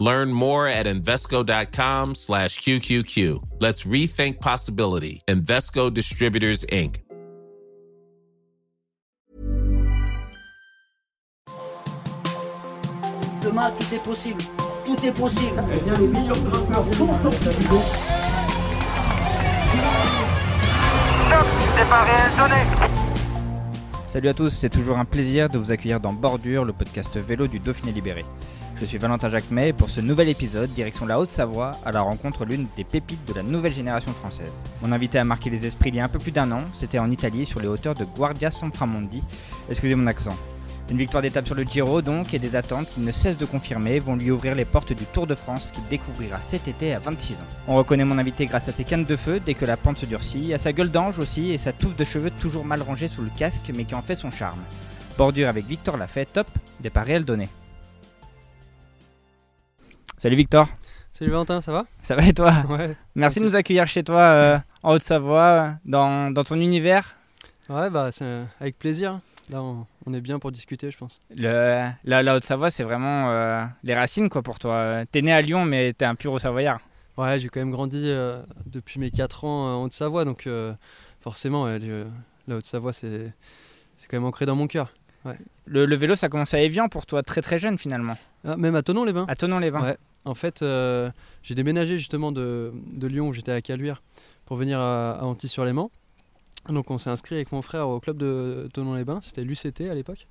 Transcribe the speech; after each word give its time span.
Learn 0.00 0.32
more 0.32 0.66
at 0.66 0.86
Invesco.com 0.86 2.14
slash 2.14 2.58
QQQ. 2.60 3.42
Let's 3.60 3.84
rethink 3.84 4.40
possibility. 4.40 5.22
Invesco 5.28 5.92
Distributors, 5.92 6.64
Inc. 6.72 7.02
Demain, 13.42 13.70
tout 13.78 13.94
est 13.94 14.02
possible. 14.02 14.42
Tout 14.86 15.04
est 15.04 15.12
possible. 15.12 15.62
Salut 24.06 24.28
à 24.28 24.34
tous, 24.34 24.48
c'est 24.48 24.70
toujours 24.70 24.98
un 24.98 25.04
plaisir 25.04 25.50
de 25.50 25.58
vous 25.58 25.70
accueillir 25.70 26.00
dans 26.00 26.14
Bordure, 26.14 26.64
le 26.64 26.72
podcast 26.72 27.18
vélo 27.18 27.46
du 27.46 27.60
Dauphiné 27.60 27.92
Libéré. 27.92 28.24
Je 28.80 28.86
suis 28.86 28.96
Valentin 28.96 29.28
Jacquemet 29.28 29.68
et 29.68 29.72
pour 29.74 29.90
ce 29.90 30.00
nouvel 30.00 30.30
épisode, 30.30 30.72
direction 30.72 31.04
la 31.04 31.20
Haute-Savoie, 31.20 31.72
à 31.84 31.92
la 31.92 32.00
rencontre 32.00 32.46
l'une 32.46 32.66
des 32.78 32.84
pépites 32.84 33.26
de 33.26 33.34
la 33.34 33.42
nouvelle 33.42 33.74
génération 33.74 34.10
française. 34.12 34.64
Mon 34.80 34.90
invité 34.90 35.18
a 35.18 35.24
marqué 35.24 35.50
les 35.50 35.66
esprits 35.66 35.90
il 35.90 35.96
y 35.96 36.00
a 36.00 36.04
un 36.04 36.08
peu 36.08 36.18
plus 36.18 36.32
d'un 36.32 36.50
an, 36.50 36.62
c'était 36.72 36.98
en 36.98 37.10
Italie 37.10 37.44
sur 37.44 37.60
les 37.60 37.68
hauteurs 37.68 37.94
de 37.94 38.06
Guardia 38.06 38.50
Sonframondi. 38.50 39.22
Excusez 39.68 39.94
mon 39.94 40.06
accent. 40.06 40.34
Une 40.90 40.96
victoire 40.96 41.22
d'étape 41.22 41.44
sur 41.44 41.54
le 41.56 41.64
Giro 41.64 42.00
donc 42.00 42.32
et 42.32 42.38
des 42.38 42.56
attentes 42.56 42.88
qui 42.88 43.00
ne 43.00 43.12
cessent 43.12 43.36
de 43.36 43.44
confirmer 43.44 43.98
vont 43.98 44.16
lui 44.16 44.30
ouvrir 44.30 44.54
les 44.54 44.64
portes 44.64 44.94
du 44.94 45.04
Tour 45.04 45.26
de 45.26 45.34
France 45.34 45.72
qu'il 45.72 45.86
découvrira 45.90 46.40
cet 46.40 46.66
été 46.66 46.94
à 46.94 47.00
26 47.00 47.34
ans. 47.34 47.36
On 47.68 47.76
reconnaît 47.76 48.06
mon 48.06 48.16
invité 48.16 48.46
grâce 48.46 48.70
à 48.70 48.72
ses 48.72 48.84
cannes 48.84 49.04
de 49.04 49.16
feu 49.16 49.40
dès 49.44 49.52
que 49.52 49.66
la 49.66 49.76
pente 49.76 49.98
se 49.98 50.06
durcit, 50.06 50.54
à 50.54 50.58
sa 50.58 50.72
gueule 50.72 50.90
d'ange 50.90 51.18
aussi 51.18 51.50
et 51.50 51.58
sa 51.58 51.74
touffe 51.74 51.96
de 51.96 52.04
cheveux 52.04 52.30
toujours 52.30 52.64
mal 52.64 52.80
rangée 52.80 53.08
sous 53.08 53.20
le 53.20 53.30
casque 53.36 53.70
mais 53.76 53.84
qui 53.84 53.94
en 53.94 54.00
fait 54.00 54.14
son 54.14 54.30
charme. 54.30 54.60
Bordure 55.18 55.50
avec 55.50 55.66
Victor 55.66 55.98
Lafay, 55.98 56.24
top, 56.24 56.46
départ 56.80 57.04
réel 57.04 57.26
donné. 57.26 57.50
Salut 60.20 60.36
Victor, 60.36 60.68
Salut 61.14 61.30
Valentin, 61.30 61.60
ça 61.62 61.72
va? 61.72 61.86
Ça 62.02 62.14
va 62.14 62.24
et 62.26 62.32
toi? 62.34 62.52
Ouais. 62.68 62.94
Merci 63.14 63.40
de 63.40 63.44
nous 63.46 63.56
accueillir 63.56 63.88
chez 63.88 64.04
toi 64.04 64.20
euh, 64.20 64.58
en 64.82 64.92
Haute-Savoie, 64.94 65.76
dans, 65.86 66.30
dans 66.30 66.44
ton 66.44 66.56
univers. 66.60 67.16
Ouais, 67.70 67.88
bah 67.90 68.10
c'est 68.12 68.24
euh, 68.24 68.44
avec 68.60 68.78
plaisir. 68.78 69.20
Là, 69.50 69.62
on, 69.62 69.86
on 70.06 70.12
est 70.14 70.20
bien 70.20 70.38
pour 70.38 70.52
discuter, 70.52 70.90
je 70.90 70.98
pense. 70.98 71.20
Le, 71.34 71.88
la, 72.04 72.22
la 72.22 72.36
Haute-Savoie, 72.36 72.68
c'est 72.70 72.84
vraiment 72.84 73.30
euh, 73.30 73.64
les 73.82 73.94
racines 73.94 74.28
quoi 74.28 74.42
pour 74.42 74.58
toi. 74.58 75.04
T'es 75.10 75.22
né 75.22 75.32
à 75.32 75.40
Lyon, 75.40 75.64
mais 75.64 75.92
t'es 75.94 76.04
un 76.04 76.14
pur 76.14 76.38
Savoyard. 76.40 76.80
Ouais, 77.16 77.38
j'ai 77.38 77.48
quand 77.48 77.60
même 77.60 77.70
grandi 77.72 78.14
depuis 78.66 79.00
mes 79.00 79.10
4 79.10 79.44
ans 79.44 79.80
en 79.80 79.84
Haute-Savoie, 79.84 80.24
donc 80.26 80.46
forcément, 81.20 81.66
le- 81.66 82.06
la 82.46 82.56
Haute-Savoie, 82.56 82.92
c'est 82.92 83.32
c'est 83.96 84.06
quand 84.08 84.16
même 84.16 84.24
ancré 84.26 84.46
dans 84.46 84.54
mon 84.56 84.66
cœur. 84.66 84.86
Le, 85.66 85.84
le 85.84 85.96
vélo, 85.96 86.14
ça 86.14 86.26
a 86.26 86.28
commencé 86.30 86.56
à 86.56 86.62
Evian 86.62 86.88
pour 86.88 87.04
toi, 87.04 87.22
très 87.22 87.42
très 87.42 87.58
jeune 87.58 87.76
finalement. 87.78 88.16
Ah, 88.46 88.56
même 88.56 88.74
à 88.74 88.82
Tonon-les-Bains. 88.82 89.26
À 89.28 89.36
Tonon-les-Vins. 89.36 89.82
Ouais. 89.82 89.96
En 90.24 90.34
fait, 90.34 90.62
euh, 90.62 91.10
j'ai 91.42 91.54
déménagé 91.54 91.98
justement 91.98 92.32
de, 92.32 92.72
Lyon, 93.02 93.28
où 93.28 93.32
j'étais 93.32 93.52
à 93.52 93.62
Caluire, 93.62 94.02
pour 94.46 94.56
venir 94.56 94.78
à, 94.78 95.12
à 95.12 95.24
Antibes-sur-Léman. 95.24 95.90
Donc 96.68 96.90
on 96.90 96.98
s'est 96.98 97.10
inscrit 97.10 97.36
avec 97.36 97.52
mon 97.52 97.62
frère 97.62 97.88
au 97.88 98.00
club 98.00 98.18
de 98.18 98.68
Tonon-les-Bains, 98.74 99.20
c'était 99.22 99.44
l'UCT 99.44 99.82
à 99.82 99.94
l'époque. 99.94 100.26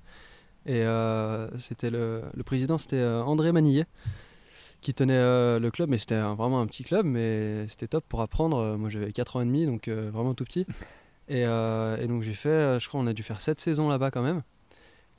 Et 0.66 0.82
euh, 0.84 1.48
c'était 1.58 1.90
le, 1.90 2.22
président, 2.44 2.78
c'était 2.78 2.96
euh, 2.96 3.22
André 3.22 3.50
Manillet, 3.50 3.86
qui 4.80 4.94
tenait 4.94 5.18
le 5.58 5.70
club. 5.70 5.90
Mais 5.90 5.98
c'était 5.98 6.20
vraiment 6.20 6.60
un 6.60 6.66
petit 6.66 6.84
club, 6.84 7.04
mais 7.04 7.66
c'était 7.66 7.88
top 7.88 8.04
pour 8.08 8.20
apprendre. 8.20 8.76
Moi 8.76 8.90
j'avais 8.90 9.12
4 9.12 9.36
ans 9.36 9.40
et 9.40 9.44
demi, 9.44 9.66
donc 9.66 9.88
vraiment 9.88 10.34
tout 10.34 10.44
petit. 10.44 10.66
Et, 11.28 11.40
et 11.42 12.06
donc 12.06 12.22
j'ai 12.22 12.34
fait, 12.34 12.78
je 12.78 12.88
crois 12.88 13.00
on 13.00 13.06
a 13.08 13.12
dû 13.12 13.24
faire 13.24 13.40
7 13.40 13.58
saisons 13.58 13.88
là-bas 13.88 14.12
quand 14.12 14.22
même. 14.22 14.42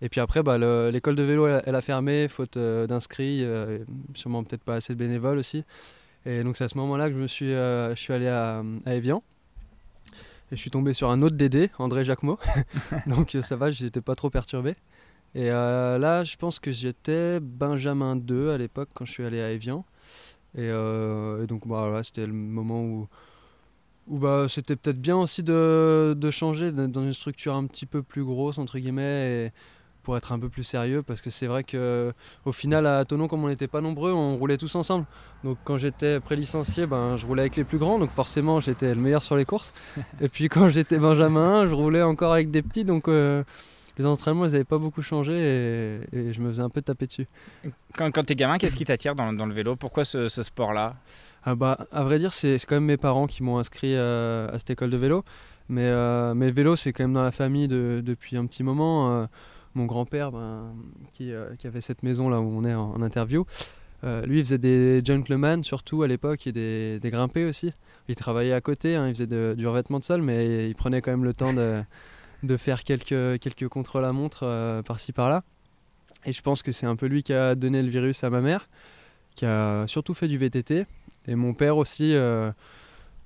Et 0.02 0.10
puis 0.10 0.20
après, 0.20 0.44
bah, 0.44 0.58
le- 0.58 0.90
l'école 0.92 1.16
de 1.16 1.24
vélo, 1.24 1.48
elle, 1.48 1.62
elle 1.66 1.76
a 1.76 1.82
fermé, 1.82 2.28
faute 2.28 2.58
euh, 2.58 2.88
d'inscrits, 2.88 3.44
euh, 3.44 3.80
sûrement 4.16 4.44
peut-être 4.44 4.64
pas 4.64 4.76
assez 4.76 4.94
de 4.94 5.00
bénévoles 5.00 5.38
aussi. 5.38 5.64
Et 6.26 6.44
donc 6.44 6.58
c'est 6.58 6.66
à 6.66 6.70
ce 6.70 6.78
moment-là 6.80 7.10
que 7.10 7.16
je 7.16 7.20
me 7.22 7.28
suis, 7.28 7.54
euh, 7.54 7.96
je 7.96 8.00
suis 8.02 8.14
allé 8.14 8.28
à, 8.28 8.64
à 8.86 8.96
Evian. 8.96 9.24
Et 10.52 10.56
je 10.56 10.62
suis 10.62 10.72
tombé 10.72 10.94
sur 10.94 11.10
un 11.10 11.22
autre 11.22 11.36
Dédé, 11.38 11.70
André 11.80 12.04
Jacquemot. 12.04 12.38
donc 13.08 13.38
ça 13.42 13.56
va, 13.56 13.72
j'étais 13.72 14.02
pas 14.02 14.16
trop 14.16 14.30
perturbé. 14.30 14.76
Et 15.36 15.50
euh, 15.52 15.98
là, 15.98 16.24
je 16.24 16.36
pense 16.36 16.60
que 16.60 16.72
j'étais 16.72 17.40
Benjamin 17.40 18.16
2 18.18 18.52
à 18.52 18.58
l'époque 18.58 18.90
quand 18.94 19.06
je 19.06 19.12
suis 19.12 19.24
allé 19.24 19.42
à 19.42 19.52
Evian. 19.52 19.86
Et, 20.56 20.62
euh, 20.70 21.44
et 21.44 21.48
donc 21.48 21.68
bah, 21.68 21.86
voilà, 21.88 22.04
c'était 22.04 22.28
le 22.28 22.34
moment 22.34 22.84
où, 22.84 23.08
où 24.08 24.18
bah, 24.20 24.48
c'était 24.50 24.76
peut-être 24.76 25.00
bien 25.02 25.18
aussi 25.18 25.44
de, 25.44 26.16
de 26.18 26.32
changer, 26.32 26.72
d'être 26.72 26.92
dans 26.92 27.04
une 27.04 27.14
structure 27.14 27.56
un 27.56 27.66
petit 27.68 27.86
peu 27.86 28.04
plus 28.04 28.24
grosse, 28.24 28.58
entre 28.58 28.80
guillemets, 28.80 29.48
et 29.48 29.52
pour 30.04 30.18
être 30.18 30.32
un 30.32 30.40
peu 30.40 30.50
plus 30.50 30.64
sérieux, 30.64 31.02
parce 31.04 31.22
que 31.22 31.30
c'est 31.30 31.48
vrai 31.48 31.64
que 31.64 32.12
au 32.46 32.52
final, 32.52 32.86
à 32.88 33.06
Tonon, 33.06 33.28
comme 33.28 33.44
on 33.44 33.48
n'était 33.48 33.68
pas 33.68 33.82
nombreux, 33.82 34.12
on 34.12 34.38
roulait 34.38 34.58
tous 34.58 34.76
ensemble. 34.76 35.06
Donc 35.44 35.58
quand 35.64 35.78
j'étais 35.78 36.20
pré-licencié, 36.20 36.86
ben, 36.88 37.18
je 37.18 37.26
roulais 37.26 37.44
avec 37.44 37.56
les 37.56 37.64
plus 37.64 37.78
grands, 37.78 38.00
donc 38.00 38.10
forcément 38.10 38.60
j'étais 38.60 38.94
le 38.94 39.02
meilleur 39.02 39.24
sur 39.24 39.36
les 39.36 39.46
courses. 39.46 39.74
et 40.22 40.30
puis 40.30 40.50
quand 40.50 40.70
j'étais 40.70 40.98
Benjamin, 40.98 41.68
je 41.68 41.74
roulais 41.74 42.02
encore 42.04 42.34
avec 42.34 42.52
des 42.52 42.62
petits, 42.62 42.86
donc 42.86 43.08
euh, 43.08 43.44
les 43.98 44.06
entraînements, 44.06 44.46
ils 44.46 44.52
n'avaient 44.52 44.64
pas 44.64 44.78
beaucoup 44.78 45.02
changé, 45.04 45.34
et, 45.34 46.18
et 46.18 46.34
je 46.34 46.42
me 46.42 46.50
faisais 46.50 46.62
un 46.62 46.70
peu 46.70 46.82
taper 46.82 47.08
dessus. 47.08 47.28
Quand, 47.96 48.10
quand 48.12 48.24
t'es 48.24 48.36
gamin, 48.36 48.58
qu'est-ce 48.58 48.76
qui 48.76 48.86
t'attire 48.86 49.16
dans, 49.16 49.34
dans 49.34 49.46
le 49.46 49.54
vélo? 49.54 49.76
Pourquoi 49.76 50.06
ce, 50.06 50.28
ce 50.30 50.44
sport-là? 50.44 50.96
Ah 51.44 51.56
bah, 51.56 51.88
à 51.92 52.04
vrai 52.04 52.20
dire, 52.20 52.34
c'est 52.34 52.60
c'est 52.60 52.68
quand 52.68 52.76
même 52.76 52.86
mes 52.86 52.98
parents 52.98 53.26
qui 53.26 53.42
m'ont 53.42 53.58
inscrit 53.58 53.96
euh, 53.96 54.48
à 54.54 54.60
cette 54.60 54.70
école 54.70 54.92
de 54.92 54.98
vélo. 54.98 55.24
Mais, 55.70 55.86
euh, 55.86 56.34
mais 56.36 56.48
le 56.48 56.54
vélo, 56.54 56.76
c'est 56.76 56.94
quand 56.94 57.04
même 57.04 57.14
dans 57.14 57.24
la 57.24 57.32
famille 57.32 57.68
de- 57.68 58.02
depuis 58.06 58.38
un 58.38 58.46
petit 58.46 58.62
moment. 58.62 59.28
Mon 59.74 59.86
grand-père, 59.86 60.32
ben, 60.32 60.74
qui, 61.14 61.32
euh, 61.32 61.56
qui 61.56 61.68
avait 61.68 61.82
cette 61.82 62.04
maison 62.04 62.30
là 62.30 62.42
où 62.42 62.46
on 62.46 62.66
est 62.66 62.74
en, 62.74 63.02
interview, 63.02 63.46
euh, 64.04 64.26
lui, 64.26 64.40
il 64.40 64.46
faisait 64.46 64.58
des 64.58 65.02
gentlemen 65.04 65.64
surtout 65.64 66.04
à 66.04 66.08
l'époque 66.08 66.46
et 66.48 66.52
des, 66.52 67.00
grimpés 67.06 67.46
aussi. 67.46 67.72
Il 68.10 68.16
travaillait 68.16 68.54
à 68.54 68.62
côté, 68.62 68.96
hein, 68.96 69.08
il 69.08 69.16
faisait 69.16 69.56
du 69.56 69.68
revêtement 69.68 70.00
de 70.00 70.04
sol, 70.04 70.22
mais 70.22 70.70
il 70.70 70.76
prenait 70.76 71.02
quand 71.02 71.12
même 71.12 71.24
le 71.24 71.34
temps 71.34 71.54
de, 71.54 71.84
faire 72.58 72.84
quelques, 72.84 73.40
quelques 73.40 73.68
contre-la-montre 73.68 74.44
euh, 74.44 74.82
par-ci 74.82 75.14
par-là. 75.14 75.44
Et 76.26 76.34
je 76.34 76.42
pense 76.42 76.64
que 76.64 76.72
c'est 76.72 76.86
un 76.86 76.96
peu 76.96 77.06
lui 77.06 77.24
qui 77.24 77.34
a 77.34 77.56
donné 77.56 77.82
le 77.82 77.90
virus 77.90 78.24
à 78.24 78.30
ma 78.30 78.42
mère, 78.42 78.70
qui 79.36 79.46
a 79.46 79.88
surtout 79.88 80.14
fait 80.14 80.28
du 80.28 80.38
VTT. 80.38 80.86
Et 81.28 81.36
mon 81.36 81.54
père 81.54 81.78
aussi, 81.78 82.16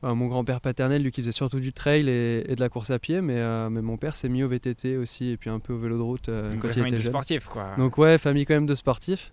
mon 0.03 0.28
grand-père 0.28 0.61
paternel, 0.61 1.01
lui 1.01 1.11
qui 1.11 1.22
faisait 1.22 1.31
surtout 1.31 1.59
du 1.59 1.73
trail 1.73 2.07
et, 2.09 2.51
et 2.51 2.56
de 2.56 2.59
la 2.59 2.69
course 2.69 2.91
à 2.91 3.00
pied, 3.00 3.22
mais, 3.22 3.38
euh, 3.39 3.69
mais 3.69 3.81
mon 3.81 3.97
père 3.97 4.16
s'est 4.16 4.29
mis 4.29 4.44
au 4.44 4.47
VTT 4.47 4.97
aussi 4.97 5.31
et 5.31 5.38
puis 5.38 5.50
un 5.50 5.59
peu 5.59 5.73
au 5.73 5.78
vélo 5.79 5.97
de 5.97 6.01
route 6.03 6.29
euh, 6.29 6.51
Une 6.51 6.59
quand 6.59 6.67
il 6.67 6.73
famille 6.73 6.88
était 6.89 6.97
de 6.97 7.01
jeune. 7.01 7.11
sportifs 7.11 7.47
quoi. 7.47 7.69
Donc 7.78 7.97
ouais, 7.97 8.17
famille 8.17 8.45
quand 8.45 8.53
même 8.53 8.66
de 8.67 8.75
sportifs. 8.75 9.31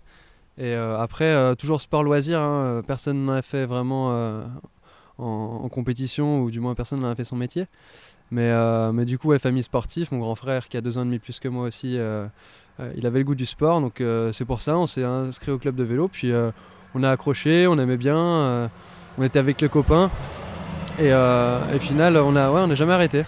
Et 0.57 0.73
euh, 0.73 0.99
après, 0.99 1.55
toujours 1.55 1.81
sport 1.81 2.03
loisir, 2.03 2.41
hein, 2.41 2.81
personne 2.85 3.25
n'en 3.25 3.33
a 3.33 3.41
fait 3.41 3.65
vraiment 3.65 4.09
en, 5.17 5.23
en 5.63 5.69
compétition, 5.69 6.41
ou 6.41 6.51
du 6.51 6.59
moins 6.59 6.75
personne 6.75 7.01
n'en 7.01 7.09
a 7.09 7.15
fait 7.15 7.23
son 7.23 7.35
métier. 7.35 7.65
Mais, 8.31 8.49
euh, 8.49 8.91
mais 8.91 9.05
du 9.05 9.17
coup, 9.19 9.27
ouais, 9.29 9.37
famille 9.39 9.63
sportive, 9.63 10.07
mon 10.11 10.19
grand 10.19 10.33
frère 10.35 10.67
qui 10.69 10.77
a 10.77 10.81
deux 10.81 10.97
ans 10.97 11.01
et 11.01 11.05
demi 11.05 11.19
plus 11.19 11.39
que 11.39 11.47
moi 11.47 11.65
aussi, 11.67 11.97
euh, 11.99 12.25
euh, 12.79 12.91
il 12.97 13.05
avait 13.05 13.19
le 13.19 13.25
goût 13.25 13.35
du 13.35 13.45
sport, 13.45 13.79
donc 13.81 14.01
c'est 14.31 14.45
pour 14.45 14.61
ça, 14.63 14.77
on 14.77 14.87
s'est 14.87 15.03
inscrit 15.03 15.51
au 15.51 15.59
club 15.59 15.75
de 15.75 15.83
vélo, 15.83 16.07
puis 16.07 16.31
on 16.95 17.03
a 17.03 17.09
accroché, 17.11 17.67
on 17.67 17.77
aimait 17.77 17.97
bien, 17.97 18.69
on 19.17 19.23
était 19.23 19.39
avec 19.39 19.61
les 19.61 19.69
copains, 19.69 20.09
et, 20.99 21.11
euh, 21.11 21.59
et 21.73 21.79
final, 21.79 22.17
on 22.17 22.35
a, 22.35 22.51
ouais, 22.51 22.61
on 22.61 22.67
n'a 22.67 22.75
jamais 22.75 22.93
arrêté. 22.93 23.23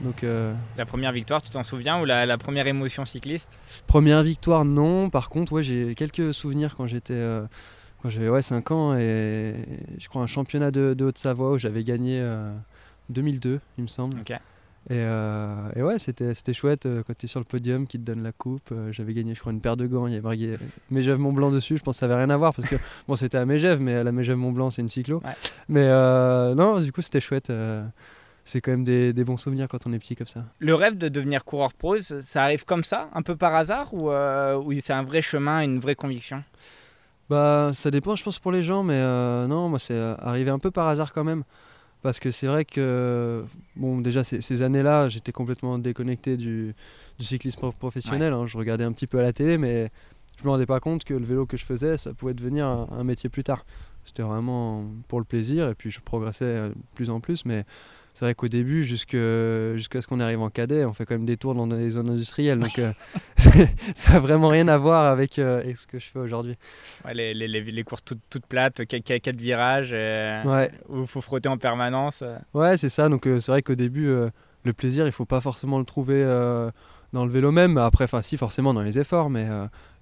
Donc, 0.00 0.22
euh, 0.22 0.54
La 0.76 0.86
première 0.86 1.10
victoire, 1.12 1.42
tu 1.42 1.50
t'en 1.50 1.64
souviens 1.64 2.00
Ou 2.00 2.04
la, 2.04 2.24
la 2.24 2.38
première 2.38 2.66
émotion 2.68 3.04
cycliste? 3.04 3.58
Première 3.86 4.22
victoire, 4.22 4.64
non. 4.64 5.10
Par 5.10 5.28
contre, 5.28 5.52
ouais, 5.52 5.62
j'ai 5.64 5.94
quelques 5.94 6.32
souvenirs 6.34 6.76
quand 6.76 6.86
j'étais. 6.86 7.14
euh, 7.14 7.42
quand 8.00 8.08
j'avais 8.10 8.28
ouais, 8.28 8.42
5 8.42 8.70
ans 8.70 8.94
et 8.96 9.56
je 9.98 10.08
crois 10.08 10.22
un 10.22 10.26
championnat 10.28 10.70
de, 10.70 10.94
de 10.94 11.04
Haute-Savoie 11.04 11.50
où 11.50 11.58
j'avais 11.58 11.82
gagné 11.82 12.20
euh, 12.20 12.52
2002, 13.08 13.58
il 13.76 13.82
me 13.82 13.88
semble. 13.88 14.20
Et, 14.90 14.94
euh, 14.96 15.68
et 15.76 15.82
ouais, 15.82 15.98
c'était 15.98 16.32
c'était 16.32 16.54
chouette 16.54 16.86
euh, 16.86 17.02
quand 17.06 17.12
tu 17.16 17.26
es 17.26 17.28
sur 17.28 17.40
le 17.40 17.44
podium, 17.44 17.86
qui 17.86 17.98
te 17.98 18.04
donne 18.04 18.22
la 18.22 18.32
coupe. 18.32 18.70
euh, 18.72 18.90
j'avais 18.90 19.12
gagné, 19.12 19.34
je 19.34 19.40
crois, 19.40 19.52
une 19.52 19.60
paire 19.60 19.76
de 19.76 19.86
gants. 19.86 20.06
Il 20.06 20.14
y 20.14 20.16
avait 20.16 20.22
marqué 20.22 20.56
Mégève 20.90 21.18
Mont 21.18 21.32
Blanc 21.32 21.50
dessus. 21.50 21.76
Je 21.76 21.82
pense 21.82 21.96
que 21.96 22.00
ça 22.00 22.06
avait 22.06 22.14
rien 22.14 22.30
à 22.30 22.36
voir 22.38 22.54
parce 22.54 22.68
que 22.68 22.76
bon, 23.08 23.14
c'était 23.14 23.36
à 23.36 23.44
Mégève, 23.44 23.80
mais 23.80 24.02
la 24.02 24.12
Mégève 24.12 24.36
Mont 24.38 24.52
Blanc, 24.52 24.70
c'est 24.70 24.80
une 24.80 24.88
cyclo. 24.88 25.18
Ouais. 25.24 25.32
Mais 25.68 25.86
non, 26.54 26.80
du 26.80 26.90
coup, 26.90 27.02
c'était 27.02 27.20
chouette. 27.20 27.52
c'est 28.44 28.62
quand 28.62 28.70
même 28.70 28.84
des, 28.84 29.12
des 29.12 29.24
bons 29.24 29.36
souvenirs 29.36 29.68
quand 29.68 29.86
on 29.86 29.92
est 29.92 29.98
petit 29.98 30.16
comme 30.16 30.26
ça. 30.26 30.44
Le 30.58 30.74
rêve 30.74 30.96
de 30.96 31.08
devenir 31.08 31.44
coureur 31.44 31.74
pro, 31.74 32.00
ça 32.00 32.44
arrive 32.44 32.64
comme 32.64 32.82
ça, 32.84 33.10
un 33.14 33.20
peu 33.20 33.36
par 33.36 33.54
hasard 33.54 33.92
Ou, 33.92 34.10
ou 34.10 34.72
c'est 34.80 34.94
un 34.94 35.02
vrai 35.02 35.20
chemin, 35.20 35.60
une 35.60 35.80
vraie 35.80 35.96
conviction? 35.96 36.42
Bah, 37.28 37.72
ça 37.74 37.90
dépend, 37.90 38.16
je 38.16 38.24
pense, 38.24 38.38
pour 38.38 38.52
les 38.52 38.62
gens, 38.62 38.82
mais 38.82 39.02
non, 39.46 39.68
moi, 39.68 39.78
c'est 39.78 39.98
arrivé 40.18 40.50
un 40.50 40.58
peu 40.58 40.70
par 40.70 40.88
hasard 40.88 41.12
quand 41.12 41.24
même. 41.24 41.44
Parce 42.02 42.20
que 42.20 42.30
c'est 42.30 42.46
vrai 42.46 42.64
que, 42.64 43.44
bon, 43.74 44.00
déjà, 44.00 44.22
ces, 44.22 44.40
ces 44.40 44.62
années-là, 44.62 45.08
j'étais 45.08 45.32
complètement 45.32 45.78
déconnecté 45.78 46.36
du, 46.36 46.74
du 47.18 47.24
cyclisme 47.24 47.58
pro- 47.58 47.72
professionnel. 47.72 48.32
hein. 48.32 48.46
Je 48.46 48.56
regardais 48.56 48.84
un 48.84 48.92
petit 48.92 49.06
peu 49.08 49.18
à 49.18 49.22
la 49.22 49.32
télé, 49.32 49.58
mais 49.58 49.90
je 50.38 50.44
me 50.44 50.50
rendais 50.50 50.66
pas 50.66 50.78
compte 50.78 51.02
que 51.04 51.14
le 51.14 51.24
vélo 51.24 51.44
que 51.46 51.56
je 51.56 51.64
faisais, 51.64 51.98
ça 51.98 52.14
pouvait 52.14 52.34
devenir 52.34 52.66
un, 52.66 52.88
un 52.92 53.02
métier 53.04 53.28
plus 53.28 53.42
tard. 53.42 53.64
C'était 54.04 54.22
vraiment 54.22 54.84
pour 55.08 55.18
le 55.18 55.24
plaisir, 55.24 55.68
et 55.68 55.74
puis 55.74 55.90
je 55.90 56.00
progressais 56.00 56.44
euh, 56.44 56.68
de 56.68 56.74
plus 56.94 57.10
en 57.10 57.18
plus, 57.20 57.44
mais 57.44 57.64
c'est 58.18 58.24
vrai 58.24 58.34
qu'au 58.34 58.48
début, 58.48 58.82
jusqu'à 58.82 59.16
ce 59.16 60.06
qu'on 60.08 60.18
arrive 60.18 60.40
en 60.40 60.50
cadet, 60.50 60.84
on 60.84 60.92
fait 60.92 61.04
quand 61.06 61.14
même 61.14 61.24
des 61.24 61.36
tours 61.36 61.54
dans 61.54 61.68
des 61.68 61.90
zones 61.90 62.10
industrielles, 62.10 62.58
donc 62.58 62.76
euh, 62.80 62.90
ça 63.94 64.14
n'a 64.14 64.18
vraiment 64.18 64.48
rien 64.48 64.66
à 64.66 64.76
voir 64.76 65.04
avec, 65.06 65.38
euh, 65.38 65.60
avec 65.60 65.76
ce 65.76 65.86
que 65.86 66.00
je 66.00 66.06
fais 66.06 66.18
aujourd'hui. 66.18 66.56
Ouais, 67.04 67.14
les, 67.14 67.32
les- 67.32 67.46
les- 67.46 67.60
les 67.60 67.82
courses 67.84 68.02
toutes, 68.04 68.18
toutes 68.28 68.46
plates, 68.46 68.84
4 68.86 69.36
virages, 69.36 69.90
euh, 69.92 70.42
Ouais. 70.42 70.72
où 70.88 71.02
il 71.02 71.06
faut 71.06 71.20
frotter 71.20 71.48
en 71.48 71.58
permanence. 71.58 72.24
Ouais, 72.54 72.76
c'est 72.76 72.88
ça. 72.88 73.08
Donc 73.08 73.22
c'est 73.24 73.52
vrai 73.52 73.62
qu'au 73.62 73.76
début, 73.76 74.06
le 74.64 74.72
plaisir, 74.72 75.06
il 75.06 75.12
faut 75.12 75.24
pas 75.26 75.40
forcément 75.40 75.78
le 75.78 75.84
trouver 75.84 76.24
dans 77.12 77.24
le 77.24 77.30
vélo 77.30 77.52
même. 77.52 77.78
Après, 77.78 78.02
enfin 78.04 78.20
si, 78.22 78.36
forcément 78.36 78.74
dans 78.74 78.82
les 78.82 78.98
efforts, 78.98 79.30
mais 79.30 79.46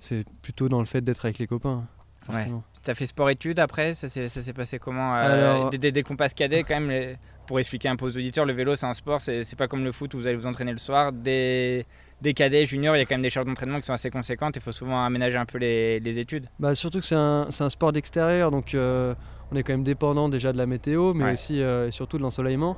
c'est 0.00 0.24
plutôt 0.40 0.70
dans 0.70 0.80
le 0.80 0.86
fait 0.86 1.02
d'être 1.02 1.26
avec 1.26 1.38
les 1.38 1.46
copains. 1.46 1.84
Ouais. 2.32 2.50
Tu 2.82 2.90
as 2.90 2.94
fait 2.94 3.06
sport-études 3.06 3.58
après? 3.60 3.92
Ça 3.94 4.08
s'est 4.08 4.52
passé 4.54 4.78
comment 4.78 5.12
Alors- 5.12 5.68
dès, 5.70 5.78
dès- 5.78 5.92
dès 5.92 6.02
qu'on 6.02 6.16
passe 6.16 6.32
cadet, 6.34 6.62
quand 6.64 6.74
même, 6.80 6.88
les- 6.90 7.16
pour 7.46 7.58
expliquer 7.58 7.88
un 7.88 7.96
peu 7.96 8.06
aux 8.06 8.10
auditeurs, 8.16 8.44
le 8.46 8.52
vélo 8.52 8.74
c'est 8.74 8.86
un 8.86 8.94
sport, 8.94 9.20
c'est 9.20 9.56
pas 9.56 9.68
comme 9.68 9.84
le 9.84 9.92
foot 9.92 10.12
où 10.14 10.18
vous 10.18 10.26
allez 10.26 10.36
vous 10.36 10.46
entraîner 10.46 10.72
le 10.72 10.78
soir. 10.78 11.12
Dès, 11.12 11.84
dès 12.20 12.34
cadet, 12.34 12.66
junior, 12.66 12.96
il 12.96 12.98
y 12.98 13.02
a 13.02 13.04
quand 13.04 13.14
même 13.14 13.22
des 13.22 13.30
charges 13.30 13.46
d'entraînement 13.46 13.78
qui 13.80 13.86
sont 13.86 13.92
assez 13.92 14.10
conséquentes. 14.10 14.56
Il 14.56 14.62
faut 14.62 14.72
souvent 14.72 15.02
aménager 15.04 15.36
un 15.36 15.46
peu 15.46 15.58
les, 15.58 16.00
les 16.00 16.18
études. 16.18 16.46
Bah, 16.58 16.74
surtout 16.74 17.00
que 17.00 17.06
c'est 17.06 17.14
un, 17.14 17.48
sport 17.70 17.92
d'extérieur, 17.92 18.50
donc 18.50 18.74
euh, 18.74 19.14
on 19.52 19.56
est 19.56 19.62
quand 19.62 19.72
même 19.72 19.84
dépendant 19.84 20.28
déjà 20.28 20.52
de 20.52 20.58
la 20.58 20.66
météo, 20.66 21.14
mais 21.14 21.24
Ouais. 21.24 21.32
aussi 21.32 21.62
euh, 21.62 21.88
et 21.88 21.90
surtout 21.90 22.18
de 22.18 22.22
l'ensoleillement. 22.22 22.76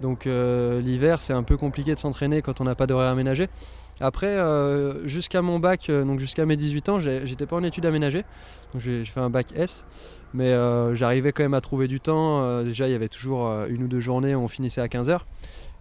Donc 0.00 0.26
euh, 0.26 0.80
l'hiver, 0.80 1.20
c'est 1.22 1.34
un 1.34 1.42
peu 1.42 1.56
compliqué 1.56 1.94
de 1.94 2.00
s'entraîner 2.00 2.42
quand 2.42 2.60
on 2.60 2.64
n'a 2.64 2.74
pas 2.74 2.86
d'horaire 2.86 3.10
aménagé. 3.10 3.48
Après, 4.00 4.36
jusqu'à 5.04 5.42
mon 5.42 5.60
bac, 5.60 5.88
donc 5.88 6.18
jusqu'à 6.18 6.44
mes 6.44 6.56
18 6.56 6.88
ans, 6.88 6.98
j'étais 6.98 7.46
pas 7.46 7.54
en 7.56 7.62
études 7.62 7.86
aménagées. 7.86 8.24
Donc 8.72 8.82
j'ai 8.82 9.04
fait 9.04 9.20
un 9.20 9.30
bac 9.30 9.48
S, 9.54 9.84
mais 10.34 10.52
euh, 10.52 10.94
j'arrivais 10.94 11.32
quand 11.32 11.42
même 11.42 11.54
à 11.54 11.60
trouver 11.60 11.88
du 11.88 12.00
temps. 12.00 12.42
Euh, 12.42 12.64
déjà, 12.64 12.88
il 12.88 12.92
y 12.92 12.94
avait 12.94 13.08
toujours 13.08 13.46
euh, 13.46 13.66
une 13.68 13.84
ou 13.84 13.88
deux 13.88 14.00
journées 14.00 14.34
où 14.34 14.40
on 14.40 14.48
finissait 14.48 14.80
à 14.80 14.86
15h. 14.86 15.20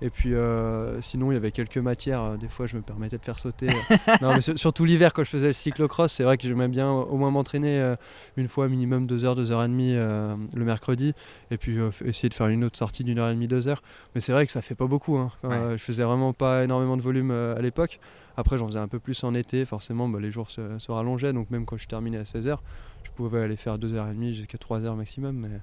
Et 0.03 0.09
puis 0.09 0.33
euh, 0.33 0.99
sinon, 0.99 1.31
il 1.31 1.35
y 1.35 1.37
avait 1.37 1.51
quelques 1.51 1.77
matières. 1.77 2.21
euh, 2.23 2.37
des 2.37 2.47
fois, 2.49 2.65
je 2.65 2.75
me 2.75 2.81
permettais 2.81 3.17
de 3.19 3.23
faire 3.23 3.37
sauter. 3.37 3.67
euh. 3.67 3.95
non, 4.21 4.33
mais 4.33 4.41
sur- 4.41 4.57
surtout 4.57 4.83
l'hiver, 4.85 5.13
quand 5.13 5.23
je 5.23 5.29
faisais 5.29 5.47
le 5.47 5.53
cyclocross, 5.53 6.11
c'est 6.11 6.23
vrai 6.23 6.37
que 6.37 6.47
j'aimais 6.47 6.67
bien 6.67 6.89
au 6.91 7.17
moins 7.17 7.29
m'entraîner 7.31 7.93
une 8.37 8.47
fois 8.47 8.67
minimum 8.67 9.05
2 9.05 9.25
heures, 9.25 9.35
2 9.35 9.51
heures 9.51 9.63
et 9.63 9.67
demie 9.67 9.93
euh, 9.95 10.35
le 10.55 10.65
mercredi. 10.65 11.13
Et 11.51 11.57
puis 11.57 11.77
euh, 11.79 11.91
essayer 12.03 12.29
de 12.29 12.33
faire 12.33 12.47
une 12.47 12.63
autre 12.63 12.77
sortie 12.77 13.03
d'une 13.03 13.19
heure 13.19 13.29
et 13.29 13.33
demie, 13.35 13.47
2 13.47 13.67
heures. 13.67 13.83
Mais 14.15 14.21
c'est 14.21 14.31
vrai 14.31 14.45
que 14.45 14.51
ça 14.51 14.61
fait 14.61 14.75
pas 14.75 14.87
beaucoup. 14.87 15.17
hein. 15.17 15.31
Je 15.77 15.77
faisais 15.83 16.03
vraiment 16.03 16.33
pas 16.33 16.63
énormément 16.63 16.97
de 16.97 17.01
volume 17.01 17.31
à 17.31 17.61
l'époque. 17.61 17.99
Après, 18.37 18.57
j'en 18.57 18.67
faisais 18.67 18.79
un 18.79 18.87
peu 18.87 18.97
plus 18.99 19.23
en 19.23 19.35
été. 19.35 19.65
Forcément, 19.65 20.07
bah, 20.09 20.19
les 20.19 20.31
jours 20.31 20.49
se, 20.49 20.79
se 20.79 20.91
rallongeaient. 20.91 21.33
Donc 21.33 21.49
même 21.51 21.65
quand 21.65 21.77
je 21.77 21.87
terminais 21.87 22.17
à 22.17 22.23
16h, 22.23 22.57
je 23.03 23.11
pouvais 23.11 23.41
aller 23.41 23.55
faire 23.57 23.77
2 23.77 23.93
heures 23.93 24.07
et 24.07 24.13
demie 24.13 24.33
jusqu'à 24.33 24.57
3 24.57 24.83
heures 24.85 24.95
maximum. 24.95 25.35
Mais... 25.35 25.59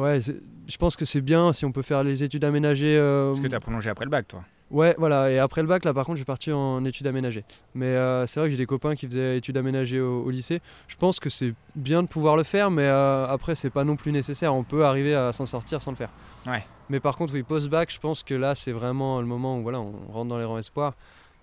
Ouais, 0.00 0.18
je 0.20 0.76
pense 0.78 0.96
que 0.96 1.04
c'est 1.04 1.20
bien 1.20 1.52
si 1.52 1.64
on 1.64 1.72
peut 1.72 1.82
faire 1.82 2.02
les 2.04 2.22
études 2.22 2.44
aménagées. 2.44 2.96
euh, 2.96 3.30
Parce 3.30 3.40
que 3.40 3.48
tu 3.48 3.54
as 3.56 3.60
prolongé 3.60 3.90
après 3.90 4.04
le 4.04 4.10
bac, 4.10 4.26
toi. 4.28 4.42
Ouais, 4.70 4.94
voilà. 4.98 5.30
Et 5.32 5.38
après 5.40 5.62
le 5.62 5.68
bac, 5.68 5.84
là, 5.84 5.92
par 5.92 6.04
contre, 6.06 6.16
je 6.16 6.20
suis 6.20 6.24
parti 6.26 6.52
en 6.52 6.84
études 6.84 7.08
aménagées. 7.08 7.44
Mais 7.74 7.86
euh, 7.86 8.24
c'est 8.26 8.38
vrai 8.38 8.48
que 8.48 8.52
j'ai 8.52 8.56
des 8.56 8.66
copains 8.66 8.94
qui 8.94 9.06
faisaient 9.06 9.36
études 9.36 9.56
aménagées 9.56 10.00
au, 10.00 10.22
au 10.22 10.30
lycée. 10.30 10.60
Je 10.86 10.94
pense 10.96 11.18
que 11.18 11.28
c'est 11.28 11.54
bien 11.74 12.02
de 12.04 12.08
pouvoir 12.08 12.36
le 12.36 12.44
faire, 12.44 12.70
mais 12.70 12.84
euh, 12.84 13.26
après, 13.26 13.56
c'est 13.56 13.70
pas 13.70 13.82
non 13.82 13.96
plus 13.96 14.12
nécessaire. 14.12 14.54
On 14.54 14.62
peut 14.62 14.84
arriver 14.84 15.14
à 15.14 15.32
s'en 15.32 15.44
sortir 15.46 15.82
sans 15.82 15.90
le 15.90 15.96
faire. 15.96 16.10
Ouais. 16.46 16.64
Mais 16.88 17.00
par 17.00 17.16
contre, 17.16 17.32
oui, 17.34 17.42
post-bac, 17.42 17.92
je 17.92 17.98
pense 17.98 18.22
que 18.22 18.34
là, 18.34 18.54
c'est 18.54 18.72
vraiment 18.72 19.20
le 19.20 19.26
moment 19.26 19.58
où 19.58 19.62
voilà, 19.62 19.80
on 19.80 19.92
rentre 20.12 20.28
dans 20.28 20.38
les 20.38 20.44
rangs 20.44 20.58
espoirs. 20.58 20.94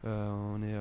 Euh, 0.05 0.29
on 0.55 0.63
est 0.63 0.75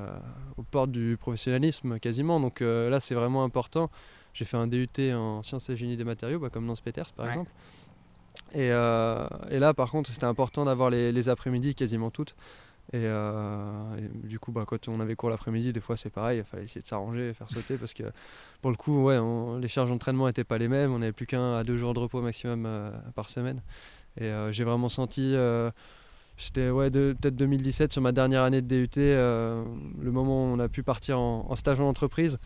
aux 0.56 0.62
portes 0.62 0.92
du 0.92 1.16
professionnalisme 1.18 1.98
quasiment. 1.98 2.38
Donc 2.38 2.60
là, 2.60 3.00
c'est 3.00 3.14
vraiment 3.16 3.42
important. 3.42 3.90
J'ai 4.36 4.44
fait 4.44 4.58
un 4.58 4.66
DUT 4.66 4.88
en 5.14 5.42
sciences 5.42 5.70
et 5.70 5.76
génie 5.76 5.96
des 5.96 6.04
matériaux, 6.04 6.38
bah, 6.38 6.50
comme 6.50 6.66
Nance 6.66 6.82
Peters 6.82 7.10
par 7.14 7.24
Ouais. 7.24 7.30
exemple. 7.32 7.50
Et, 8.52 8.70
euh, 8.70 9.26
et 9.50 9.58
là, 9.58 9.72
par 9.72 9.90
contre, 9.90 10.10
c'était 10.10 10.26
important 10.26 10.66
d'avoir 10.66 10.90
les, 10.90 11.10
les 11.10 11.28
après-midi 11.30 11.74
quasiment 11.74 12.10
toutes. 12.10 12.34
Et, 12.92 12.98
euh, 13.02 13.96
et 13.96 14.26
du 14.28 14.38
coup, 14.38 14.52
bah, 14.52 14.64
quand 14.66 14.88
on 14.88 15.00
avait 15.00 15.16
cours 15.16 15.30
l'après-midi, 15.30 15.72
des 15.72 15.80
fois 15.80 15.96
c'est 15.96 16.10
pareil, 16.10 16.38
il 16.40 16.44
fallait 16.44 16.64
essayer 16.64 16.82
de 16.82 16.86
s'arranger, 16.86 17.32
faire 17.32 17.50
sauter 17.50 17.78
parce 17.78 17.94
que 17.94 18.04
pour 18.60 18.70
le 18.70 18.76
coup, 18.76 19.02
ouais, 19.04 19.16
on- 19.18 19.56
les 19.56 19.68
charges 19.68 19.88
d'entraînement 19.88 20.26
n'étaient 20.26 20.44
pas 20.44 20.58
les 20.58 20.68
mêmes. 20.68 20.92
On 20.92 20.98
n'avait 20.98 21.12
plus 21.12 21.26
qu'un 21.26 21.54
à 21.54 21.64
deux 21.64 21.76
jours 21.76 21.94
de 21.94 21.98
repos 22.00 22.20
maximum 22.20 22.64
euh, 22.66 22.90
par 23.14 23.30
semaine. 23.30 23.62
Et 24.20 24.24
euh, 24.24 24.52
j'ai 24.52 24.64
vraiment 24.64 24.88
senti, 24.90 25.34
ouais, 25.34 26.90
de- 26.90 27.16
peut-être 27.18 27.36
2017 27.36 27.90
sur 27.92 28.02
ma 28.02 28.12
dernière 28.12 28.42
année 28.42 28.60
de 28.62 28.66
DUT, 28.68 28.90
le 28.96 30.10
moment 30.12 30.44
où 30.44 30.54
on 30.54 30.58
a 30.60 30.68
pu 30.68 30.82
partir 30.82 31.18
en, 31.18 31.46
en 31.48 31.56
stage 31.56 31.80
en 31.80 31.88
entreprise, 31.88 32.38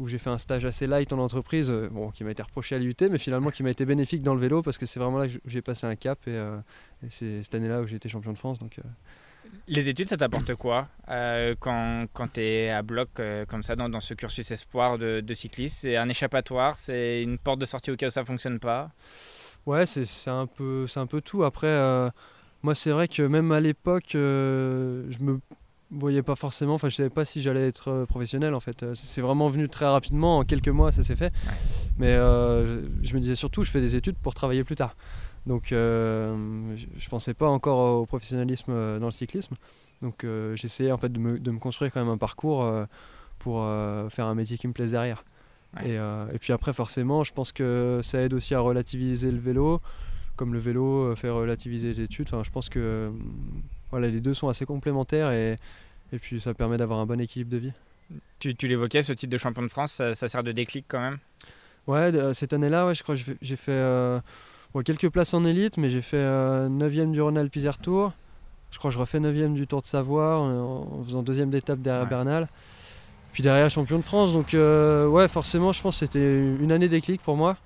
où 0.00 0.08
j'ai 0.08 0.18
fait 0.18 0.30
un 0.30 0.38
stage 0.38 0.64
assez 0.64 0.86
light 0.86 1.12
en 1.12 1.18
entreprise, 1.18 1.70
euh, 1.70 1.88
bon, 1.90 2.10
qui 2.10 2.24
m'a 2.24 2.30
été 2.32 2.42
reproché 2.42 2.74
à 2.74 2.78
l'IUT, 2.78 2.96
mais 3.10 3.18
finalement 3.18 3.50
qui 3.50 3.62
m'a 3.62 3.70
été 3.70 3.84
bénéfique 3.84 4.22
dans 4.22 4.34
le 4.34 4.40
vélo 4.40 4.62
parce 4.62 4.78
que 4.78 4.86
c'est 4.86 4.98
vraiment 4.98 5.18
là 5.18 5.28
que 5.28 5.34
j'ai 5.44 5.62
passé 5.62 5.86
un 5.86 5.94
cap 5.94 6.18
et, 6.26 6.30
euh, 6.30 6.56
et 7.04 7.10
c'est 7.10 7.42
cette 7.42 7.54
année-là 7.54 7.82
où 7.82 7.86
j'ai 7.86 7.96
été 7.96 8.08
champion 8.08 8.32
de 8.32 8.38
France. 8.38 8.58
Donc, 8.58 8.78
euh, 8.78 8.82
Les 9.68 9.88
études, 9.88 10.08
ça 10.08 10.16
t'apporte 10.16 10.54
quoi 10.54 10.88
euh, 11.10 11.54
quand, 11.60 12.06
quand 12.14 12.32
tu 12.32 12.40
es 12.40 12.70
à 12.70 12.82
bloc 12.82 13.10
comme 13.48 13.62
ça 13.62 13.76
dans, 13.76 13.88
dans 13.88 14.00
ce 14.00 14.14
cursus 14.14 14.50
espoir 14.50 14.96
de, 14.96 15.20
de 15.20 15.34
cycliste? 15.34 15.80
C'est 15.82 15.96
un 15.96 16.08
échappatoire? 16.08 16.76
C'est 16.76 17.22
une 17.22 17.38
porte 17.38 17.60
de 17.60 17.66
sortie 17.66 17.90
au 17.90 17.96
cas 17.96 18.06
où 18.06 18.10
ça 18.10 18.24
fonctionne 18.24 18.58
pas? 18.58 18.90
Ouais, 19.66 19.84
c'est 19.86 20.30
un, 20.30 20.46
peu- 20.46 20.86
un 20.96 21.06
peu 21.06 21.20
tout. 21.20 21.44
Après, 21.44 21.68
moi, 22.62 22.74
c'est 22.74 22.90
vrai 22.90 23.06
que 23.08 23.22
même 23.22 23.52
à 23.52 23.60
l'époque, 23.60 24.14
euh, 24.14 25.04
je 25.10 25.24
me 25.24 25.40
voyais 25.90 26.22
pas 26.22 26.36
forcément, 26.36 26.74
enfin, 26.74 26.88
je 26.88 26.96
savais 26.96 27.10
pas 27.10 27.24
si 27.24 27.42
j'allais 27.42 27.66
être 27.66 27.88
euh, 27.88 28.06
professionnel 28.06 28.54
en 28.54 28.60
fait. 28.60 28.82
Euh, 28.82 28.92
C'est 28.94 29.20
vraiment 29.20 29.48
venu 29.48 29.68
très 29.68 29.86
rapidement, 29.86 30.38
en 30.38 30.44
quelques 30.44 30.68
mois, 30.68 30.92
ça 30.92 31.02
s'est 31.02 31.16
fait. 31.16 31.32
Mais 31.98 32.14
euh, 32.14 32.82
je, 33.02 33.08
je 33.08 33.14
me 33.14 33.20
disais 33.20 33.34
surtout, 33.34 33.64
je 33.64 33.70
fais 33.70 33.80
des 33.80 33.96
études 33.96 34.16
pour 34.16 34.34
travailler 34.34 34.64
plus 34.64 34.76
tard. 34.76 34.96
Donc, 35.46 35.72
euh, 35.72 36.76
je, 36.96 37.08
pensais 37.08 37.34
pas 37.34 37.48
encore 37.48 38.00
au 38.00 38.06
professionnalisme 38.06 38.72
dans 38.98 39.06
le 39.06 39.10
cyclisme. 39.10 39.56
Donc, 40.02 40.24
euh, 40.24 40.54
j'essayais 40.54 40.92
en 40.92 40.98
fait 40.98 41.10
de 41.10 41.18
me, 41.18 41.38
de 41.38 41.50
me 41.50 41.58
construire 41.58 41.92
quand 41.92 42.00
même 42.00 42.12
un 42.12 42.18
parcours 42.18 42.70
pour 43.38 43.66
faire 44.10 44.26
un 44.26 44.34
métier 44.34 44.58
qui 44.58 44.68
me 44.68 44.72
plaise 44.72 44.92
derrière. 44.92 45.24
Ouais. 45.76 45.90
Et, 45.90 45.94
et 46.34 46.38
puis 46.38 46.52
après, 46.52 46.72
forcément, 46.72 47.24
je 47.24 47.32
pense 47.32 47.52
que 47.52 48.00
ça 48.02 48.20
aide 48.20 48.34
aussi 48.34 48.54
à 48.54 48.60
relativiser 48.60 49.30
le 49.30 49.38
vélo, 49.38 49.80
comme 50.36 50.52
le 50.52 50.58
vélo 50.58 51.16
fait 51.16 51.30
relativiser 51.30 51.88
les 51.88 52.00
études. 52.02 52.28
Enfin, 52.28 52.42
je 52.42 52.50
pense 52.50 52.68
que 52.68 53.10
voilà, 53.90 54.08
les 54.08 54.20
deux 54.20 54.34
sont 54.34 54.48
assez 54.48 54.66
complémentaires 54.66 55.30
et, 55.32 55.58
et 56.12 56.18
puis 56.18 56.40
ça 56.40 56.54
permet 56.54 56.76
d'avoir 56.76 56.98
un 57.00 57.06
bon 57.06 57.20
équilibre 57.20 57.50
de 57.50 57.58
vie. 57.58 57.72
Tu, 58.38 58.54
tu 58.56 58.66
l'évoquais, 58.68 59.02
ce 59.02 59.12
titre 59.12 59.30
de 59.32 59.38
champion 59.38 59.62
de 59.62 59.68
France, 59.68 59.92
ça, 59.92 60.14
ça 60.14 60.26
sert 60.28 60.42
de 60.42 60.52
déclic 60.52 60.84
quand 60.88 61.00
même? 61.00 61.18
Ouais, 61.86 62.10
de- 62.12 62.32
cette 62.32 62.52
année-là, 62.52 62.86
ouais, 62.86 62.94
je 62.94 63.02
crois 63.02 63.14
que 63.16 63.22
j'ai 63.40 63.56
fait, 63.56 63.72
euh, 63.72 64.20
bon, 64.74 64.82
quelques 64.82 65.08
places 65.10 65.34
en 65.34 65.44
élite, 65.44 65.76
mais 65.76 65.90
j'ai 65.90 66.02
fait 66.02 66.16
9ème 66.68 67.12
du 67.12 67.20
Rhône-Alpes 67.20 67.54
Isère 67.56 67.78
Tour. 67.78 68.12
Je 68.70 68.78
crois 68.78 68.90
que 68.90 68.94
je 68.94 69.00
refais 69.00 69.18
9ème 69.18 69.54
du 69.54 69.66
Tour 69.66 69.80
de 69.82 69.86
Savoie 69.86 70.38
en, 70.38 71.00
en 71.00 71.04
faisant 71.04 71.22
deuxième 71.22 71.50
d'étape 71.50 71.80
derrière 71.80 72.04
Ouais. 72.04 72.08
Bernal. 72.08 72.48
Puis 73.32 73.42
derrière 73.42 73.68
champion 73.70 73.96
de 73.98 74.04
France. 74.04 74.32
Donc 74.32 74.54
euh, 74.54 75.06
ouais, 75.06 75.28
forcément, 75.28 75.72
je 75.72 75.80
pense 75.82 75.96
que 76.00 76.06
c'était 76.06 76.38
une 76.38 76.72
année 76.72 76.88
déclic 76.88 77.20
pour 77.22 77.36
moi. 77.36 77.56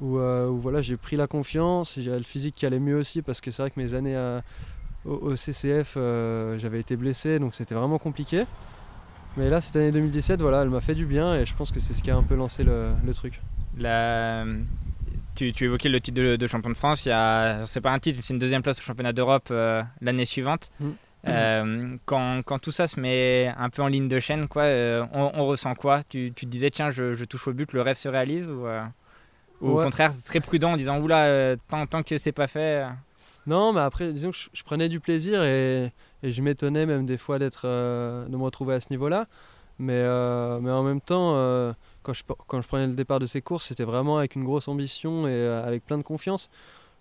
Où, 0.00 0.18
euh, 0.18 0.48
où, 0.48 0.58
voilà, 0.58 0.80
j'ai 0.80 0.96
pris 0.96 1.16
la 1.16 1.26
confiance, 1.28 1.98
j'ai 2.00 2.10
le 2.10 2.22
physique 2.24 2.56
qui 2.56 2.66
allait 2.66 2.80
mieux 2.80 2.96
aussi 2.98 3.22
parce 3.22 3.40
que 3.40 3.50
c'est 3.52 3.62
vrai 3.62 3.70
que 3.70 3.78
mes 3.80 3.94
années 3.94 4.16
à- 4.16 4.42
au, 5.04 5.12
au 5.14 5.36
CCF, 5.36 5.94
euh, 5.96 6.58
j'avais 6.58 6.80
été 6.80 6.96
blessé, 6.96 7.38
donc 7.38 7.54
c'était 7.54 7.74
vraiment 7.74 7.98
compliqué. 7.98 8.44
Mais 9.36 9.48
là, 9.50 9.60
cette 9.60 9.74
année 9.76 9.90
2017, 9.92 10.40
voilà, 10.40 10.62
elle 10.62 10.70
m'a 10.70 10.80
fait 10.80 10.94
du 10.94 11.06
bien 11.06 11.34
et 11.34 11.44
je 11.44 11.54
pense 11.56 11.72
que 11.72 11.80
c'est 11.80 11.92
ce 11.92 12.02
qui 12.02 12.10
a 12.10 12.16
un 12.16 12.22
peu 12.22 12.36
lancé 12.36 12.62
le- 12.64 12.92
le 13.04 13.14
truc. 13.14 13.40
La- 13.76 14.44
Tu, 15.34 15.52
tu 15.52 15.64
évoquais 15.64 15.88
le 15.88 16.00
titre 16.00 16.22
de, 16.22 16.36
de 16.36 16.46
champion 16.46 16.70
de 16.70 16.76
France. 16.76 17.06
Il 17.06 17.08
y 17.08 17.12
a, 17.12 17.66
c'est 17.66 17.80
pas 17.80 17.90
un 17.90 17.98
titre, 17.98 18.20
c'est 18.22 18.32
une 18.32 18.38
deuxième 18.38 18.62
place 18.62 18.78
au 18.78 18.82
championnat 18.82 19.12
d'Europe 19.12 19.48
euh, 19.50 19.82
l'année 20.00 20.24
suivante. 20.24 20.70
Mm. 20.78 20.88
Euh, 21.26 21.96
quand, 22.04 22.42
quand 22.44 22.58
tout 22.60 22.70
ça 22.70 22.86
se 22.86 23.00
met 23.00 23.52
un 23.58 23.68
peu 23.70 23.82
en 23.82 23.88
ligne 23.88 24.06
de 24.06 24.20
chaîne, 24.20 24.46
quoi, 24.46 24.62
euh, 24.62 25.04
on, 25.12 25.32
on 25.34 25.46
ressent 25.46 25.74
quoi? 25.74 26.02
Tu, 26.08 26.32
tu 26.36 26.46
te 26.46 26.50
disais, 26.50 26.70
tiens, 26.70 26.90
je, 26.90 27.14
je 27.14 27.24
touche 27.24 27.48
au 27.48 27.52
but, 27.52 27.72
le 27.72 27.80
rêve 27.82 27.96
se 27.96 28.08
réalise 28.08 28.48
Ou, 28.48 28.64
au 29.70 29.74
contraire, 29.84 30.12
très 30.24 30.38
prudent 30.40 30.72
en 30.72 30.76
disant, 30.76 31.00
oula, 31.00 31.56
tant, 31.68 31.86
tant 31.86 32.02
que 32.04 32.16
c'est 32.16 32.30
pas 32.32 32.46
fait. 32.46 32.84
Non, 33.46 33.72
mais 33.72 33.80
après, 33.80 34.12
disons 34.12 34.30
que 34.30 34.36
je, 34.36 34.48
je 34.52 34.62
prenais 34.62 34.88
du 34.88 35.00
plaisir 35.00 35.42
et, 35.42 35.92
et 36.22 36.32
je 36.32 36.40
m'étonnais 36.42 36.86
même 36.86 37.04
des 37.06 37.18
fois 37.18 37.38
d'être, 37.38 37.62
euh, 37.66 38.26
de 38.26 38.36
me 38.36 38.42
retrouver 38.42 38.74
à 38.74 38.80
ce 38.80 38.88
niveau-là. 38.90 39.26
Mais, 39.78 39.92
euh, 39.96 40.60
mais 40.60 40.70
en 40.70 40.82
même 40.82 41.00
temps, 41.00 41.32
euh, 41.34 41.72
quand, 42.02 42.12
je, 42.14 42.22
quand 42.46 42.62
je 42.62 42.68
prenais 42.68 42.86
le 42.86 42.94
départ 42.94 43.18
de 43.18 43.26
ces 43.26 43.42
courses, 43.42 43.66
c'était 43.66 43.84
vraiment 43.84 44.18
avec 44.18 44.34
une 44.36 44.44
grosse 44.44 44.68
ambition 44.68 45.26
et 45.26 45.46
avec 45.46 45.84
plein 45.84 45.98
de 45.98 46.02
confiance. 46.02 46.48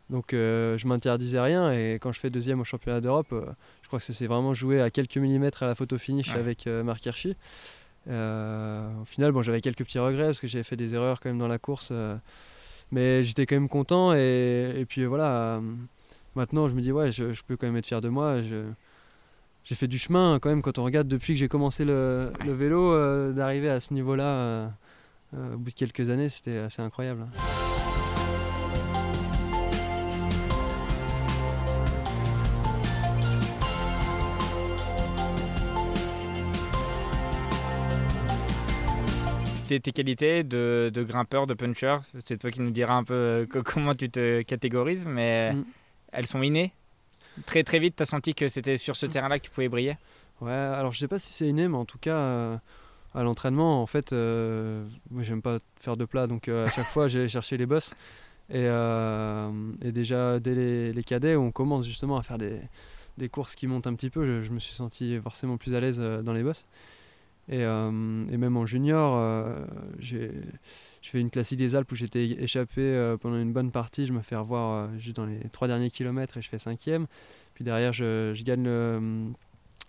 Donc 0.09 0.27
je 0.31 0.85
m'interdisais 0.87 1.39
rien 1.39 1.71
et 1.71 1.93
quand 1.93 2.11
je 2.11 2.19
fais 2.19 2.29
deuxième 2.29 2.59
au 2.59 2.63
championnat 2.65 2.99
d'Europe, 2.99 3.27
je 3.81 3.87
crois 3.87 3.99
que 3.99 4.05
ça 4.05 4.11
s'est 4.13 4.27
vraiment 4.27 4.53
joué 4.53 4.81
à 4.81 4.89
quelques 4.91 5.17
millimètres 5.17 5.63
à 5.63 5.67
la 5.67 5.75
photo 5.75 5.97
finish 5.97 6.33
Ouais. 6.33 6.39
avec 6.39 6.65
Marc 6.67 7.05
Hirschi. 7.05 7.35
au 8.07 9.05
final, 9.05 9.31
bon, 9.31 9.41
j'avais 9.41 9.61
quelques 9.61 9.83
petits 9.85 9.99
regrets 9.99 10.25
parce 10.25 10.39
que 10.41 10.47
j'avais 10.47 10.63
fait 10.65 10.75
des 10.75 10.93
erreurs 10.93 11.19
quand 11.19 11.29
même 11.29 11.39
dans 11.39 11.47
la 11.47 11.57
course, 11.57 11.93
mais 12.91 13.23
j'étais 13.23 13.45
quand 13.45 13.55
même 13.55 13.69
content. 13.69 14.13
Et, 14.13 14.73
et 14.77 14.85
puis 14.85 15.05
voilà, 15.05 15.61
maintenant 16.35 16.67
je 16.67 16.73
me 16.73 16.81
dis, 16.81 16.91
ouais, 16.91 17.11
je, 17.11 17.33
je, 17.33 17.43
peux 17.43 17.57
quand 17.57 17.67
même 17.67 17.77
être 17.77 17.85
fier 17.85 18.01
de 18.01 18.09
moi. 18.09 18.41
J'ai 19.63 19.75
fait 19.75 19.87
du 19.87 19.97
chemin 19.97 20.39
quand 20.39 20.49
même 20.49 20.61
quand 20.61 20.77
on 20.77 20.83
regarde 20.83 21.07
depuis 21.07 21.33
que 21.33 21.39
j'ai 21.39 21.47
commencé 21.47 21.85
le, 21.85 22.31
le 22.45 22.53
vélo, 22.53 23.31
d'arriver 23.31 23.69
à 23.69 23.79
ce 23.79 23.93
niveau-là 23.93 24.71
au 25.33 25.57
bout 25.57 25.71
de 25.71 25.75
quelques 25.75 26.09
années, 26.09 26.29
c'était 26.29 26.57
assez 26.57 26.81
incroyable. 26.81 27.25
tes, 39.79 39.91
qualités 39.91 40.43
de, 40.43 41.03
grimpeur, 41.07 41.47
de 41.47 41.53
puncher 41.53 41.97
C'est 42.25 42.37
toi 42.37 42.51
qui 42.51 42.61
nous 42.61 42.71
diras 42.71 42.95
un 42.95 43.03
peu 43.03 43.13
euh, 43.13 43.45
comment 43.65 43.93
tu 43.93 44.09
te 44.09 44.41
catégorises, 44.41 45.05
mais 45.05 45.53
mm. 45.53 45.63
Elles 46.13 46.27
sont 46.27 46.41
innées 46.41 46.73
Très 47.45 47.63
très 47.63 47.79
vite, 47.79 47.95
tu 47.95 48.03
as 48.03 48.05
senti 48.05 48.35
que 48.35 48.47
c'était 48.47 48.77
sur 48.77 48.95
ce 48.95 49.05
terrain-là 49.05 49.39
que 49.39 49.45
tu 49.45 49.51
pouvais 49.51 49.69
briller 49.69 49.97
Ouais, 50.41 50.51
alors 50.51 50.91
je 50.91 50.99
sais 50.99 51.07
pas 51.07 51.19
si 51.19 51.33
c'est 51.33 51.47
inné, 51.47 51.67
mais 51.67 51.77
en 51.77 51.85
tout 51.85 51.97
cas, 51.97 52.15
euh, 52.15 52.57
à 53.15 53.23
l'entraînement, 53.23 53.81
en 53.81 53.85
fait, 53.85 54.13
euh, 54.13 54.85
moi 55.09 55.23
j'aime 55.23 55.41
pas 55.41 55.57
faire 55.79 55.97
de 55.97 56.05
plat, 56.05 56.27
donc 56.27 56.47
à 56.47 56.67
chaque 56.67 56.85
fois 56.85 57.07
j'ai 57.09 57.27
cherché 57.27 57.57
les 57.57 57.65
bosses. 57.65 57.95
Et, 58.49 58.69
déjà, 59.91 60.39
dès 60.39 60.53
les, 60.93 61.03
cadets, 61.03 61.35
on 61.35 61.51
commence 61.51 61.85
justement 61.87 62.17
à 62.17 62.23
faire 62.23 62.37
des, 62.37 63.29
courses 63.29 63.55
qui 63.55 63.67
montent 63.67 63.87
un 63.87 63.95
petit 63.95 64.09
peu, 64.09 64.25
je, 64.25 64.41
je 64.43 64.51
me 64.51 64.59
suis 64.59 64.73
senti 64.73 65.19
forcément 65.19 65.57
plus 65.57 65.73
à 65.75 65.79
l'aise 65.79 65.99
dans 65.99 66.33
les 66.33 66.43
bosses. 66.43 66.65
Et, 67.49 67.63
euh, 67.63 68.25
et, 68.31 68.37
même 68.37 68.55
en 68.55 68.65
junior, 68.65 69.15
euh, 69.17 69.65
j'ai 71.03 71.09
fait 71.11 71.19
une 71.19 71.29
classique 71.29 71.59
des 71.59 71.75
Alpes 71.75 71.91
où 71.91 71.95
j'étais 71.95 72.25
échappé 72.41 72.79
euh, 72.79 73.17
pendant 73.17 73.35
une 73.37 73.51
bonne 73.51 73.71
partie. 73.71 74.07
Je 74.07 74.13
me 74.13 74.21
fais 74.21 74.37
revoir 74.37 74.87
juste 74.97 75.17
dans 75.17 75.25
les 75.25 75.37
trois 75.51 75.67
derniers 75.67 75.89
kilomètres 75.89 76.37
et 76.37 76.41
je 76.41 76.47
fais 76.47 76.57
cinquième. 76.57 77.07
Puis 77.55 77.65
derrière, 77.65 77.91
je, 77.91 78.31
je 78.33 78.43
gagne 78.43 78.63
le, 78.63 79.25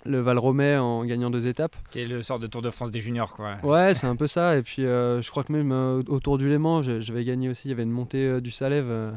le 0.04 0.20
Val 0.20 0.38
Romay 0.38 0.76
en 0.76 1.04
gagnant 1.04 1.30
deux 1.30 1.46
étapes. 1.46 1.76
Qui 1.92 2.00
est 2.00 2.08
le 2.08 2.20
sort 2.24 2.40
de 2.40 2.48
Tour 2.48 2.62
de 2.62 2.70
France 2.70 2.90
des 2.90 3.00
juniors, 3.00 3.32
quoi. 3.32 3.58
Ouais, 3.62 3.94
c'est 3.94 4.08
un 4.08 4.16
peu 4.16 4.26
ça. 4.26 4.56
Et 4.58 4.62
puis, 4.62 4.82
je 4.82 5.30
crois 5.30 5.44
que 5.44 5.52
même 5.52 5.70
autour 6.08 6.36
du 6.36 6.48
Léman, 6.48 6.82
j'avais 6.82 7.22
gagné 7.22 7.48
aussi. 7.48 7.68
Il 7.68 7.70
y 7.70 7.74
avait 7.74 7.84
une 7.84 7.92
montée 7.92 8.40
du 8.40 8.50
Salève. 8.50 9.16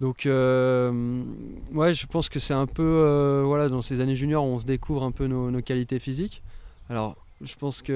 donc, 0.00 0.22
ouais, 0.24 1.94
je 1.94 2.06
pense 2.08 2.28
que 2.28 2.40
c'est 2.40 2.52
un 2.52 2.66
peu, 2.66 3.42
voilà, 3.46 3.68
dans 3.68 3.80
ces 3.80 4.00
années 4.00 4.16
juniors, 4.16 4.44
on 4.44 4.58
se 4.58 4.66
découvre 4.66 5.04
un 5.04 5.12
peu 5.12 5.28
nos, 5.28 5.52
nos 5.52 5.62
qualités 5.62 6.00
physiques. 6.00 6.42
Alors, 6.90 7.16
je 7.42 7.54
pense 7.56 7.82
que 7.82 7.92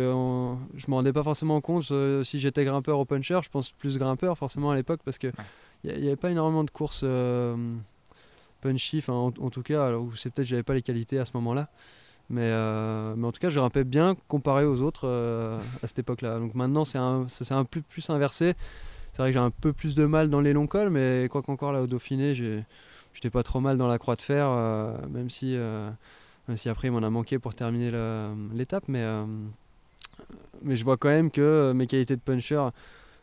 je 0.77 0.87
me 0.89 0.95
rendais 0.95 1.13
pas 1.13 1.23
forcément 1.23 1.61
compte 1.61 1.91
euh, 1.93 2.23
si 2.25 2.39
j'étais 2.39 2.65
grimpeur 2.65 2.99
ou 2.99 3.05
puncher. 3.05 3.39
Je 3.43 3.49
pense 3.49 3.73
plus 3.73 3.99
grimpeur 3.99 4.37
forcément 4.37 4.71
à 4.71 4.77
l'époque 4.77 5.01
parce 5.05 5.19
que 5.19 5.29
il 5.85 5.99
n'y 5.99 6.07
avait 6.09 6.17
pas 6.17 6.31
énormément 6.31 6.63
de 6.63 6.71
courses 6.71 7.03
euh, 7.05 7.57
punchy, 8.61 9.03
en, 9.09 9.31
tout 9.31 9.63
cas, 9.63 9.93
c'est 10.15 10.31
peut-être 10.31 10.47
j'avais 10.47 10.63
pas 10.63 10.75
les 10.75 10.83
qualités 10.83 11.19
à 11.19 11.25
ce 11.25 11.31
moment-là. 11.35 11.69
Mais, 12.29 12.43
euh, 12.45 13.15
mais 13.17 13.27
en 13.27 13.33
tout 13.33 13.41
cas, 13.41 13.49
je 13.49 13.59
grimpais 13.59 13.83
bien 13.83 14.15
comparé 14.29 14.65
aux 14.67 14.83
autres 14.83 15.09
à 15.83 15.87
cette 15.87 16.01
époque-là. 16.01 16.39
Donc 16.39 16.55
maintenant, 16.55 16.85
c'est 16.85 16.99
un, 16.99 17.27
c'est 17.29 17.51
un 17.53 17.65
peu 17.65 17.81
plus 17.81 18.11
inversé. 18.11 18.55
C'est 19.13 19.23
vrai 19.23 19.31
que 19.31 19.33
j'ai 19.33 19.45
un 19.45 19.51
peu 19.51 19.73
plus 19.73 19.95
de 19.95 20.05
mal 20.05 20.29
dans 20.29 20.41
les 20.41 20.53
longs 20.53 20.67
cols, 20.67 20.91
mais 20.91 21.29
quoi 21.31 21.43
qu'encore 21.43 21.73
là 21.73 21.81
au 21.81 21.87
Dauphiné, 21.87 22.35
j'étais 22.35 23.31
pas 23.31 23.43
trop 23.43 23.61
mal 23.61 23.79
dans 23.79 23.89
la 23.89 23.99
croix 23.99 24.17
de 24.17 24.23
fer, 24.23 24.51
même 25.09 25.31
si 25.31 25.57
même 26.51 26.57
si 26.57 26.69
après 26.69 26.89
il 26.89 26.91
m'en 26.91 27.05
a 27.05 27.11
manqué 27.11 27.39
pour 27.39 27.55
terminer 27.55 27.93
l'étape, 28.53 28.83
mais, 28.89 29.03
euh, 29.03 29.25
mais 30.63 30.75
je 30.75 30.83
vois 30.83 30.97
quand 30.97 31.09
même 31.09 31.31
que 31.31 31.73
mes 31.73 31.87
qualités 31.87 32.17
de 32.17 32.21
puncher 32.21 32.71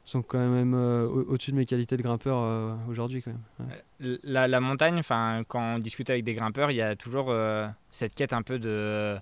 sont 0.06 0.22
quand 0.22 0.40
même 0.40 0.74
euh, 0.74 1.06
au-dessus 1.28 1.52
de 1.52 1.58
mes 1.58 1.66
qualités 1.66 1.98
de 1.98 2.04
grimpeur 2.04 2.38
euh, 2.40 2.74
aujourd'hui 2.90 3.22
quand 3.22 3.32
même. 3.60 4.18
La, 4.24 4.48
la, 4.48 4.62
montagne, 4.62 4.98
enfin 4.98 5.44
quand 5.46 5.76
on 5.76 5.80
discute 5.80 6.10
avec 6.10 6.24
des 6.24 6.36
grimpeurs, 6.36 6.72
il 6.72 6.76
y 6.76 6.82
a 6.82 6.96
toujours 6.96 7.36
cette 7.92 8.16
quête 8.16 8.32
un 8.32 8.44
peu 8.44 8.60
de, 8.60 9.18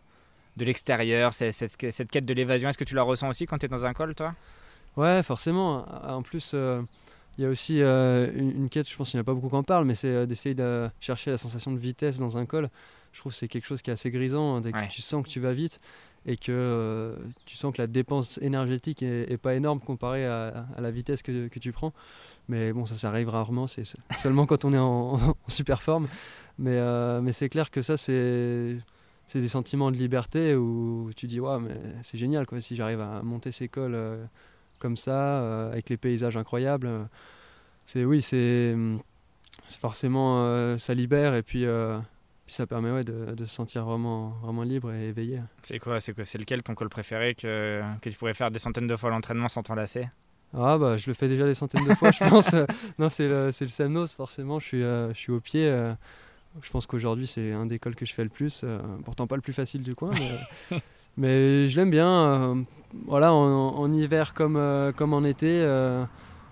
de 0.55 0.65
l'extérieur, 0.65 1.33
cette, 1.33 1.55
cette, 1.55 2.11
quête 2.11 2.25
de 2.25 2.33
l'évasion. 2.35 2.69
Est-ce 2.69 2.77
que 2.77 2.83
tu 2.83 2.93
la 2.93 3.01
ressens 3.01 3.29
aussi 3.29 3.47
quand 3.47 3.57
tu 3.57 3.65
es 3.65 3.69
dans 3.69 3.87
un 3.87 3.93
col, 3.93 4.13
toi? 4.13 4.35
Ouais, 4.97 5.23
forcément. 5.23 5.83
En 6.07 6.21
plus, 6.21 6.53
il 6.53 7.43
y 7.43 7.45
a 7.47 7.49
aussi 7.49 7.79
une, 7.79 8.69
quête, 8.69 8.87
je 8.87 8.95
pense 8.95 9.09
qu'il 9.09 9.17
n'y 9.17 9.21
a 9.21 9.23
pas 9.23 9.33
beaucoup 9.33 9.49
qui 9.49 9.55
en 9.55 9.63
parlent, 9.63 9.85
mais 9.85 9.95
c'est 9.95 10.27
d'essayer 10.27 10.53
de 10.53 10.91
chercher 10.99 11.31
la 11.31 11.39
sensation 11.39 11.71
de 11.71 11.79
vitesse 11.79 12.19
dans 12.19 12.37
un 12.37 12.45
col 12.45 12.69
je 13.15 13.21
trouve 13.21 13.31
que 13.31 13.37
c'est 13.37 13.47
quelque 13.47 13.65
chose 13.65 13.81
qui 13.81 13.89
est 13.89 13.93
assez 13.93 14.11
grisant 14.11 14.57
hein, 14.57 14.61
dès 14.61 14.73
que 14.73 14.87
tu 14.89 15.01
sens 15.01 15.23
que 15.23 15.29
tu 15.29 15.39
vas 15.39 15.53
vite 15.53 15.79
et 16.25 16.35
que 16.35 16.51
euh, 16.51 17.15
tu 17.45 17.55
sens 17.55 17.73
que 17.73 17.81
la 17.81 17.87
dépense 17.87 18.39
énergétique 18.41 19.03
est, 19.03 19.37
pas 19.37 19.55
énorme 19.55 19.79
comparée 19.79 20.25
à, 20.25 20.65
la 20.77 20.91
vitesse 20.91 21.21
que, 21.21 21.47
tu 21.47 21.71
prends. 21.71 21.93
Mais 22.49 22.73
bon, 22.73 22.85
ça, 22.85 22.95
ça 22.95 23.07
arrive 23.07 23.29
rarement, 23.29 23.67
c'est 23.67 23.83
seulement 24.17 24.45
quand 24.45 24.65
on 24.65 24.73
est 24.73 24.77
en, 24.77 25.17
super 25.47 25.81
forme. 25.81 26.07
Mais, 26.59 26.75
euh, 26.75 27.21
mais 27.21 27.31
c'est 27.31 27.47
clair 27.47 27.71
que 27.71 27.81
ça, 27.81 27.95
c'est 27.95 28.77
c'est 29.27 29.39
des 29.39 29.47
sentiments 29.47 29.91
de 29.91 29.97
liberté 29.97 30.53
où 30.53 31.09
tu 31.15 31.25
dis 31.25 31.39
ouais 31.39 31.59
mais 31.59 31.75
c'est 32.03 32.19
génial 32.19 32.45
quoi 32.45 32.61
si 32.61 32.75
j'arrive 32.75 33.01
à 33.01 33.23
monter 33.23 33.51
ces 33.51 33.67
cols 33.67 33.95
euh, 33.95 34.23
comme 34.77 34.95
ça 34.95 35.71
avec 35.71 35.89
les 35.89 35.97
paysages 35.97 36.37
incroyables 36.37 37.09
c'est 37.85 38.05
oui 38.05 38.21
c'est 38.21 38.75
forcément 39.79 40.77
ça 40.77 40.93
libère 40.93 41.33
et 41.33 41.41
puis 41.41 41.65
puis 42.45 42.53
ça 42.53 42.67
permet 42.67 42.91
ouais, 42.91 43.03
de, 43.03 43.33
de, 43.33 43.45
se 43.45 43.53
sentir 43.53 43.85
vraiment, 43.85 44.29
vraiment 44.41 44.63
libre 44.63 44.93
et 44.93 45.07
éveillé. 45.07 45.41
C'est 45.63 45.79
quoi 45.79 45.99
C'est 45.99 46.13
quoi 46.13 46.25
C'est 46.25 46.37
lequel 46.37 46.61
ton 46.61 46.75
col 46.75 46.89
préféré 46.89 47.33
que, 47.33 47.81
que 48.01 48.09
tu 48.09 48.17
pourrais 48.17 48.35
faire 48.35 48.51
des 48.51 48.59
centaines 48.59 48.87
de 48.87 48.95
fois 48.95 49.09
l'entraînement 49.09 49.47
sans 49.47 49.63
t'enlacer 49.63 50.07
ah 50.57 50.77
bah 50.77 50.97
je 50.97 51.07
le 51.07 51.13
fais 51.13 51.27
déjà 51.27 51.45
des 51.45 51.55
centaines 51.55 51.85
de 51.85 51.93
fois 51.93 52.11
je 52.11 52.19
pense. 52.29 52.55
non 52.99 53.09
c'est 53.09 53.27
le, 53.27 53.47
le 53.47 53.67
Semnos 53.67 54.13
forcément, 54.13 54.59
je 54.59 54.65
suis, 54.65 54.83
euh, 54.83 55.13
je 55.13 55.19
suis 55.19 55.31
au 55.31 55.39
pied. 55.39 55.67
Euh, 55.67 55.93
je 56.61 56.69
pense 56.69 56.87
qu'aujourd'hui 56.87 57.27
c'est 57.27 57.51
un 57.51 57.65
des 57.65 57.79
cols 57.79 57.95
que 57.95 58.05
je 58.05 58.13
fais 58.13 58.23
le 58.23 58.29
plus. 58.29 58.61
Euh, 58.63 58.79
pourtant 59.03 59.27
pas 59.27 59.35
le 59.35 59.41
plus 59.41 59.53
facile 59.53 59.83
du 59.83 59.95
coin. 59.95 60.11
Mais, 60.71 60.79
mais 61.17 61.69
je 61.69 61.75
l'aime 61.75 61.91
bien. 61.91 62.65
voilà, 63.05 63.33
en, 63.33 63.75
en, 63.75 63.93
hiver 63.93 64.33
comme, 64.33 64.93
comme 64.95 65.13
en 65.13 65.23
été. 65.23 65.65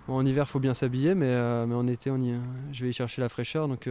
en 0.08 0.26
hiver 0.26 0.50
faut 0.50 0.60
bien 0.60 0.74
s'habiller 0.74 1.16
mais, 1.16 1.66
mais 1.66 1.76
en 1.76 1.88
été 1.88 2.12
on 2.12 2.18
y, 2.18 2.34
je 2.74 2.84
vais 2.84 2.90
y 2.90 2.94
chercher 2.94 3.22
la 3.22 3.30
fraîcheur. 3.30 3.68
Donc 3.70 3.88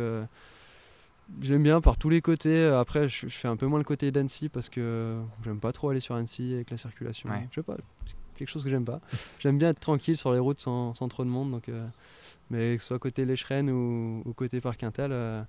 J'aime 1.40 1.62
bien 1.62 1.80
par 1.80 1.96
tous 1.96 2.08
les 2.08 2.20
côtés. 2.20 2.64
Après, 2.66 3.08
je, 3.08 3.28
fais 3.28 3.48
un 3.48 3.56
peu 3.56 3.66
moins 3.66 3.78
le 3.78 3.84
côté 3.84 4.10
d'Annecy 4.10 4.48
parce 4.48 4.68
que 4.68 5.18
j'aime 5.44 5.60
pas 5.60 5.72
trop 5.72 5.88
aller 5.88 6.00
sur 6.00 6.14
Annecy 6.14 6.54
avec 6.54 6.70
la 6.70 6.76
circulation. 6.76 7.28
Je 7.50 7.54
sais 7.54 7.62
pas, 7.62 7.76
quelque 8.36 8.48
chose 8.48 8.64
que 8.64 8.70
j'aime 8.70 8.84
pas. 8.84 9.00
j'aime 9.38 9.58
bien 9.58 9.70
être 9.70 9.80
tranquille 9.80 10.16
sur 10.16 10.32
les 10.32 10.38
routes 10.38 10.60
sans, 10.60 10.94
sans 10.94 11.08
trop 11.08 11.24
de 11.24 11.30
monde. 11.30 11.50
Donc, 11.50 11.68
euh, 11.68 11.86
mais 12.50 12.76
que 12.76 12.82
ce 12.82 12.88
soit 12.88 12.98
côté 12.98 13.24
Lécheren 13.24 13.70
ou, 13.70 14.22
ou 14.24 14.32
côté 14.32 14.60
Parc 14.60 14.80
Quintal, 14.80 15.10
il 15.10 15.14
euh, 15.14 15.42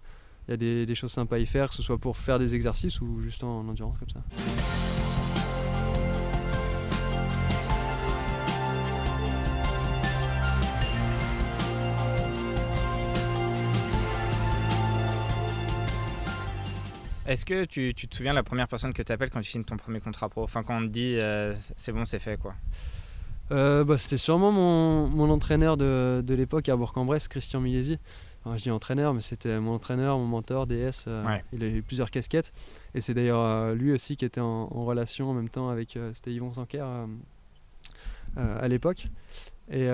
y 0.50 0.54
a 0.54 0.58
des, 0.58 0.86
des, 0.86 0.96
choses 0.96 1.12
sympas 1.12 1.36
à 1.36 1.40
y 1.40 1.46
faire, 1.46 1.70
que 1.70 1.76
ce 1.76 1.84
soit 1.84 1.98
pour 1.98 2.18
faire 2.18 2.40
des 2.40 2.56
exercices 2.56 3.02
ou 3.02 3.22
juste 3.22 3.44
en 3.44 3.68
endurance 3.68 3.98
comme 3.98 4.10
ça. 4.10 4.24
Est-ce 17.34 17.48
que 17.48 17.66
tu, 17.66 17.96
te 17.96 18.16
souviens 18.16 18.34
de 18.34 18.36
la 18.36 18.44
première 18.44 18.68
personne 18.68 18.94
que 18.94 19.02
tu 19.02 19.12
appelles 19.12 19.32
quand 19.32 19.42
tu 19.42 19.50
signes 19.50 19.64
ton 19.64 19.76
premier 19.76 20.00
contrat 20.00 20.30
pro? 20.30 20.44
Enfin, 20.44 20.62
quand 20.62 20.78
on 20.78 20.82
te 20.82 20.92
dit 20.92 21.16
euh, 21.18 21.52
c'est 21.78 21.92
bon, 21.92 22.06
c'est 22.06 22.20
fait, 22.20 22.38
quoi 22.38 22.54
euh, 23.50 23.84
bah, 23.84 23.98
C'était 23.98 24.20
sûrement 24.20 24.52
mon, 24.52 25.30
entraîneur 25.32 25.76
de, 25.76 26.24
l'époque 26.30 26.70
à 26.70 26.76
Bourg-en-Bresse, 26.76 27.28
Christian 27.28 27.60
Milési. 27.60 27.98
je 28.46 28.62
dis 28.62 28.70
entraîneur, 28.70 29.16
mais 29.16 29.22
c'était 29.22 29.60
mon 29.60 29.74
entraîneur, 29.74 30.20
mon 30.20 30.28
mentor, 30.28 30.68
DS. 30.68 31.06
Euh, 31.08 31.40
il 31.54 31.64
a 31.64 31.68
eu 31.70 31.82
plusieurs 31.82 32.12
casquettes. 32.12 32.54
Et 32.94 33.02
c'est 33.02 33.16
d'ailleurs 33.16 33.74
lui 33.74 33.92
aussi 33.92 34.16
qui 34.16 34.26
était 34.26 34.40
en, 34.40 34.68
relation 34.68 35.32
en 35.32 35.34
même 35.34 35.50
temps 35.50 35.70
avec 35.70 35.98
c'était 36.14 36.32
Yvon 36.34 36.54
Sanker 36.54 36.86
à 38.38 38.68
l'époque. 38.68 39.08
Et, 39.72 39.88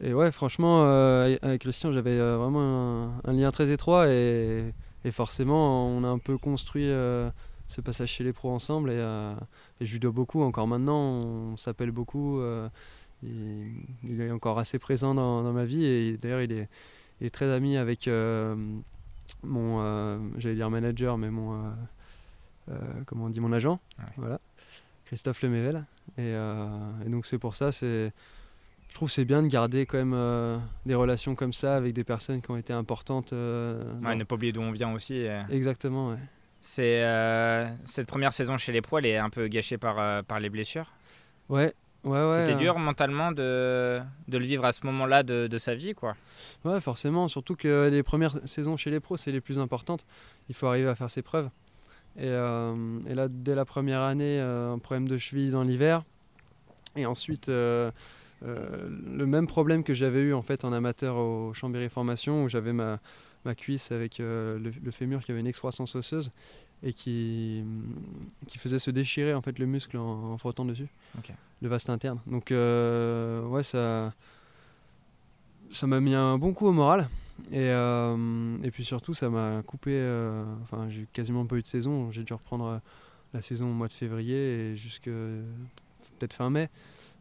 et 0.00 0.14
ouais, 0.14 0.30
franchement, 0.30 0.84
euh, 0.84 1.36
avec 1.42 1.62
Christian, 1.62 1.90
j'avais 1.90 2.18
euh, 2.18 2.36
vraiment 2.36 3.12
un, 3.24 3.32
lien 3.32 3.50
très 3.50 3.72
étroit 3.72 4.08
et, 4.08 4.72
forcément, 5.10 5.88
on 5.88 6.04
a 6.04 6.08
un 6.08 6.18
peu 6.18 6.36
construit 6.38 6.88
euh, 6.88 7.30
ce 7.66 7.80
passage 7.80 8.10
chez 8.10 8.24
les 8.24 8.32
pros 8.32 8.50
ensemble 8.50 8.90
et, 8.90 9.34
je 9.80 9.92
lui 9.92 9.98
dois 9.98 10.12
beaucoup. 10.12 10.42
Encore 10.42 10.68
maintenant, 10.68 11.18
on 11.20 11.56
s'appelle 11.56 11.90
beaucoup. 11.90 12.40
il 13.22 14.20
est 14.20 14.30
encore 14.30 14.58
assez 14.58 14.78
présent 14.78 15.14
dans, 15.14 15.52
ma 15.52 15.64
vie 15.64 15.84
et 15.84 16.16
d'ailleurs, 16.16 16.42
il 16.42 16.52
est, 16.52 17.30
très 17.30 17.50
ami 17.50 17.76
avec 17.76 18.08
mon, 19.42 20.30
j'allais 20.38 20.54
dire 20.54 20.70
manager, 20.70 21.18
mais 21.18 21.30
mon, 21.30 21.72
comment 23.06 23.24
on 23.24 23.30
dit, 23.30 23.40
mon 23.40 23.52
agent, 23.52 23.80
voilà, 24.16 24.38
Christophe 25.06 25.42
Lemével. 25.42 25.84
Et, 26.18 26.30
et 26.30 27.08
donc, 27.08 27.26
c'est 27.26 27.38
pour 27.38 27.56
ça, 27.56 27.72
c'est 27.72 28.12
je 28.88 28.94
trouve 28.94 29.10
c'est 29.10 29.24
bien 29.24 29.42
de 29.42 29.48
garder 29.48 29.86
quand 29.86 29.98
même 29.98 30.14
euh, 30.14 30.58
des 30.86 30.94
relations 30.94 31.34
comme 31.34 31.52
ça 31.52 31.76
avec 31.76 31.92
des 31.94 32.04
personnes 32.04 32.42
qui 32.42 32.50
ont 32.50 32.56
été 32.56 32.72
importantes. 32.72 33.32
Euh, 33.32 33.82
ouais, 34.02 34.16
ne 34.16 34.24
pas 34.24 34.34
oublier 34.34 34.52
d'où 34.52 34.62
on 34.62 34.72
vient 34.72 34.92
aussi. 34.92 35.26
Exactement, 35.50 36.10
ouais. 36.10 36.18
C'est 36.60 37.04
euh, 37.04 37.68
cette 37.84 38.08
première 38.08 38.32
saison 38.32 38.58
chez 38.58 38.72
les 38.72 38.82
pros, 38.82 38.98
elle 38.98 39.06
est 39.06 39.16
un 39.16 39.30
peu 39.30 39.46
gâchée 39.46 39.78
par, 39.78 40.00
euh, 40.00 40.22
par 40.22 40.40
les 40.40 40.50
blessures. 40.50 40.92
Ouais, 41.48 41.72
ouais, 42.02 42.24
ouais. 42.24 42.32
C'était 42.32 42.54
euh, 42.54 42.56
dur 42.56 42.78
mentalement 42.78 43.30
de, 43.30 44.00
de 44.26 44.38
le 44.38 44.44
vivre 44.44 44.64
à 44.64 44.72
ce 44.72 44.84
moment-là 44.86 45.22
de, 45.22 45.46
de 45.46 45.58
sa 45.58 45.76
vie, 45.76 45.94
quoi. 45.94 46.16
Ouais, 46.64 46.80
forcément. 46.80 47.28
Surtout 47.28 47.54
que 47.54 47.88
les 47.88 48.02
premières 48.02 48.36
saisons 48.44 48.76
chez 48.76 48.90
les 48.90 48.98
pros, 48.98 49.16
c'est 49.16 49.30
les 49.32 49.40
plus 49.40 49.60
importantes. 49.60 50.04
Il 50.48 50.54
faut 50.56 50.66
arriver 50.66 50.88
à 50.88 50.96
faire 50.96 51.08
ses 51.08 51.22
preuves. 51.22 51.48
Et, 52.16 52.24
euh, 52.24 52.74
et 53.06 53.14
là, 53.14 53.28
dès 53.30 53.54
la 53.54 53.64
première 53.64 54.00
année, 54.00 54.40
euh, 54.40 54.72
un 54.72 54.78
problème 54.78 55.06
de 55.06 55.16
cheville 55.16 55.52
dans 55.52 55.62
l'hiver. 55.62 56.02
Et 56.96 57.06
ensuite, 57.06 57.48
euh, 58.44 58.88
le 59.16 59.26
même 59.26 59.46
problème 59.46 59.82
que 59.82 59.94
j'avais 59.94 60.20
eu 60.20 60.34
en 60.34 60.42
fait 60.42 60.64
en 60.64 60.72
amateur 60.72 61.16
au 61.16 61.52
Chambéry 61.54 61.88
Formation, 61.88 62.44
où 62.44 62.48
j'avais 62.48 62.72
ma, 62.72 63.00
ma 63.44 63.54
cuisse 63.54 63.92
avec 63.92 64.20
euh, 64.20 64.58
le, 64.58 64.72
le 64.82 64.90
fémur 64.90 65.20
qui 65.20 65.30
avait 65.30 65.40
une 65.40 65.46
excroissance 65.46 65.94
osseuse 65.96 66.30
et 66.82 66.92
qui, 66.92 67.64
qui 68.46 68.58
faisait 68.58 68.78
se 68.78 68.90
déchirer 68.90 69.34
en 69.34 69.40
fait 69.40 69.58
le 69.58 69.66
muscle 69.66 69.96
en, 69.96 70.32
en 70.32 70.38
frottant 70.38 70.64
dessus, 70.64 70.88
le 71.60 71.68
vaste 71.68 71.90
interne. 71.90 72.20
Donc 72.26 72.52
euh, 72.52 73.42
ouais, 73.46 73.62
ça 73.62 74.12
ça 75.70 75.86
m'a 75.86 76.00
mis 76.00 76.14
un 76.14 76.38
bon 76.38 76.52
coup 76.52 76.66
au 76.66 76.72
moral. 76.72 77.08
Et, 77.52 77.68
et 77.68 78.70
puis 78.72 78.84
surtout, 78.84 79.14
ça 79.14 79.30
m'a 79.30 79.62
coupé. 79.62 79.92
Enfin, 80.62 80.88
j'ai 80.88 81.06
quasiment 81.12 81.46
pas 81.46 81.54
eu 81.54 81.62
de 81.62 81.68
saison. 81.68 82.10
J'ai 82.10 82.24
dû 82.24 82.32
reprendre 82.32 82.80
la 83.32 83.42
saison 83.42 83.70
au 83.70 83.74
mois 83.74 83.86
de 83.86 83.92
février 83.92 84.72
et 84.72 84.76
jusque 84.76 85.04
peut-être 85.04 86.34
fin 86.34 86.50
mai. 86.50 86.68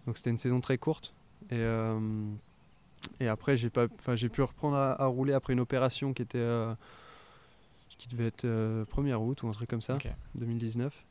Donc 0.08 0.18
c'était 0.18 0.32
une 0.32 0.38
saison 0.40 0.60
très 0.62 0.78
courte. 0.80 1.14
Et, 1.52 1.56
euh, 1.56 2.00
et 3.20 3.28
après, 3.28 3.58
j'ai 3.58 3.70
pas, 3.70 3.86
enfin, 4.00 4.16
j'ai 4.16 4.30
pu 4.30 4.42
reprendre 4.42 4.76
à, 4.78 5.00
à 5.02 5.06
rouler 5.06 5.34
après 5.34 5.54
une 5.54 5.60
opération 5.60 6.14
qui 6.14 6.24
était, 6.24 6.40
euh, 6.40 6.74
qui 7.98 8.08
devait 8.08 8.28
être 8.28 8.46
euh, 8.46 8.86
1er 8.86 9.14
août 9.16 9.44
ou 9.44 9.48
un 9.50 9.52
truc 9.52 9.70
comme 9.70 9.82
ça, 9.82 9.96
Ok. 9.96 10.08
2019. 10.36 11.06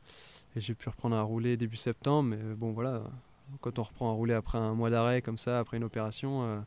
Et 0.55 0.61
j'ai 0.61 0.73
pu 0.73 0.89
reprendre 0.89 1.15
à 1.15 1.21
rouler 1.21 1.55
début 1.57 1.77
septembre. 1.77 2.29
Mais 2.29 2.37
bon, 2.55 2.71
voilà, 2.71 3.03
quand 3.61 3.79
on 3.79 3.83
reprend 3.83 4.09
à 4.09 4.13
rouler 4.13 4.33
après 4.33 4.57
un 4.57 4.73
mois 4.73 4.89
d'arrêt 4.89 5.21
comme 5.21 5.37
ça, 5.37 5.59
après 5.59 5.77
une 5.77 5.83
opération, 5.83 6.43
euh, 6.43 6.59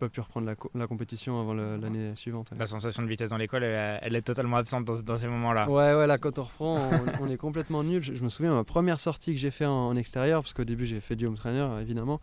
pas 0.00 0.08
pu 0.08 0.20
reprendre 0.20 0.46
la, 0.46 0.56
co- 0.56 0.70
la 0.74 0.86
compétition 0.86 1.40
avant 1.40 1.54
l'année 1.54 2.16
suivante. 2.16 2.50
La 2.58 2.66
sensation 2.66 3.02
de 3.04 3.08
vitesse 3.08 3.30
dans 3.30 3.36
l'école, 3.36 3.62
elle, 3.62 4.00
elle 4.02 4.16
est 4.16 4.22
totalement 4.22 4.56
absente 4.56 4.84
dans, 4.84 4.98
dans 5.00 5.18
ces 5.18 5.28
moments-là. 5.28 5.68
Ouais, 5.70 5.94
ouais, 5.94 6.06
là, 6.06 6.18
quand 6.18 6.38
on 6.38 6.42
reprend, 6.42 6.78
on, 7.20 7.24
on 7.26 7.30
est 7.30 7.36
complètement 7.36 7.84
nul. 7.84 8.02
Je, 8.02 8.14
je 8.14 8.22
me 8.24 8.28
souviens, 8.28 8.52
ma 8.54 8.64
première 8.64 8.98
sortie 8.98 9.32
que 9.32 9.38
j'ai 9.38 9.50
fait 9.52 9.66
en, 9.66 9.88
en 9.88 9.96
extérieur, 9.96 10.42
parce 10.42 10.54
qu'au 10.54 10.64
début, 10.64 10.86
j'ai 10.86 11.00
fait 11.00 11.14
du 11.16 11.26
home 11.26 11.36
trainer, 11.36 11.68
évidemment. 11.80 12.20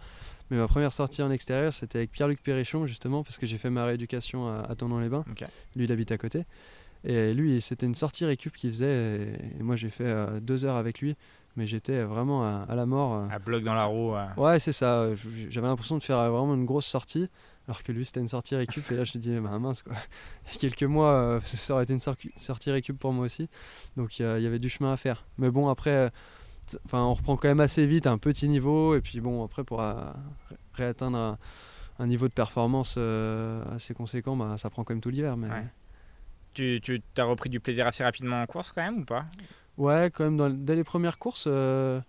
Mais 0.50 0.58
ma 0.58 0.68
première 0.68 0.92
sortie 0.94 1.22
en 1.22 1.32
extérieur, 1.32 1.72
c'était 1.72 2.00
avec 2.00 2.12
Pierre-Luc 2.12 2.42
Perrichon, 2.44 2.86
justement, 2.88 3.24
parce 3.24 3.38
que 3.38 3.46
j'ai 3.46 3.58
fait 3.58 3.70
ma 3.70 3.86
rééducation 3.86 4.48
à, 4.50 4.66
à 4.70 4.76
Tournon-les-Bains. 4.76 5.24
Lui, 5.76 5.86
il 5.86 5.92
habite 5.92 6.12
à 6.12 6.18
côté. 6.18 6.46
Et 7.04 7.34
lui, 7.34 7.62
c'était 7.62 7.86
une 7.86 7.96
sortie 7.96 8.26
récup 8.26 8.56
qu'il 8.56 8.72
faisait. 8.72 9.22
Et, 9.22 9.60
et 9.60 9.64
moi, 9.64 9.76
j'ai 9.76 9.90
fait 9.90 10.04
euh, 10.06 10.40
deux 10.40 10.66
heures 10.66 10.76
avec 10.78 11.00
lui. 11.00 11.16
Mais 11.56 11.66
j'étais 11.66 12.04
vraiment 12.04 12.44
à, 12.44 12.66
à 12.70 12.76
la 12.76 12.86
mort. 12.86 13.16
euh. 13.16 13.28
À 13.32 13.40
bloc 13.40 13.64
dans 13.64 13.74
la 13.74 13.86
roue. 13.86 14.14
Ouais, 14.38 14.60
c'est 14.60 14.72
ça. 14.72 15.00
euh, 15.02 15.16
J'avais 15.50 15.66
l'impression 15.68 15.98
de 15.98 16.04
faire 16.04 16.18
vraiment 16.32 16.54
une 16.54 16.66
grosse 16.66 16.86
sortie, 16.86 17.30
alors 17.68 17.84
que 17.84 17.92
lui, 17.92 18.06
c'était 18.06 18.20
une 18.22 18.28
sortie 18.28 18.56
récup. 18.56 18.90
Et 18.92 18.96
là, 18.96 19.04
je 19.04 19.18
me 19.18 19.22
dis, 19.22 19.38
bah 19.40 19.60
mince, 19.60 19.82
quoi. 19.84 19.94
Il 20.48 20.54
y 20.54 20.58
a 20.58 20.60
quelques 20.60 20.84
mois, 20.84 21.12
euh, 21.14 21.40
ça 21.44 21.74
aurait 21.74 21.84
été 21.84 21.94
une 21.94 22.00
sorti- 22.00 22.32
sortie 22.38 22.72
récup 22.72 22.98
pour 22.98 23.12
moi 23.14 23.26
aussi. 23.26 23.50
Donc, 23.98 24.20
il 24.20 24.24
y 24.24 24.46
avait 24.48 24.60
du 24.60 24.70
chemin 24.70 24.94
à 24.94 24.98
faire. 24.98 25.26
Mais 25.38 25.52
bon, 25.52 25.68
après, 25.68 25.92
euh, 25.92 26.10
enfin, 26.86 27.02
on 27.04 27.14
reprend 27.14 27.36
quand 27.38 27.48
même 27.50 27.60
assez 27.60 27.86
vite 27.86 28.08
à 28.08 28.12
un 28.12 28.18
petit 28.18 28.48
niveau. 28.48 28.96
Et 28.96 29.02
puis, 29.02 29.20
bon, 29.20 29.44
après, 29.44 29.64
pour 29.64 29.82
euh, 29.82 29.94
ré- 30.50 30.56
réatteindre 30.74 31.18
un, 31.18 31.38
un 32.00 32.08
niveau 32.08 32.28
de 32.28 32.34
performance 32.34 32.96
euh, 32.98 33.64
assez 33.76 33.94
conséquent, 33.94 34.38
bah, 34.38 34.58
ça 34.58 34.70
prend 34.70 34.84
quand 34.84 34.94
même 34.94 35.02
tout 35.02 35.10
l'hiver. 35.10 35.36
Mais 35.38 35.50
Ouais. 35.50 35.66
Tu, 36.54 36.80
tu 36.82 37.02
as 37.18 37.24
repris 37.24 37.50
du 37.50 37.60
plaisir 37.60 37.86
assez 37.86 38.04
rapidement 38.04 38.42
en 38.42 38.46
course 38.48 38.72
quand 38.72 38.82
même 38.82 39.00
ou 39.02 39.06
pas? 39.06 39.26
Ouais, 39.78 40.10
quand 40.12 40.24
même, 40.24 40.38
dans- 40.38 40.50
dès 40.50 40.76
les 40.76 40.84
premières 40.84 41.20
courses, 41.20 41.46
euh, 41.48 42.02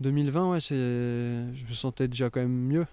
2020, 0.00 0.50
ouais, 0.50 0.60
je 0.60 1.64
me 1.68 1.74
sentais 1.74 2.08
déjà 2.08 2.28
quand 2.30 2.40
même 2.40 2.50
mieux. 2.50 2.86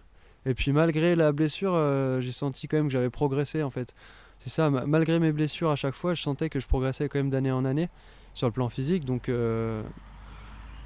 Et 0.45 0.53
puis 0.53 0.71
malgré 0.71 1.15
la 1.15 1.31
blessure, 1.31 1.73
euh, 1.73 2.21
j'ai 2.21 2.31
senti 2.31 2.67
quand 2.67 2.77
même 2.77 2.87
que 2.87 2.93
j'avais 2.93 3.09
progressé 3.09 3.63
en 3.63 3.69
fait. 3.71 3.95
C'est 4.39 4.49
ça, 4.49 4.69
ma- 4.69 4.85
malgré 4.85 5.17
mes 5.19 5.31
blessures 5.31 5.69
à 5.71 5.75
chaque 5.75 5.95
fois, 5.95 6.13
je 6.13 6.21
sentais 6.21 6.49
que 6.49 6.59
je 6.59 6.67
progressais 6.67 7.09
quand 7.09 7.17
même 7.19 7.29
d'année 7.29 7.51
en 7.51 7.65
année 7.65 7.89
sur 8.33 8.47
le 8.47 8.51
plan 8.53 8.69
physique. 8.69 9.05
Donc 9.05 9.27
euh, 9.29 9.81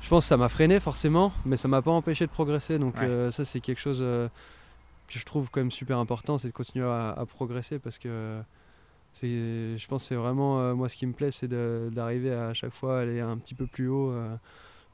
je 0.01 0.07
pense 0.09 0.23
que 0.25 0.29
ça 0.29 0.37
m'a 0.37 0.47
freiné 0.49 0.79
forcément, 0.79 1.33
mais 1.45 1.57
ça 1.57 1.67
m'a 1.67 1.81
pas 1.81 1.91
empêché 1.91 2.25
de 2.25 2.31
progresser. 2.31 2.79
Donc 2.79 2.95
Ouais. 2.95 3.07
euh, 3.07 3.31
ça, 3.31 3.43
c'est 3.43 3.59
quelque 3.59 3.79
chose 3.81 3.99
que 3.99 4.29
je 5.19 5.25
trouve 5.25 5.49
quand 5.51 5.59
même 5.61 5.71
super 5.71 5.97
important, 5.97 6.37
c'est 6.37 6.47
de 6.49 6.53
continuer 6.53 6.85
à, 6.87 7.09
à 7.11 7.25
progresser 7.25 7.79
parce 7.79 7.97
que 7.99 8.41
je 9.21 9.87
pense 9.87 10.03
que 10.03 10.07
c'est 10.07 10.15
vraiment 10.15 10.73
moi 10.75 10.87
ce 10.87 10.95
qui 10.95 11.07
me 11.07 11.13
plaît, 11.13 11.31
c'est 11.31 11.47
d'arriver 11.49 12.31
à 12.31 12.53
chaque 12.53 12.73
fois 12.73 12.99
à 12.99 13.01
aller 13.01 13.19
un 13.19 13.37
petit 13.37 13.55
peu 13.55 13.65
plus 13.65 13.87
haut 13.89 14.13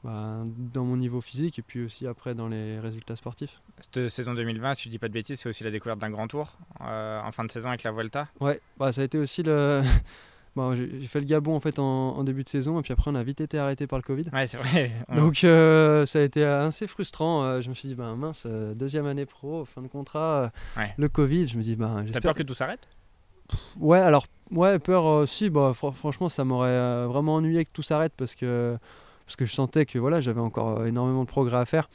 bah, 0.04 0.40
dans 0.72 0.84
mon 0.84 0.96
niveau 0.96 1.20
physique 1.20 1.58
et 1.58 1.62
puis 1.62 1.84
aussi 1.84 2.06
après 2.06 2.34
dans 2.34 2.48
les 2.48 2.78
résultats 2.78 3.16
sportifs. 3.16 3.60
Cette 3.80 4.08
saison 4.08 4.34
2020, 4.34 4.74
si 4.74 4.84
je 4.84 4.88
dis 4.90 4.98
pas 4.98 5.08
de 5.08 5.12
bêtises, 5.12 5.40
c'est 5.40 5.48
aussi 5.48 5.64
la 5.64 5.70
découverte 5.70 5.98
d'un 5.98 6.10
grand 6.10 6.28
tour 6.28 6.58
euh, 6.82 7.20
en 7.22 7.32
fin 7.32 7.44
de 7.44 7.50
saison 7.50 7.68
avec 7.68 7.82
la 7.82 7.92
Vuelta. 7.92 8.28
Ouais, 8.40 8.60
bah, 8.78 8.92
ça 8.92 9.00
a 9.00 9.04
été 9.04 9.18
aussi 9.18 9.42
le. 9.42 9.82
bon, 10.56 10.74
j'ai 10.76 11.06
fait 11.08 11.18
le 11.20 11.26
Gabon 11.26 11.56
en 11.56 11.60
fait 11.60 11.78
en, 11.78 11.84
en 12.16 12.24
début 12.24 12.44
de 12.44 12.48
saison 12.48 12.78
et 12.78 12.82
puis 12.82 12.92
après 12.92 13.10
on 13.10 13.14
a 13.14 13.22
vite 13.22 13.40
été 13.40 13.58
arrêté 13.58 13.86
par 13.86 13.98
le 13.98 14.02
Covid. 14.04 14.24
Ouais, 14.32 14.46
c'est 14.46 14.56
vrai. 14.58 14.92
On- 15.08 15.14
Donc 15.16 15.42
euh, 15.44 16.06
ça 16.06 16.20
a 16.20 16.22
été 16.22 16.44
assez 16.44 16.86
frustrant. 16.86 17.42
Euh, 17.42 17.60
je 17.60 17.68
me 17.68 17.74
suis 17.74 17.88
dit, 17.88 17.94
bah, 17.94 18.14
mince, 18.16 18.46
deuxième 18.46 19.06
année 19.06 19.26
pro, 19.26 19.64
fin 19.64 19.82
de 19.82 19.88
contrat, 19.88 20.52
Ouais. 20.76 20.94
le 20.96 21.08
Covid. 21.08 21.46
Je 21.46 21.56
me 21.58 21.62
dis, 21.62 21.74
bah, 21.74 22.02
T'as 22.12 22.20
peur 22.20 22.34
que 22.34 22.42
tout 22.42 22.54
s'arrête? 22.54 22.86
Ouais, 23.78 23.98
alors, 24.00 24.26
ouais, 24.50 24.78
peur, 24.80 25.06
euh, 25.06 25.26
si, 25.26 25.50
bah, 25.50 25.72
fr- 25.72 25.92
franchement, 25.92 26.28
ça 26.28 26.42
m'aurait 26.44 26.68
euh, 26.70 27.06
vraiment 27.08 27.36
ennuyé 27.36 27.64
que 27.64 27.70
tout 27.72 27.82
s'arrête 27.82 28.12
parce 28.16 28.34
que, 28.34 28.76
parce 29.26 29.36
que 29.36 29.44
je 29.46 29.52
sentais 29.52 29.86
que 29.86 29.98
voilà, 29.98 30.20
j'avais 30.20 30.40
encore 30.40 30.80
euh, 30.80 30.86
énormément 30.86 31.22
de 31.22 31.28
progrès 31.28 31.58
à 31.58 31.64
faire. 31.66 31.88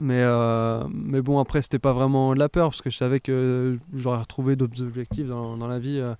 Mais, 0.00 0.22
euh, 0.22 0.82
mais 0.90 1.20
bon, 1.20 1.38
après, 1.38 1.60
c'était 1.60 1.78
pas 1.78 1.92
vraiment 1.92 2.32
de 2.34 2.38
la 2.38 2.48
peur 2.48 2.70
parce 2.70 2.80
que 2.80 2.88
je 2.90 2.96
savais 2.96 3.20
que 3.20 3.78
j'aurais 3.94 4.18
retrouvé 4.18 4.56
d'autres 4.56 4.82
objectifs 4.82 5.28
dans, 5.28 5.58
dans 5.58 5.66
la 5.66 5.78
vie 5.78 5.98
euh, 6.00 6.14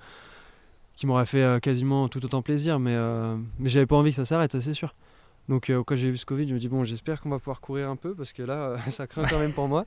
qui 0.96 1.06
m'auraient 1.06 1.24
fait 1.24 1.42
euh, 1.42 1.59
quasiment 1.61 2.09
tout 2.09 2.22
autant 2.24 2.42
plaisir. 2.42 2.78
Mais, 2.78 2.94
euh, 2.94 3.37
mais 3.59 3.70
j'avais 3.70 3.87
pas 3.87 3.96
envie 3.96 4.11
que 4.11 4.16
ça 4.16 4.26
s'arrête, 4.26 4.52
ça 4.52 4.61
c'est 4.61 4.74
sûr. 4.74 4.94
Donc, 5.48 5.70
euh, 5.70 5.83
quand 5.83 5.96
j'ai 5.96 6.11
vu 6.11 6.16
ce 6.16 6.26
Covid, 6.26 6.46
je 6.46 6.54
me 6.54 6.59
dis, 6.61 6.68
bon, 6.68 6.85
j'espère 6.85 7.20
qu'on 7.20 7.30
va 7.30 7.38
pouvoir 7.38 7.61
courir 7.61 7.88
un 7.88 7.96
peu 7.96 8.14
parce 8.14 8.33
que 8.33 8.42
là, 8.42 8.54
euh, 8.54 8.78
ça 8.88 9.06
craint 9.06 9.24
quand 9.24 9.38
même 9.38 9.52
pour 9.52 9.66
moi. 9.66 9.87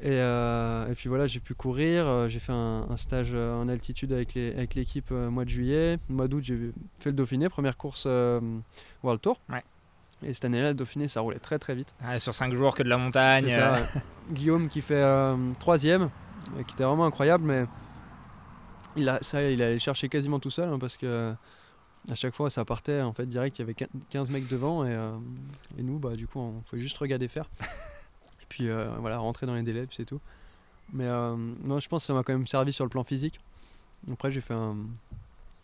Et, 0.00 0.10
euh, 0.12 0.88
et 0.90 0.94
puis 0.94 1.08
voilà, 1.08 1.26
j'ai 1.26 1.40
pu 1.40 1.54
courir. 1.54 2.06
euh, 2.06 2.28
J'ai 2.28 2.38
fait 2.38 2.52
un, 2.52 2.86
un 2.88 2.96
stage 2.96 3.30
euh, 3.34 3.54
en 3.60 3.68
altitude 3.68 4.12
avec 4.12 4.34
les- 4.34 4.52
avec 4.52 4.74
l'équipe 4.76 5.10
au 5.10 5.30
mois 5.30 5.44
de 5.44 5.50
juillet. 5.50 5.98
Au 6.08 6.12
mois 6.12 6.28
d'août, 6.28 6.42
j'ai 6.44 6.56
fait 7.00 7.10
le 7.10 7.16
Dauphiné, 7.16 7.48
première 7.48 7.76
course 7.76 8.04
euh, 8.06 8.40
World 9.02 9.20
Tour. 9.20 9.40
Ouais. 9.50 9.64
Et 10.22 10.34
cette 10.34 10.44
année-là, 10.44 10.68
le 10.68 10.74
Dauphiné, 10.74 11.08
ça 11.08 11.20
roulait 11.20 11.38
très 11.40 11.58
très 11.58 11.74
vite. 11.74 11.94
Ah, 12.02 12.18
Sur 12.18 12.32
5 12.34 12.52
jours 12.54 12.74
que 12.74 12.82
de 12.84 12.88
la 12.88 12.98
montagne. 12.98 13.44
C'est 13.48 13.54
ça. 13.56 13.76
Guillaume 14.30 14.68
qui 14.68 14.80
fait 14.82 15.02
troisième, 15.58 16.10
qui 16.66 16.74
était 16.74 16.84
vraiment 16.84 17.06
incroyable, 17.06 17.44
mais 17.44 17.64
il 18.96 19.08
a, 19.08 19.18
ça, 19.22 19.42
il 19.42 19.62
allait 19.62 19.78
chercher 19.78 20.08
quasiment 20.08 20.38
tout 20.40 20.50
seul 20.50 20.68
hein, 20.68 20.78
parce 20.78 20.96
que 20.96 21.32
à 22.10 22.14
chaque 22.14 22.34
fois, 22.34 22.50
ça 22.50 22.64
partait 22.64 23.00
en 23.00 23.12
fait 23.12 23.26
direct. 23.26 23.58
Il 23.58 23.62
y 23.62 23.64
avait 23.64 23.74
quin- 23.74 23.88
15 24.10 24.30
mecs 24.30 24.48
devant 24.48 24.84
et, 24.84 24.90
euh, 24.90 25.12
et 25.78 25.82
nous, 25.82 25.98
bah, 25.98 26.14
du 26.14 26.26
coup, 26.26 26.38
on 26.40 26.60
pouvait 26.62 26.80
juste 26.82 26.96
regarder 26.98 27.28
faire. 27.28 27.48
et 28.48 28.54
puis 28.54 28.68
euh, 28.68 28.88
voilà, 29.00 29.18
rentrer 29.18 29.46
dans 29.46 29.54
les 29.54 29.62
délais, 29.62 29.86
puis 29.86 29.96
c'est 29.96 30.04
tout. 30.06 30.20
Mais 30.92 31.04
euh, 31.06 31.36
non, 31.64 31.80
je 31.80 31.88
pense 31.88 32.02
que 32.02 32.06
ça 32.06 32.14
m'a 32.14 32.22
quand 32.22 32.32
même 32.32 32.46
servi 32.46 32.72
sur 32.72 32.84
le 32.84 32.88
plan 32.90 33.04
physique. 33.04 33.40
Après, 34.10 34.30
j'ai 34.30 34.40
fait 34.40 34.54
un 34.54 34.76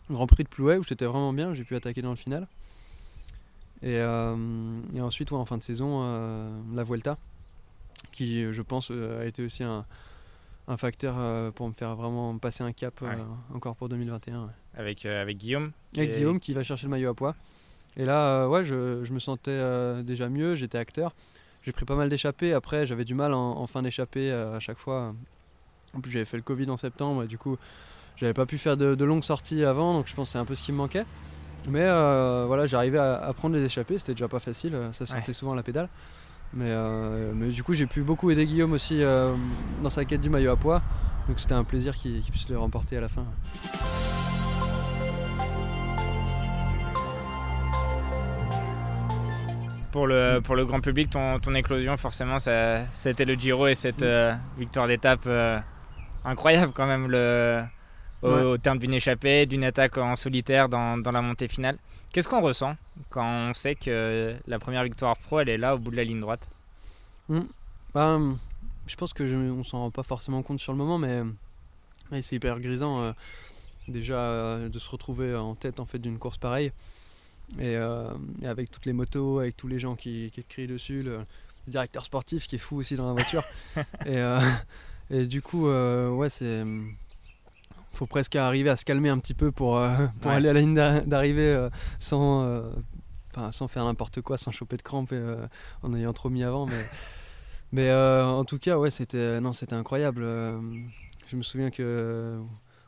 Grand 0.09 0.27
Prix 0.27 0.43
de 0.43 0.49
Plouet 0.49 0.77
où 0.77 0.83
j'étais 0.83 1.05
vraiment 1.05 1.33
bien. 1.33 1.53
J'ai 1.55 1.63
pu 1.63 1.75
attaquer 1.75 2.01
dans 2.03 2.11
le 2.11 2.15
final. 2.15 2.47
Et, 3.81 3.97
euh, 3.99 4.35
et 4.93 5.01
ensuite, 5.01 5.31
ouais, 5.31 5.37
en 5.37 5.45
fin 5.45 5.57
de 5.57 5.63
saison, 5.63 6.03
la 6.73 6.83
Vuelta 6.83 7.17
qui 8.11 8.51
je 8.53 8.61
pense 8.61 8.91
a 8.91 9.25
été 9.25 9.43
aussi 9.43 9.63
un, 9.63 9.83
un 10.67 10.77
facteur 10.77 11.15
euh, 11.17 11.49
pour 11.51 11.67
me 11.67 11.73
faire 11.73 11.95
vraiment 11.95 12.37
passer 12.37 12.63
un 12.63 12.71
cap 12.71 12.93
euh, 13.01 13.07
Ouais. 13.07 13.21
encore 13.53 13.75
pour 13.75 13.89
2021. 13.89 14.43
ouais. 14.43 14.49
avec, 14.77 15.05
euh, 15.05 15.21
avec 15.21 15.37
Guillaume. 15.37 15.71
Avec 15.97 16.11
Et- 16.11 16.13
Guillaume 16.17 16.39
qui 16.39 16.53
va 16.53 16.63
chercher 16.63 16.85
le 16.85 16.91
maillot 16.91 17.09
à 17.09 17.13
poids. 17.15 17.35
Et 17.97 18.05
là, 18.05 18.47
ouais, 18.47 18.63
je, 18.65 19.03
je 19.03 19.13
me 19.13 19.19
sentais 19.19 20.03
déjà 20.03 20.27
mieux, 20.29 20.55
j'étais 20.55 20.77
acteur. 20.77 21.15
J'ai 21.65 21.71
pris 21.71 21.83
pas 21.85 21.95
mal 21.95 22.09
d'échappées, 22.09 22.53
après 22.53 22.85
j'avais 22.85 23.05
du 23.05 23.15
mal 23.15 23.33
en, 23.33 23.57
en 23.57 23.65
fin 23.67 23.81
d'échappée 23.81 24.31
euh, 24.31 24.55
à 24.55 24.59
chaque 24.59 24.77
fois. 24.77 25.13
En 25.95 25.99
plus 26.01 26.11
j'avais 26.11 26.25
fait 26.25 26.37
le 26.37 26.43
Covid 26.43 26.69
en 26.69 26.77
septembre 26.77 27.23
et 27.23 27.27
du 27.27 27.37
coup 27.39 27.57
j'avais 28.17 28.33
pas 28.33 28.45
pu 28.45 28.57
faire 28.57 28.77
de, 28.77 28.93
de 28.95 29.03
longues 29.05 29.23
sorties 29.23 29.63
avant, 29.65 29.93
donc 29.93 30.07
je 30.07 30.13
pense 30.15 30.29
que 30.29 30.33
c'est 30.33 30.37
un 30.37 30.45
peu 30.45 30.53
ce 30.55 30.63
qui 30.63 30.71
me 30.71 30.77
manquait. 30.77 31.05
Mais 31.67 31.81
euh, 31.81 32.43
voilà, 32.45 32.67
j'arrivais 32.67 32.99
à, 32.99 33.15
à 33.15 33.33
prendre 33.33 33.55
les 33.55 33.63
échappées, 33.65 33.97
c'était 33.97 34.13
déjà 34.13 34.27
pas 34.27 34.37
facile, 34.39 34.75
euh, 34.75 34.91
ça 34.91 35.05
sentait 35.07 35.27
Ouais. 35.29 35.33
souvent 35.33 35.55
la 35.55 35.63
pédale. 35.63 35.89
Mais, 36.53 36.67
euh, 36.69 37.31
mais 37.35 37.49
du 37.49 37.63
coup 37.63 37.73
j'ai 37.73 37.87
pu 37.87 38.01
beaucoup 38.03 38.29
aider 38.29 38.45
Guillaume 38.45 38.73
aussi 38.73 39.01
euh, 39.03 39.33
dans 39.81 39.89
sa 39.89 40.05
quête 40.05 40.21
du 40.21 40.29
maillot 40.29 40.51
à 40.51 40.55
poids, 40.57 40.83
donc 41.27 41.39
c'était 41.39 41.55
un 41.55 41.63
plaisir 41.63 41.95
qu'il 41.95 42.21
qu'il 42.21 42.31
puisse 42.31 42.47
le 42.49 42.59
remporter 42.59 42.95
à 42.97 43.01
la 43.01 43.07
fin. 43.07 43.25
Pour 49.95 50.07
le, 50.07 50.41
pour 50.43 50.57
le 50.57 50.65
grand 50.65 50.81
public, 50.81 51.09
ton, 51.09 51.39
ton 51.39 51.55
éclosion, 51.55 51.95
forcément, 51.95 52.37
ça, 52.37 52.85
c'était 52.91 53.23
le 53.23 53.35
Giro 53.35 53.67
et 53.67 53.75
cette 53.75 54.03
euh, 54.03 54.35
victoire 54.57 54.87
d'étape 54.87 55.21
euh, 55.25 55.57
incroyable 56.25 56.73
quand 56.75 56.85
même. 56.85 57.07
Le... 57.07 57.63
au, 58.21 58.27
Ouais. 58.27 58.41
au 58.41 58.57
terme 58.57 58.77
d'une 58.77 58.93
échappée, 58.93 59.45
d'une 59.45 59.63
attaque 59.63 59.97
en 59.97 60.17
solitaire 60.17 60.67
dans, 60.67 60.97
dans 60.97 61.13
la 61.13 61.21
montée 61.21 61.47
finale. 61.47 61.77
Qu'est-ce 62.11 62.27
qu'on 62.27 62.41
ressent 62.41 62.75
quand 63.09 63.25
on 63.25 63.53
sait 63.53 63.75
que 63.75 64.35
la 64.47 64.59
première 64.59 64.83
victoire 64.83 65.15
pro, 65.15 65.39
elle 65.39 65.47
est 65.47 65.57
là 65.57 65.75
au 65.75 65.77
bout 65.77 65.91
de 65.91 65.95
la 65.95 66.03
ligne 66.03 66.19
droite? 66.19 66.49
Bah, 67.93 68.15
hum, 68.15 68.37
je 68.87 68.95
pense 68.97 69.13
que 69.13 69.25
je, 69.25 69.35
on 69.35 69.63
s'en 69.63 69.79
rend 69.79 69.91
pas 69.91 70.03
forcément 70.03 70.41
compte 70.43 70.59
sur 70.59 70.73
le 70.73 70.77
moment, 70.77 70.97
mais 70.97 71.21
c'est 72.21 72.35
hyper 72.35 72.59
grisant 72.59 73.01
euh, 73.01 73.11
déjà 73.87 74.57
de 74.67 74.77
se 74.79 74.89
retrouver 74.89 75.33
en 75.37 75.55
tête 75.55 75.79
en 75.79 75.85
fait 75.85 75.99
d'une 75.99 76.17
course 76.19 76.37
pareille 76.37 76.73
et, 77.59 77.75
euh, 77.75 78.09
et 78.41 78.47
avec 78.47 78.71
toutes 78.71 78.85
les 78.85 78.93
motos, 78.93 79.39
avec 79.39 79.55
tous 79.57 79.67
les 79.67 79.79
gens 79.79 79.95
qui, 79.95 80.29
qui 80.33 80.43
crient 80.43 80.67
dessus, 80.67 81.03
le, 81.03 81.17
le 81.17 81.71
directeur 81.71 82.03
sportif 82.03 82.47
qui 82.47 82.55
est 82.55 82.59
fou 82.59 82.77
aussi 82.77 82.95
dans 82.95 83.07
la 83.07 83.13
voiture 83.13 83.43
et, 84.05 84.17
euh, 84.17 84.39
et 85.09 85.25
du 85.25 85.41
coup 85.41 85.67
euh, 85.67 86.09
ouais 86.09 86.29
c'est 86.29 86.61
hum, 86.61 86.93
faut 87.93 88.07
presque 88.07 88.35
arriver 88.35 88.69
à 88.69 88.75
se 88.75 88.83
calmer 88.85 89.09
un 89.09 89.17
petit 89.19 89.33
peu 89.33 89.51
pour, 89.51 89.77
euh, 89.77 90.07
pour 90.21 90.31
Ouais. 90.31 90.37
aller 90.37 90.49
à 90.49 90.53
la 90.53 90.59
ligne 90.59 90.75
d'ar- 90.75 91.05
d'arrivée 91.05 91.69
sans, 91.99 92.61
sans 93.51 93.67
faire 93.67 93.85
n'importe 93.85 94.21
quoi, 94.21 94.37
sans 94.37 94.51
choper 94.51 94.75
de 94.77 94.81
crampes 94.81 95.13
et, 95.13 95.23
en 95.81 95.93
ayant 95.93 96.11
trop 96.13 96.29
mis 96.29 96.43
avant. 96.43 96.65
Mais, 96.65 96.85
mais 97.71 97.93
en 97.93 98.43
tout 98.43 98.59
cas, 98.59 98.77
ouais, 98.77 98.91
c'était 98.91 99.39
incroyable. 99.71 100.23
je 101.27 101.35
me 101.37 101.41
souviens 101.41 101.69
que 101.71 102.37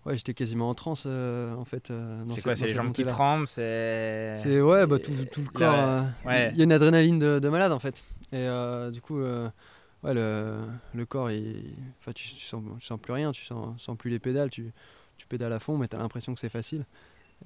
ouais, 0.08 0.18
j'étais 0.18 0.34
quasiment 0.34 0.70
en 0.70 0.74
transe 0.74 1.04
euh, 1.06 1.54
en 1.56 1.66
fait. 1.66 1.92
euh, 1.92 2.24
C'est 2.32 2.42
quoi 2.42 2.56
C'est 2.56 2.66
les 2.66 2.74
jambes 2.74 2.92
qui 2.94 3.06
tremblent 3.06 3.48
C'est. 3.48 4.36
C'est 4.38 4.60
ouais, 4.62 4.88
bah, 4.88 4.98
tout, 5.00 5.12
tout 5.32 5.42
le 5.42 5.50
corps. 5.50 5.74
euh, 5.74 6.02
ouais. 6.26 6.50
Il 6.54 6.58
y 6.58 6.62
a 6.62 6.64
une 6.64 6.72
adrénaline 6.74 7.20
de, 7.20 7.40
de 7.40 7.50
malade 7.50 7.72
en 7.72 7.80
fait. 7.80 8.04
Et 8.32 8.38
euh, 8.38 8.90
du 8.92 9.02
coup, 9.02 9.20
ouais, 9.22 10.14
le, 10.14 10.56
le 10.96 11.06
corps, 11.06 11.30
il, 11.32 11.74
tu, 12.08 12.14
tu 12.14 12.40
sens, 12.42 12.64
tu 12.80 12.86
sens 12.86 13.00
plus 13.00 13.14
rien, 13.14 13.32
tu 13.32 13.46
sens, 13.46 13.80
sens 13.82 13.96
plus 13.98 14.10
les 14.10 14.20
pédales, 14.20 14.50
tu, 14.50 14.72
tu 15.18 15.28
pédales 15.28 15.54
à 15.54 15.60
fond, 15.60 15.78
mais 15.78 15.88
tu 15.88 15.96
as 15.96 16.00
l'impression 16.00 16.34
que 16.34 16.40
c'est 16.40 16.50
facile. 16.50 16.86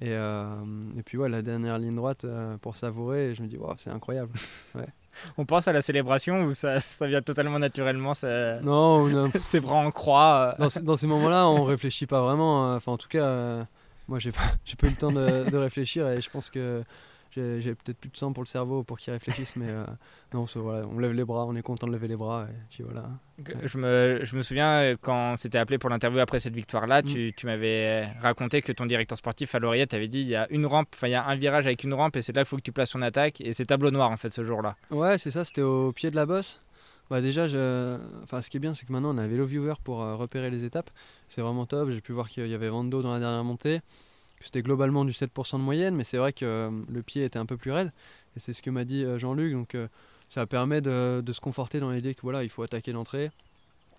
Et, 0.00 0.08
euh, 0.10 0.44
et 0.98 1.02
puis 1.02 1.18
ouais, 1.18 1.28
la 1.28 1.42
dernière 1.42 1.78
ligne 1.78 1.94
droite 1.94 2.24
euh, 2.24 2.56
pour 2.58 2.76
savourer, 2.76 3.34
je 3.34 3.42
me 3.42 3.46
dis, 3.48 3.56
wow, 3.56 3.74
c'est 3.76 3.90
incroyable. 3.90 4.32
On 5.36 5.44
pense 5.44 5.68
à 5.68 5.72
la 5.72 5.82
célébration 5.82 6.44
ou 6.44 6.54
ça, 6.54 6.80
ça 6.80 7.06
vient 7.06 7.20
totalement 7.22 7.58
naturellement 7.58 8.14
ça... 8.14 8.60
non, 8.62 9.04
on 9.04 9.26
a- 9.26 9.30
Ses 9.42 9.60
bras 9.60 9.76
en 9.76 9.90
croix. 9.90 10.54
euh. 10.58 10.68
dans, 10.68 10.82
dans 10.84 10.96
ces 10.96 11.06
moments-là, 11.06 11.46
on 11.46 11.64
réfléchit 11.64 12.06
pas 12.06 12.22
vraiment. 12.22 12.74
Enfin, 12.74 12.92
en 12.92 12.96
tout 12.96 13.08
cas, 13.08 13.66
moi, 14.08 14.18
j'ai 14.18 14.32
pas, 14.32 14.40
j'ai 14.64 14.76
pas 14.76 14.86
eu 14.86 14.90
le 14.90 14.96
temps 14.96 15.12
de, 15.12 15.50
de 15.50 15.56
réfléchir 15.58 16.08
et 16.08 16.20
je 16.22 16.30
pense 16.30 16.48
que 16.48 16.82
j'ai 17.34 17.74
peut-être 17.74 17.98
plus 17.98 18.10
de 18.10 18.16
sang 18.16 18.32
pour 18.32 18.42
le 18.42 18.48
cerveau 18.48 18.82
pour 18.84 18.98
qu'il 18.98 19.12
réfléchisse. 19.12 19.56
Mais 19.56 19.68
euh, 19.68 19.84
non, 20.34 20.46
c'est- 20.46 20.58
voilà, 20.58 20.86
on 20.86 20.98
lève 20.98 21.12
les 21.12 21.24
bras, 21.24 21.46
on 21.46 21.54
est 21.56 21.62
content 21.62 21.86
de 21.86 21.92
lever 21.92 22.08
les 22.08 22.16
bras 22.16 22.46
et 22.50 22.54
puis 22.70 22.82
voilà. 22.84 23.08
Je 23.64 23.78
me, 23.78 24.20
je 24.22 24.36
me 24.36 24.42
souviens 24.42 24.70
euh, 24.82 24.96
quand 25.00 25.32
on 25.32 25.36
s'était 25.36 25.58
appelé 25.58 25.78
pour 25.78 25.90
l'interview 25.90 26.20
après 26.20 26.38
cette 26.40 26.54
victoire-là, 26.54 27.02
Mm. 27.02 27.06
tu, 27.06 27.32
tu 27.36 27.46
m'avais 27.46 28.06
raconté 28.20 28.62
que 28.62 28.72
ton 28.72 28.86
directeur 28.86 29.16
sportif 29.18 29.54
à 29.54 29.58
Lauriette 29.58 29.90
t'avait 29.90 30.08
dit 30.08 30.20
il 30.20 30.28
y 30.28 30.36
a 30.36 30.46
une 30.50 30.66
rampe, 30.66 30.88
enfin 30.94 31.08
il 31.08 31.12
y 31.12 31.14
a 31.14 31.24
un 31.26 31.34
virage 31.36 31.66
avec 31.66 31.82
une 31.84 31.94
rampe 31.94 32.16
et 32.16 32.22
c'est 32.22 32.32
là 32.34 32.42
qu'il 32.42 32.48
faut 32.48 32.56
que 32.56 32.62
tu 32.62 32.72
places 32.72 32.90
ton 32.90 33.02
attaque 33.02 33.40
et 33.40 33.52
c'est 33.52 33.66
tableau 33.66 33.90
noir 33.90 34.10
en 34.10 34.16
fait 34.16 34.30
ce 34.30 34.44
jour-là. 34.44 34.76
Ouais, 34.90 35.18
c'est 35.18 35.30
ça, 35.30 35.44
c'était 35.44 35.62
au 35.62 35.92
pied 35.92 36.10
de 36.10 36.16
la 36.16 36.26
bosse. 36.26 36.60
Bah 37.10 37.20
déjà, 37.20 37.46
je... 37.46 37.98
enfin, 38.22 38.40
ce 38.40 38.48
qui 38.48 38.56
est 38.56 38.60
bien, 38.60 38.72
c'est 38.72 38.86
que 38.86 38.92
maintenant 38.92 39.14
on 39.14 39.18
a 39.18 39.22
un 39.22 39.26
vélo 39.26 39.44
viewer 39.44 39.74
pour 39.84 40.02
euh, 40.02 40.14
repérer 40.14 40.48
les 40.50 40.64
étapes. 40.64 40.88
C'est 41.28 41.42
vraiment 41.42 41.66
top. 41.66 41.90
J'ai 41.90 42.00
pu 42.00 42.12
voir 42.12 42.26
qu'il 42.28 42.46
y 42.46 42.54
avait 42.54 42.70
Vando 42.70 43.02
dans 43.02 43.12
la 43.12 43.18
dernière 43.18 43.44
montée. 43.44 43.80
C'était 44.42 44.62
globalement 44.62 45.04
du 45.04 45.12
7% 45.12 45.58
de 45.58 45.62
moyenne, 45.62 45.94
mais 45.94 46.04
c'est 46.04 46.16
vrai 46.16 46.32
que 46.32 46.44
euh, 46.44 46.70
le 46.88 47.02
pied 47.02 47.24
était 47.24 47.38
un 47.38 47.46
peu 47.46 47.56
plus 47.56 47.72
raide. 47.72 47.92
Et 48.36 48.40
c'est 48.40 48.52
ce 48.52 48.62
que 48.62 48.70
m'a 48.70 48.84
dit 48.84 49.04
euh, 49.04 49.18
Jean-Luc. 49.18 49.52
Donc 49.52 49.74
euh, 49.74 49.88
ça 50.28 50.46
permet 50.46 50.80
de, 50.80 51.22
de 51.24 51.32
se 51.32 51.40
conforter 51.40 51.80
dans 51.80 51.90
l'idée 51.90 52.14
que 52.14 52.22
voilà, 52.22 52.42
il 52.42 52.48
faut 52.48 52.62
attaquer 52.62 52.92
d'entrée. 52.92 53.30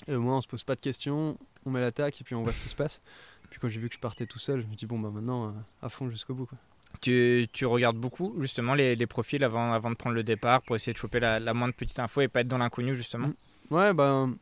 Et 0.08 0.16
au 0.16 0.22
moins, 0.22 0.38
on 0.38 0.42
se 0.42 0.48
pose 0.48 0.64
pas 0.64 0.76
de 0.76 0.82
questions, 0.82 1.38
on 1.66 1.72
met 1.72 1.80
l'attaque 1.80 2.20
et 2.20 2.24
puis 2.24 2.36
on 2.36 2.44
voit 2.44 2.54
ce 2.54 2.62
qui 2.62 2.70
se 2.70 2.76
passe. 2.76 3.02
Puis 3.50 3.60
quand 3.60 3.70
j'ai 3.70 3.80
vu 3.80 3.88
que 3.88 3.96
je 3.96 4.00
partais 4.00 4.26
tout 4.26 4.40
seul, 4.40 4.62
je 4.62 4.68
me 4.68 4.76
dis 4.76 4.86
bon 4.86 5.00
bah 5.00 5.12
maintenant 5.14 5.54
à 5.82 5.90
fond 5.90 6.10
jusqu'au 6.10 6.34
bout. 6.34 6.48
Quoi. 6.48 6.58
Tu, 7.02 7.48
tu 7.54 7.66
regardes 7.66 7.98
beaucoup 7.98 8.36
justement 8.40 8.74
les, 8.74 8.96
les 8.96 9.08
profils 9.08 9.44
avant, 9.44 9.72
avant 9.72 9.92
de 9.92 9.96
prendre 9.96 10.16
le 10.16 10.24
départ 10.24 10.62
pour 10.62 10.76
essayer 10.76 10.94
de 10.94 10.98
choper 10.98 11.20
la, 11.20 11.40
la 11.40 11.54
moindre 11.54 11.74
petite 11.74 12.00
info 12.00 12.22
et 12.22 12.28
pas 12.28 12.42
être 12.42 12.48
dans 12.48 12.58
l'inconnu 12.58 12.96
justement? 12.96 13.30
Ouais, 13.70 13.94
ben 13.94 14.36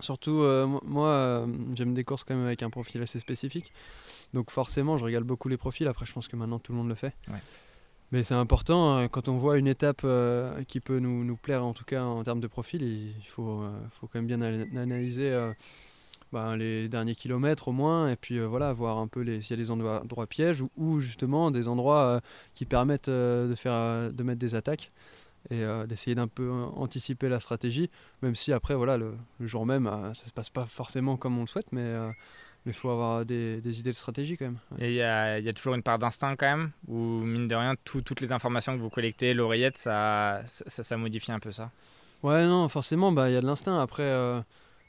surtout 0.00 0.40
euh, 0.40 0.66
mo- 0.66 0.82
moi, 0.84 1.08
euh, 1.08 1.46
j'aime 1.74 1.94
des 1.94 2.04
courses 2.04 2.24
quand 2.24 2.34
même 2.34 2.46
avec 2.46 2.62
un 2.62 2.70
profil 2.70 3.00
assez 3.02 3.18
spécifique. 3.18 3.72
Donc 4.34 4.50
forcément, 4.50 4.96
je 4.96 5.04
regarde 5.04 5.24
beaucoup 5.24 5.48
les 5.48 5.56
profils. 5.56 5.86
Après, 5.88 6.06
je 6.06 6.12
pense 6.12 6.28
que 6.28 6.36
maintenant 6.36 6.58
tout 6.58 6.72
le 6.72 6.78
monde 6.78 6.88
le 6.88 6.94
fait. 6.94 7.14
Ouais. 7.28 7.42
Mais 8.12 8.22
c'est 8.22 8.34
important 8.34 8.98
euh, 8.98 9.08
quand 9.08 9.28
on 9.28 9.36
voit 9.36 9.58
une 9.58 9.66
étape 9.66 10.02
euh, 10.04 10.62
qui 10.64 10.80
peut 10.80 11.00
nous, 11.00 11.24
nous 11.24 11.36
plaire, 11.36 11.64
en 11.64 11.72
tout 11.74 11.84
cas 11.84 12.04
en 12.04 12.22
termes 12.22 12.40
de 12.40 12.46
profil, 12.46 12.82
il 12.82 13.26
faut, 13.26 13.62
faut 13.90 14.06
quand 14.06 14.20
même 14.20 14.26
bien 14.26 14.40
ana- 14.42 14.80
analyser 14.80 15.52
ben, 16.32 16.56
les 16.56 16.88
derniers 16.88 17.14
kilomètres 17.14 17.68
au 17.68 17.72
moins, 17.72 18.08
et 18.08 18.16
puis 18.16 18.38
voilà, 18.40 18.72
voir 18.72 18.98
un 18.98 19.08
peu 19.08 19.24
s'il 19.40 19.50
y 19.50 19.52
a 19.54 19.56
des 19.56 19.70
endroits, 19.70 20.02
endroits 20.02 20.26
pièges 20.26 20.60
ou, 20.60 20.70
ou 20.76 21.00
justement 21.00 21.50
des 21.50 21.66
endroits 21.66 22.20
qui 22.54 22.64
permettent 22.64 23.10
de, 23.10 23.54
faire, 23.56 24.12
de 24.12 24.22
mettre 24.22 24.38
des 24.38 24.54
attaques 24.54 24.92
et 25.50 25.62
euh, 25.62 25.86
d'essayer 25.86 26.14
d'un 26.14 26.28
peu 26.28 26.44
euh, 26.44 26.64
anticiper 26.76 27.28
la 27.28 27.40
stratégie, 27.40 27.90
même 28.22 28.34
si 28.34 28.52
après, 28.52 28.74
voilà, 28.74 28.96
le, 28.96 29.14
le 29.40 29.46
jour 29.46 29.66
même, 29.66 29.86
euh, 29.86 30.12
ça 30.14 30.26
se 30.26 30.32
passe 30.32 30.50
pas 30.50 30.66
forcément 30.66 31.16
comme 31.16 31.36
on 31.38 31.42
le 31.42 31.46
souhaite, 31.46 31.72
mais 31.72 31.82
euh, 31.82 32.10
il 32.66 32.72
faut 32.72 32.90
avoir 32.90 33.24
des, 33.24 33.60
des 33.60 33.78
idées 33.80 33.90
de 33.92 33.96
stratégie 33.96 34.36
quand 34.36 34.46
même. 34.46 34.58
Ouais. 34.72 34.86
Et 34.86 34.90
il 34.90 35.42
y 35.42 35.44
y 35.46 35.48
a 35.48 35.52
toujours 35.52 35.74
une 35.74 35.82
part 35.82 35.98
d'instinct 35.98 36.36
quand 36.36 36.46
même, 36.56 36.70
ou 36.88 36.96
mine 37.20 37.46
de 37.46 37.54
rien, 37.54 37.74
tout- 37.84 38.02
toutes 38.02 38.20
les 38.20 38.32
informations 38.32 38.74
que 38.76 38.80
vous 38.80 38.90
collectez, 38.90 39.34
l'oreillette, 39.34 39.76
ça, 39.78 40.42
ça, 40.46 40.82
ça 40.82 40.96
modifie 40.96 41.32
un 41.32 41.38
peu 41.38 41.52
ça? 41.52 41.70
Ouais, 42.22 42.46
non, 42.46 42.68
forcément, 42.68 43.12
bah, 43.12 43.30
il 43.30 43.34
y 43.34 43.36
a 43.36 43.40
de 43.40 43.46
l'instinct. 43.46 43.78
Après, 43.78 44.02
euh, 44.02 44.40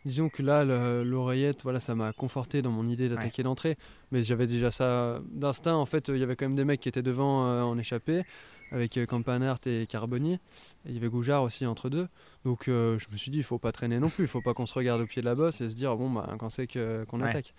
disons 0.05 0.29
que 0.29 0.41
là, 0.41 0.63
le- 0.63 1.03
l'oreillette, 1.03 1.61
voilà, 1.63 1.79
ça 1.79 1.93
m'a 1.93 2.13
conforté 2.13 2.61
dans 2.63 2.71
mon 2.71 2.87
idée 2.87 3.09
d'attaquer 3.09 3.43
d'entrée. 3.43 3.77
Mais 4.11 4.23
j'avais 4.23 4.47
déjà 4.47 4.71
ça 4.71 5.19
d'instinct. 5.29 5.75
En 5.75 5.85
fait, 5.85 6.07
il 6.07 6.17
y 6.17 6.23
avait 6.23 6.35
quand 6.35 6.45
même 6.45 6.55
des 6.55 6.65
mecs 6.65 6.79
qui 6.79 6.89
étaient 6.89 7.03
devant 7.03 7.45
euh, 7.45 7.61
en 7.61 7.77
échappée, 7.77 8.23
avec 8.71 8.97
euh, 8.97 9.05
Campanart 9.05 9.59
et 9.65 9.85
Carboni. 9.87 10.33
Et 10.33 10.39
il 10.87 10.93
y 10.93 10.97
avait 10.97 11.07
Goujard 11.09 11.43
aussi 11.43 11.65
entre 11.65 11.89
deux. 11.89 12.07
Donc 12.45 12.67
euh, 12.67 12.97
je 12.99 13.05
me 13.11 13.17
suis 13.17 13.31
dit, 13.31 13.37
il 13.37 13.43
faut 13.43 13.59
pas 13.59 13.71
traîner 13.71 13.99
non 13.99 14.09
plus. 14.09 14.25
Il 14.25 14.27
faut 14.27 14.41
pas 14.41 14.53
qu'on 14.53 14.65
se 14.65 14.73
regarde 14.73 15.01
au 15.01 15.05
pied 15.05 15.21
de 15.21 15.27
la 15.27 15.35
bosse 15.35 15.61
et 15.61 15.69
se 15.69 15.75
dire, 15.75 15.95
bon, 15.95 16.09
bah, 16.11 16.27
quand 16.39 16.49
c'est 16.49 16.67
qu'on 16.67 17.19
Ouais. 17.21 17.29
attaque. 17.29 17.53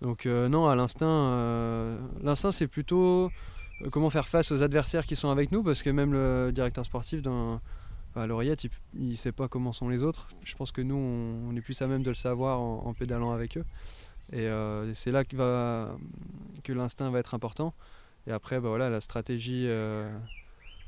Donc 0.00 0.24
euh, 0.26 0.48
non, 0.48 0.66
à 0.66 0.74
l'instinct, 0.76 1.06
euh, 1.06 1.98
l'instinct, 2.22 2.50
c'est 2.52 2.66
plutôt 2.68 3.30
comment 3.92 4.10
faire 4.10 4.28
face 4.28 4.50
aux 4.52 4.62
adversaires 4.62 5.04
qui 5.04 5.16
sont 5.16 5.30
avec 5.30 5.52
nous, 5.52 5.62
parce 5.62 5.82
que 5.82 5.90
même 5.90 6.12
le 6.12 6.50
directeur 6.52 6.84
sportif 6.84 7.22
dans 7.22 7.60
à 8.16 8.26
l'oreillette, 8.26 8.64
il, 8.64 8.70
il 8.98 9.16
sait 9.16 9.30
pas 9.30 9.46
comment 9.46 9.72
sont 9.72 9.88
les 9.88 10.02
autres. 10.02 10.28
Je 10.42 10.54
pense 10.56 10.72
que 10.72 10.80
nous, 10.80 10.96
on, 10.96 11.50
on 11.50 11.56
est 11.56 11.60
plus 11.60 11.80
à 11.80 11.86
même 11.86 12.02
de 12.02 12.08
le 12.08 12.14
savoir 12.14 12.60
en, 12.60 12.86
en 12.86 12.92
pédalant 12.94 13.30
avec 13.32 13.56
eux. 13.56 13.64
Et 14.32 14.48
c'est 14.94 15.10
là 15.10 15.24
que, 15.24 15.34
va, 15.36 15.96
que 16.62 16.72
l'instinct 16.72 17.10
va 17.10 17.18
être 17.18 17.34
important. 17.34 17.74
Et 18.26 18.32
après, 18.32 18.60
bah 18.60 18.68
voilà, 18.68 18.90
la 18.90 19.00
stratégie 19.00 19.64
euh, 19.68 20.10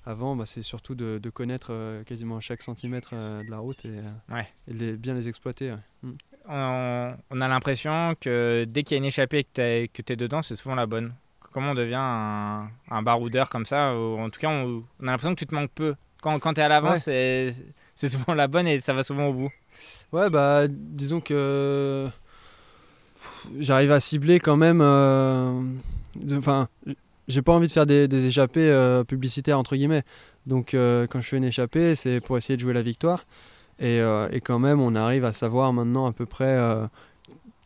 avant, 0.07 0.37
bah, 0.37 0.47
c'est 0.47 0.63
surtout 0.63 0.95
de, 0.95 1.19
de 1.19 1.31
connaître 1.31 1.69
euh, 1.71 2.03
quasiment 2.05 2.41
chaque 2.41 2.63
centimètre 2.63 3.11
euh, 3.15 3.43
de 3.45 3.51
la 3.51 3.59
route 3.59 3.85
et, 3.85 4.01
Ouais. 4.33 4.47
et 4.69 4.75
de 4.75 4.79
les- 4.79 4.97
bien 4.97 5.15
les 5.15 5.29
exploiter. 5.29 5.71
ouais. 5.73 5.79
Mm. 6.03 6.13
On, 6.49 7.15
on 7.31 7.41
a 7.41 7.47
l'impression 7.49 8.17
que 8.21 8.65
dès 8.69 8.83
qu'il 8.83 8.97
y 8.97 8.97
a 8.97 8.99
une 8.99 9.05
échappée 9.05 9.47
et 9.59 9.89
que 9.89 10.03
tu 10.03 10.13
es, 10.13 10.17
dedans, 10.17 10.43
c'est 10.43 10.57
souvent 10.57 10.75
la 10.75 10.87
bonne. 10.87 11.15
Comment 11.53 11.71
on 11.71 11.75
devient 11.75 11.95
un, 12.01 12.69
un 12.91 13.03
baroudeur 13.03 13.49
comme 13.49 13.65
ça 13.67 13.97
ou 13.97 14.19
En 14.19 14.29
tout 14.29 14.41
cas, 14.41 14.49
on, 14.49 14.83
on 15.01 15.07
a 15.07 15.11
l'impression 15.13 15.35
que 15.35 15.39
tu 15.39 15.47
te 15.47 15.55
manques 15.55 15.71
peu. 15.73 15.95
Quand, 16.21 16.39
quand 16.41 16.55
tu 16.55 16.61
es 16.61 16.65
à 16.65 16.69
l'avant, 16.69 16.95
Ouais. 16.95 17.53
c'est 17.95 18.09
souvent 18.09 18.35
la 18.35 18.49
bonne 18.49 18.67
et 18.67 18.81
ça 18.81 18.93
va 18.93 19.03
souvent 19.05 19.27
au 19.29 19.33
bout. 19.35 19.51
Ouais, 20.13 20.29
bah 20.31 20.67
disons 20.69 21.21
que 21.21 22.09
j'arrive 23.59 23.93
à 23.93 24.01
cibler 24.01 24.41
quand 24.41 24.57
même. 24.57 24.81
Enfin, 24.81 26.69
j'ai 27.33 27.43
pas 27.43 27.53
envie 27.53 27.67
de 27.67 27.73
faire 27.73 27.87
des, 27.87 28.27
échappées 28.27 28.71
euh, 28.71 29.05
publicitaires 29.05 29.59
entre 29.59 29.77
guillemets. 29.77 30.03
Donc 30.47 30.75
euh, 30.75 31.07
quand 31.09 31.21
je 31.21 31.29
fais 31.29 31.37
une 31.37 31.45
échappée, 31.45 31.95
c'est 31.95 32.21
pour 32.21 32.37
essayer 32.37 32.57
de 32.57 32.61
jouer 32.61 32.73
la 32.73 32.83
victoire. 32.83 33.27
Et, 33.79 34.01
euh, 34.01 34.29
quand 34.45 34.59
même, 34.59 34.81
on 34.81 34.95
arrive 34.95 35.25
à 35.25 35.33
savoir 35.33 35.73
maintenant 35.73 36.07
à 36.07 36.13
peu 36.13 36.27
près 36.27 36.59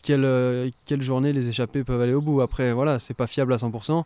quelle, 0.02 0.72
quelle 0.87 1.02
journée 1.02 1.33
les 1.33 1.48
échappées 1.48 1.85
peuvent 1.85 2.00
aller 2.00 2.14
au 2.14 2.22
bout. 2.22 2.40
Après, 2.40 2.72
voilà, 2.72 2.98
c'est 2.98 3.14
pas 3.14 3.26
fiable 3.26 3.52
à 3.52 3.57
100%. 3.57 4.05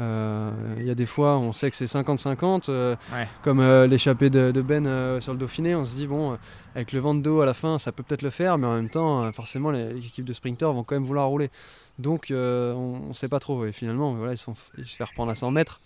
Euh, 0.00 0.50
Il 0.78 0.84
y 0.86 0.90
a 0.90 0.94
des 0.94 1.06
fois, 1.06 1.38
on 1.38 1.52
sait 1.52 1.70
que 1.70 1.76
c'est 1.76 1.84
50-50. 1.86 2.68
euh, 2.68 2.96
Ouais. 3.12 3.28
Comme 3.42 3.60
euh, 3.60 3.86
l'échappée 3.86 4.30
de, 4.30 4.50
de 4.50 4.62
Ben 4.62 5.20
sur 5.20 5.32
le 5.32 5.38
Dauphiné, 5.38 5.74
on 5.74 5.84
se 5.84 5.94
dit, 5.96 6.06
bon, 6.06 6.36
avec 6.74 6.92
le 6.92 7.00
vent 7.00 7.14
de 7.14 7.20
dos 7.22 7.40
à 7.40 7.46
la 7.46 7.54
fin, 7.54 7.78
ça 7.78 7.92
peut 7.92 8.02
peut-être 8.02 8.22
le 8.22 8.30
faire, 8.30 8.58
mais 8.58 8.66
en 8.66 8.74
même 8.74 8.90
temps, 8.90 9.30
forcément, 9.32 9.70
les, 9.70 9.92
les 9.94 10.06
équipes 10.06 10.24
de 10.24 10.32
sprinters 10.32 10.72
vont 10.72 10.82
quand 10.84 10.94
même 10.96 11.04
vouloir 11.04 11.28
rouler. 11.28 11.50
Donc, 11.98 12.26
on 12.30 13.06
ne 13.08 13.12
sait 13.12 13.28
pas 13.28 13.38
trop. 13.40 13.64
Et 13.66 13.72
finalement, 13.72 14.14
voilà, 14.14 14.32
ils, 14.32 14.38
sont, 14.38 14.54
ils 14.78 14.86
se 14.86 14.96
font 14.96 15.04
reprendre 15.04 15.30
à 15.30 15.34
100 15.34 15.50
mètres. 15.52 15.80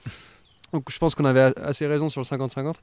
Donc, 0.73 0.91
je 0.91 0.99
pense 0.99 1.15
qu'on 1.15 1.25
avait 1.25 1.53
assez 1.61 1.87
raison 1.87 2.09
sur 2.09 2.21
le 2.21 2.27
50-50. 2.27 2.77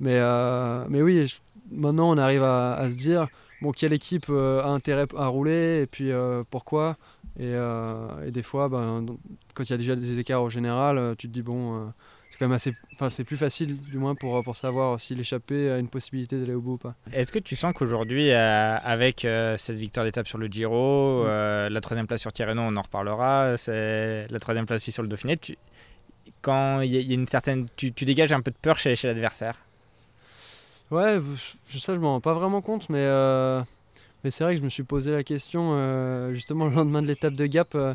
Mais, 0.00 0.14
euh, 0.18 0.84
mais 0.88 1.02
oui, 1.02 1.26
je- 1.28 1.36
maintenant, 1.70 2.10
on 2.10 2.18
arrive 2.18 2.42
à, 2.42 2.74
à 2.74 2.90
se 2.90 2.96
dire, 2.96 3.28
bon, 3.60 3.72
quelle 3.72 3.92
équipe 3.92 4.26
euh, 4.30 4.62
a 4.62 4.68
intérêt 4.68 5.06
à 5.16 5.26
rouler, 5.26 5.82
et 5.82 5.86
puis 5.86 6.10
euh, 6.12 6.42
pourquoi? 6.50 6.96
Et, 7.38 7.52
euh, 7.54 8.26
et 8.26 8.30
des 8.32 8.42
fois, 8.42 8.68
ben, 8.68 9.06
quand 9.54 9.62
il 9.62 9.70
y 9.70 9.72
a 9.72 9.76
déjà 9.76 9.94
des 9.94 10.18
écarts 10.18 10.42
au 10.42 10.50
général, 10.50 10.98
euh, 10.98 11.14
tu 11.16 11.28
te 11.28 11.32
dis, 11.32 11.42
bon, 11.42 11.76
euh, 11.76 11.84
c'est 12.28 12.38
quand 12.38 12.46
même 12.46 12.56
assez. 12.56 12.74
Enfin, 12.94 13.08
c'est 13.10 13.22
plus 13.22 13.36
facile, 13.36 13.76
du 13.76 13.96
moins, 13.98 14.16
pour, 14.16 14.42
pour 14.42 14.56
savoir 14.56 14.98
si 14.98 15.14
l'échappée 15.14 15.70
a 15.70 15.78
une 15.78 15.86
possibilité 15.88 16.38
d'aller 16.40 16.54
au 16.54 16.60
bout 16.60 16.72
ou 16.72 16.78
pas. 16.78 16.94
Est-ce 17.12 17.30
que 17.30 17.38
tu 17.38 17.54
sens 17.54 17.72
qu'aujourd'hui, 17.74 18.32
euh, 18.32 18.76
avec 18.82 19.24
euh, 19.24 19.56
cette 19.56 19.76
victoire 19.76 20.04
d'étape 20.04 20.26
sur 20.26 20.38
le 20.38 20.48
Giro, 20.48 21.22
Mm. 21.22 21.26
euh, 21.28 21.68
la 21.68 21.80
troisième 21.80 22.08
place 22.08 22.20
sur 22.20 22.32
Tirreno, 22.32 22.60
on 22.62 22.76
en 22.76 22.82
reparlera, 22.82 23.56
c'est 23.56 24.26
la 24.30 24.40
troisième 24.40 24.66
place 24.66 24.82
aussi 24.82 24.90
sur 24.90 25.04
le 25.04 25.08
Dauphiné, 25.08 25.36
tu- 25.36 25.56
quand 26.42 26.80
il 26.80 26.90
y, 26.92 26.96
a- 26.96 27.00
il 27.00 27.06
y 27.08 27.12
a 27.12 27.14
une 27.14 27.28
certaine. 27.28 27.66
Tu, 27.76 27.92
tu 27.92 28.04
dégages 28.04 28.32
un 28.32 28.40
peu 28.40 28.50
de 28.50 28.56
peur 28.60 28.78
chez, 28.78 28.96
chez 28.96 29.06
l'adversaire? 29.08 29.54
Ouais, 30.90 31.20
je, 31.70 31.78
ça, 31.78 31.94
je 31.94 32.00
m'en 32.00 32.14
rends 32.14 32.20
pas 32.20 32.32
vraiment 32.34 32.62
compte, 32.62 32.88
mais, 32.88 33.04
mais 34.24 34.30
c'est 34.30 34.44
vrai 34.44 34.54
que 34.54 34.60
je 34.60 34.64
me 34.64 34.68
suis 34.68 34.82
posé 34.82 35.12
la 35.12 35.22
question 35.22 35.70
euh, 35.72 36.32
justement 36.34 36.66
le 36.66 36.74
lendemain 36.74 37.02
de 37.02 37.06
l'étape 37.06 37.34
de 37.34 37.46
Gap, 37.46 37.68
euh, 37.74 37.94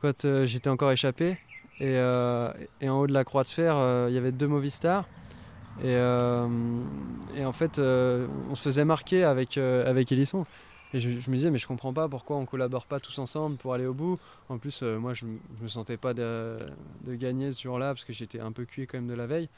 quand 0.00 0.24
euh, 0.24 0.46
j'étais 0.46 0.70
encore 0.70 0.92
échappé. 0.92 1.38
Et, 1.80 1.98
en 2.00 2.98
haut 2.98 3.06
de 3.06 3.12
la 3.12 3.24
croix 3.24 3.44
de 3.44 3.48
fer, 3.48 3.76
il 4.08 4.14
y 4.14 4.18
avait 4.18 4.32
deux 4.32 4.48
Movistar. 4.48 5.06
Et, 5.84 5.92
et 5.94 7.44
en 7.44 7.52
fait, 7.52 7.78
on 7.78 8.54
se 8.56 8.62
faisait 8.62 8.84
marquer 8.84 9.22
avec, 9.22 9.58
avec 9.58 10.10
Hélisson. 10.10 10.44
Et 10.92 10.98
je, 10.98 11.08
me 11.08 11.36
disais, 11.36 11.52
mais 11.52 11.58
je 11.58 11.68
comprends 11.68 11.92
pas 11.92 12.08
pourquoi 12.08 12.36
on 12.36 12.46
collabore 12.46 12.86
pas 12.86 12.98
tous 12.98 13.16
ensemble 13.20 13.58
pour 13.58 13.74
aller 13.74 13.86
au 13.86 13.94
bout. 13.94 14.18
En 14.48 14.58
plus, 14.58 14.82
moi, 14.82 15.14
je, 15.14 15.26
je 15.58 15.62
me 15.62 15.68
sentais 15.68 15.96
pas 15.96 16.14
de, 16.14 16.58
de 17.04 17.14
gagner 17.14 17.52
ce 17.52 17.62
jour-là 17.62 17.90
parce 17.90 18.04
que 18.04 18.12
j'étais 18.12 18.40
un 18.40 18.50
peu 18.50 18.64
cuit 18.64 18.88
quand 18.88 18.98
même 18.98 19.06
de 19.06 19.14
la 19.14 19.28
veille. 19.28 19.48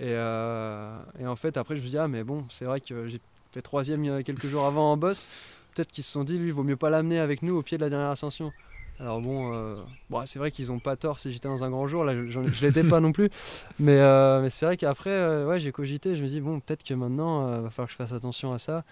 Et, 0.00 0.16
en 0.16 1.36
fait, 1.36 1.56
après, 1.56 1.76
je 1.76 1.82
me 1.82 1.88
dis, 1.88 1.98
ah, 1.98 2.06
mais 2.06 2.22
bon, 2.22 2.44
c'est 2.50 2.66
vrai 2.66 2.80
que 2.80 3.08
j'ai 3.08 3.20
fait 3.52 3.62
troisième 3.62 4.04
a 4.10 4.22
quelques 4.22 4.46
jours 4.46 4.66
avant 4.66 4.92
en 4.92 4.96
boss. 4.96 5.28
Peut-être 5.74 5.90
qu'ils 5.90 6.04
se 6.04 6.12
sont 6.12 6.24
dit, 6.24 6.38
lui, 6.38 6.48
il 6.48 6.52
vaut 6.52 6.64
mieux 6.64 6.76
pas 6.76 6.90
l'amener 6.90 7.18
avec 7.18 7.42
nous 7.42 7.56
au 7.56 7.62
pied 7.62 7.78
de 7.78 7.82
la 7.82 7.90
dernière 7.90 8.10
ascension. 8.10 8.52
Alors 9.00 9.20
bon, 9.20 9.54
euh, 9.54 9.76
bon 10.10 10.26
c'est 10.26 10.40
vrai 10.40 10.50
qu'ils 10.50 10.72
ont 10.72 10.80
pas 10.80 10.96
tort 10.96 11.20
si 11.20 11.30
j'étais 11.30 11.46
dans 11.46 11.62
un 11.62 11.70
grand 11.70 11.86
jour, 11.86 12.04
là 12.04 12.16
je, 12.16 12.26
je 12.28 12.66
l'étais 12.66 12.82
pas 12.82 12.98
non 12.98 13.12
plus. 13.12 13.30
Mais, 13.78 13.96
euh, 13.96 14.42
mais 14.42 14.50
c'est 14.50 14.66
vrai 14.66 14.76
qu'après, 14.76 15.10
euh, 15.10 15.46
ouais, 15.46 15.60
j'ai 15.60 15.70
cogité, 15.70 16.16
je 16.16 16.22
me 16.22 16.26
dis, 16.26 16.40
bon, 16.40 16.58
peut-être 16.58 16.82
que 16.82 16.94
maintenant, 16.94 17.58
il 17.58 17.62
va 17.62 17.70
falloir 17.70 17.86
que 17.86 17.92
je 17.92 17.96
fasse 17.96 18.12
attention 18.12 18.52
à 18.52 18.58
ça 18.58 18.84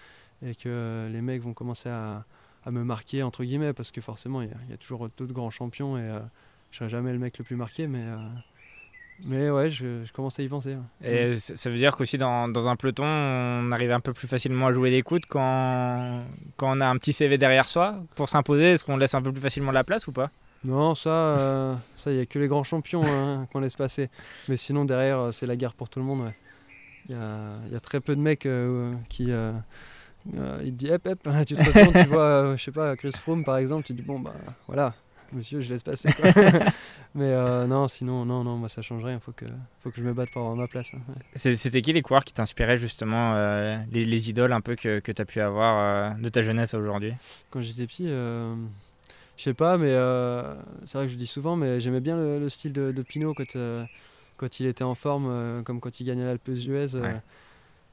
et 0.45 0.55
que 0.55 0.69
euh, 0.69 1.09
les 1.09 1.21
mecs 1.21 1.41
vont 1.41 1.53
commencer 1.53 1.89
à, 1.89 2.23
à 2.65 2.71
me 2.71 2.85
marquer, 2.85 3.21
entre 3.21 3.43
guillemets, 3.43 3.73
parce 3.73 3.91
que 3.91 3.99
forcément, 3.99 4.41
il 4.41 4.47
y, 4.47 4.71
y 4.71 4.73
a 4.73 4.77
toujours 4.77 5.09
d'autres 5.17 5.33
grands 5.33 5.49
champions 5.49 5.97
et 5.97 6.01
euh, 6.01 6.19
je 6.71 6.77
serai 6.77 6.89
jamais 6.89 7.11
le 7.11 7.19
mec 7.19 7.37
le 7.37 7.43
plus 7.43 7.57
marqué, 7.57 7.87
mais, 7.87 8.03
euh, 8.03 8.17
mais 9.25 9.49
ouais, 9.49 9.69
je, 9.69 10.03
je 10.03 10.11
commence 10.13 10.39
à 10.39 10.43
y 10.43 10.47
penser. 10.47 10.75
ouais. 11.01 11.31
Et 11.31 11.37
c- 11.37 11.55
ça 11.55 11.69
veut 11.69 11.75
dire 11.77 11.95
qu'aussi 11.95 12.17
dans, 12.17 12.47
dans 12.47 12.67
un 12.67 12.75
peloton, 12.75 13.03
on 13.05 13.71
arrive 13.71 13.91
un 13.91 13.99
peu 13.99 14.13
plus 14.13 14.27
facilement 14.27 14.67
à 14.67 14.73
jouer 14.73 14.91
des 14.91 15.01
coudes 15.01 15.25
quand, 15.27 16.23
quand 16.55 16.77
on 16.77 16.81
a 16.81 16.87
un 16.87 16.97
petit 16.97 17.13
CV 17.13 17.37
derrière 17.37 17.67
soi 17.67 18.03
pour 18.15 18.29
s'imposer. 18.29 18.73
Est-ce 18.73 18.83
qu'on 18.83 18.97
laisse 18.97 19.15
un 19.15 19.21
peu 19.21 19.31
plus 19.31 19.41
facilement 19.41 19.71
la 19.71 19.83
place 19.83 20.07
ou 20.07 20.11
pas? 20.11 20.29
Non, 20.63 20.95
ça, 20.95 21.09
euh, 21.09 21.75
ça, 21.95 22.11
il 22.11 22.15
n'y 22.17 22.21
a 22.21 22.25
que 22.25 22.39
les 22.39 22.47
grands 22.47 22.63
champions 22.63 23.03
hein, 23.03 23.47
qu'on 23.53 23.59
laisse 23.59 23.75
passer. 23.75 24.09
Mais 24.49 24.57
sinon, 24.57 24.85
derrière, 24.85 25.19
euh, 25.19 25.31
c'est 25.31 25.45
la 25.47 25.55
guerre 25.55 25.73
pour 25.73 25.89
tout 25.89 25.99
le 25.99 26.05
monde. 26.05 26.21
ouais. 26.25 26.33
Il 27.09 27.15
y, 27.15 27.17
a, 27.17 27.49
il 27.67 27.73
y 27.73 27.75
a 27.75 27.79
très 27.79 28.01
peu 28.01 28.15
de 28.15 28.21
mecs 28.21 28.45
euh, 28.45 28.93
qui. 29.09 29.31
euh, 29.31 29.53
il 30.61 30.71
te 30.71 30.75
dit, 30.77 30.87
hep, 30.89 31.07
hep, 31.07 31.19
tu 31.47 31.55
te 31.55 31.63
retournes, 31.63 31.93
tu 31.93 32.07
vois, 32.07 32.55
je 32.57 32.63
sais 32.63 32.71
pas, 32.71 32.95
Chris 32.97 33.13
Froome 33.13 33.43
par 33.45 33.57
exemple, 33.57 33.83
tu 33.85 33.93
te 33.93 33.97
dis, 34.01 34.05
bon, 34.05 34.19
bah 34.19 34.33
voilà, 34.67 34.93
monsieur, 35.33 35.61
je 35.61 35.73
laisse 35.73 35.83
passer. 35.83 36.09
quoi. 36.13 36.31
Mais 37.15 37.31
euh, 37.31 37.65
non, 37.67 37.87
sinon, 37.87 38.25
non, 38.25 38.43
non, 38.43 38.57
moi 38.57 38.69
ça 38.69 38.81
change 38.81 39.03
rien, 39.03 39.19
faut 39.19 39.31
que, 39.31 39.45
faut 39.81 39.89
que 39.91 39.97
je 39.97 40.03
me 40.03 40.13
batte 40.13 40.29
pour 40.31 40.41
avoir 40.41 40.55
ma 40.55 40.67
place. 40.67 40.91
hein. 40.93 40.99
C'était 41.35 41.81
qui 41.81 41.93
les 41.93 42.01
coureurs 42.01 42.23
qui 42.23 42.33
t'inspiraient 42.33 42.77
justement, 42.77 43.33
euh, 43.35 43.77
les, 43.91 44.05
les 44.05 44.29
idoles 44.29 44.53
un 44.53 44.61
peu 44.61 44.75
que, 44.75 44.99
que 44.99 45.11
tu 45.11 45.21
as 45.21 45.25
pu 45.25 45.39
avoir 45.41 46.11
euh, 46.13 46.21
de 46.21 46.29
ta 46.29 46.41
jeunesse 46.41 46.73
à 46.73 46.79
aujourd'hui? 46.79 47.13
Quand 47.49 47.61
j'étais 47.61 47.87
petit, 47.87 48.07
je 48.07 48.55
sais 49.43 49.53
pas, 49.53 49.77
mais 49.77 49.91
c'est 50.85 50.97
vrai 50.97 51.05
que 51.05 51.11
je 51.11 51.13
le 51.13 51.19
dis 51.19 51.27
souvent, 51.27 51.55
mais 51.55 51.79
j'aimais 51.79 52.01
bien 52.01 52.17
le, 52.17 52.39
le 52.39 52.49
style 52.49 52.73
de, 52.73 52.91
de 52.91 53.01
Pinot 53.01 53.33
quand, 53.33 53.57
quand 54.37 54.59
il 54.59 54.65
était 54.67 54.83
en 54.83 54.95
forme, 54.95 55.63
comme 55.63 55.79
quand 55.79 55.99
il 55.99 56.03
gagnait 56.05 56.25
l'Alpe 56.25 56.51
d'Huez. 56.51 56.95
Ouais. 56.95 57.15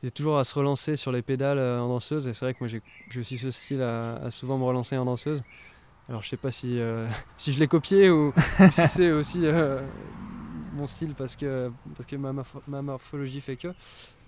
il 0.03 0.09
est 0.09 0.11
toujours 0.11 0.39
à 0.39 0.45
se 0.45 0.55
relancer 0.55 0.97
sur 0.97 1.13
les 1.13 1.23
pédales 1.23 1.59
en 1.59 1.89
danseuse, 1.89 2.29
et 2.29 2.33
c'est 2.35 2.45
vrai 2.45 2.53
que 2.53 2.59
moi 2.61 2.69
j'ai 2.69 2.83
j'ai 3.11 3.21
aussi 3.21 3.39
ce 3.39 3.51
style 3.51 3.81
à, 3.81 4.17
à 4.17 4.31
souvent 4.31 4.59
me 4.59 4.65
relancer 4.65 4.97
en 4.99 5.05
danseuse. 5.07 5.43
Alors 6.09 6.23
je 6.23 6.29
sais 6.29 6.37
pas 6.37 6.51
si, 6.51 6.79
euh, 6.79 7.07
si 7.37 7.53
je 7.53 7.59
l'ai 7.59 7.67
copié 7.69 8.11
ou, 8.11 8.29
ou 8.61 8.67
si 8.73 8.87
c'est 8.89 9.11
aussi 9.13 9.41
euh, 9.45 9.81
mon 10.75 10.87
style 10.87 11.15
parce 11.15 11.35
que, 11.37 11.71
parce 11.97 12.07
que 12.07 12.17
ma, 12.17 12.33
ma 12.69 12.83
morphologie 12.83 13.41
fait 13.41 13.57
que. 13.57 13.69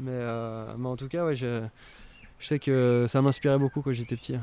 Mais, 0.00 0.10
euh, 0.12 0.72
mais 0.78 0.88
en 0.88 0.96
tout 0.96 1.08
cas, 1.08 1.24
ouais, 1.24 1.34
je, 1.34 1.62
je 2.38 2.46
sais 2.46 2.58
que 2.58 3.04
ça 3.08 3.20
m'inspirait 3.22 3.58
beaucoup 3.58 3.82
quand 3.82 3.92
j'étais 3.92 4.16
petit. 4.16 4.36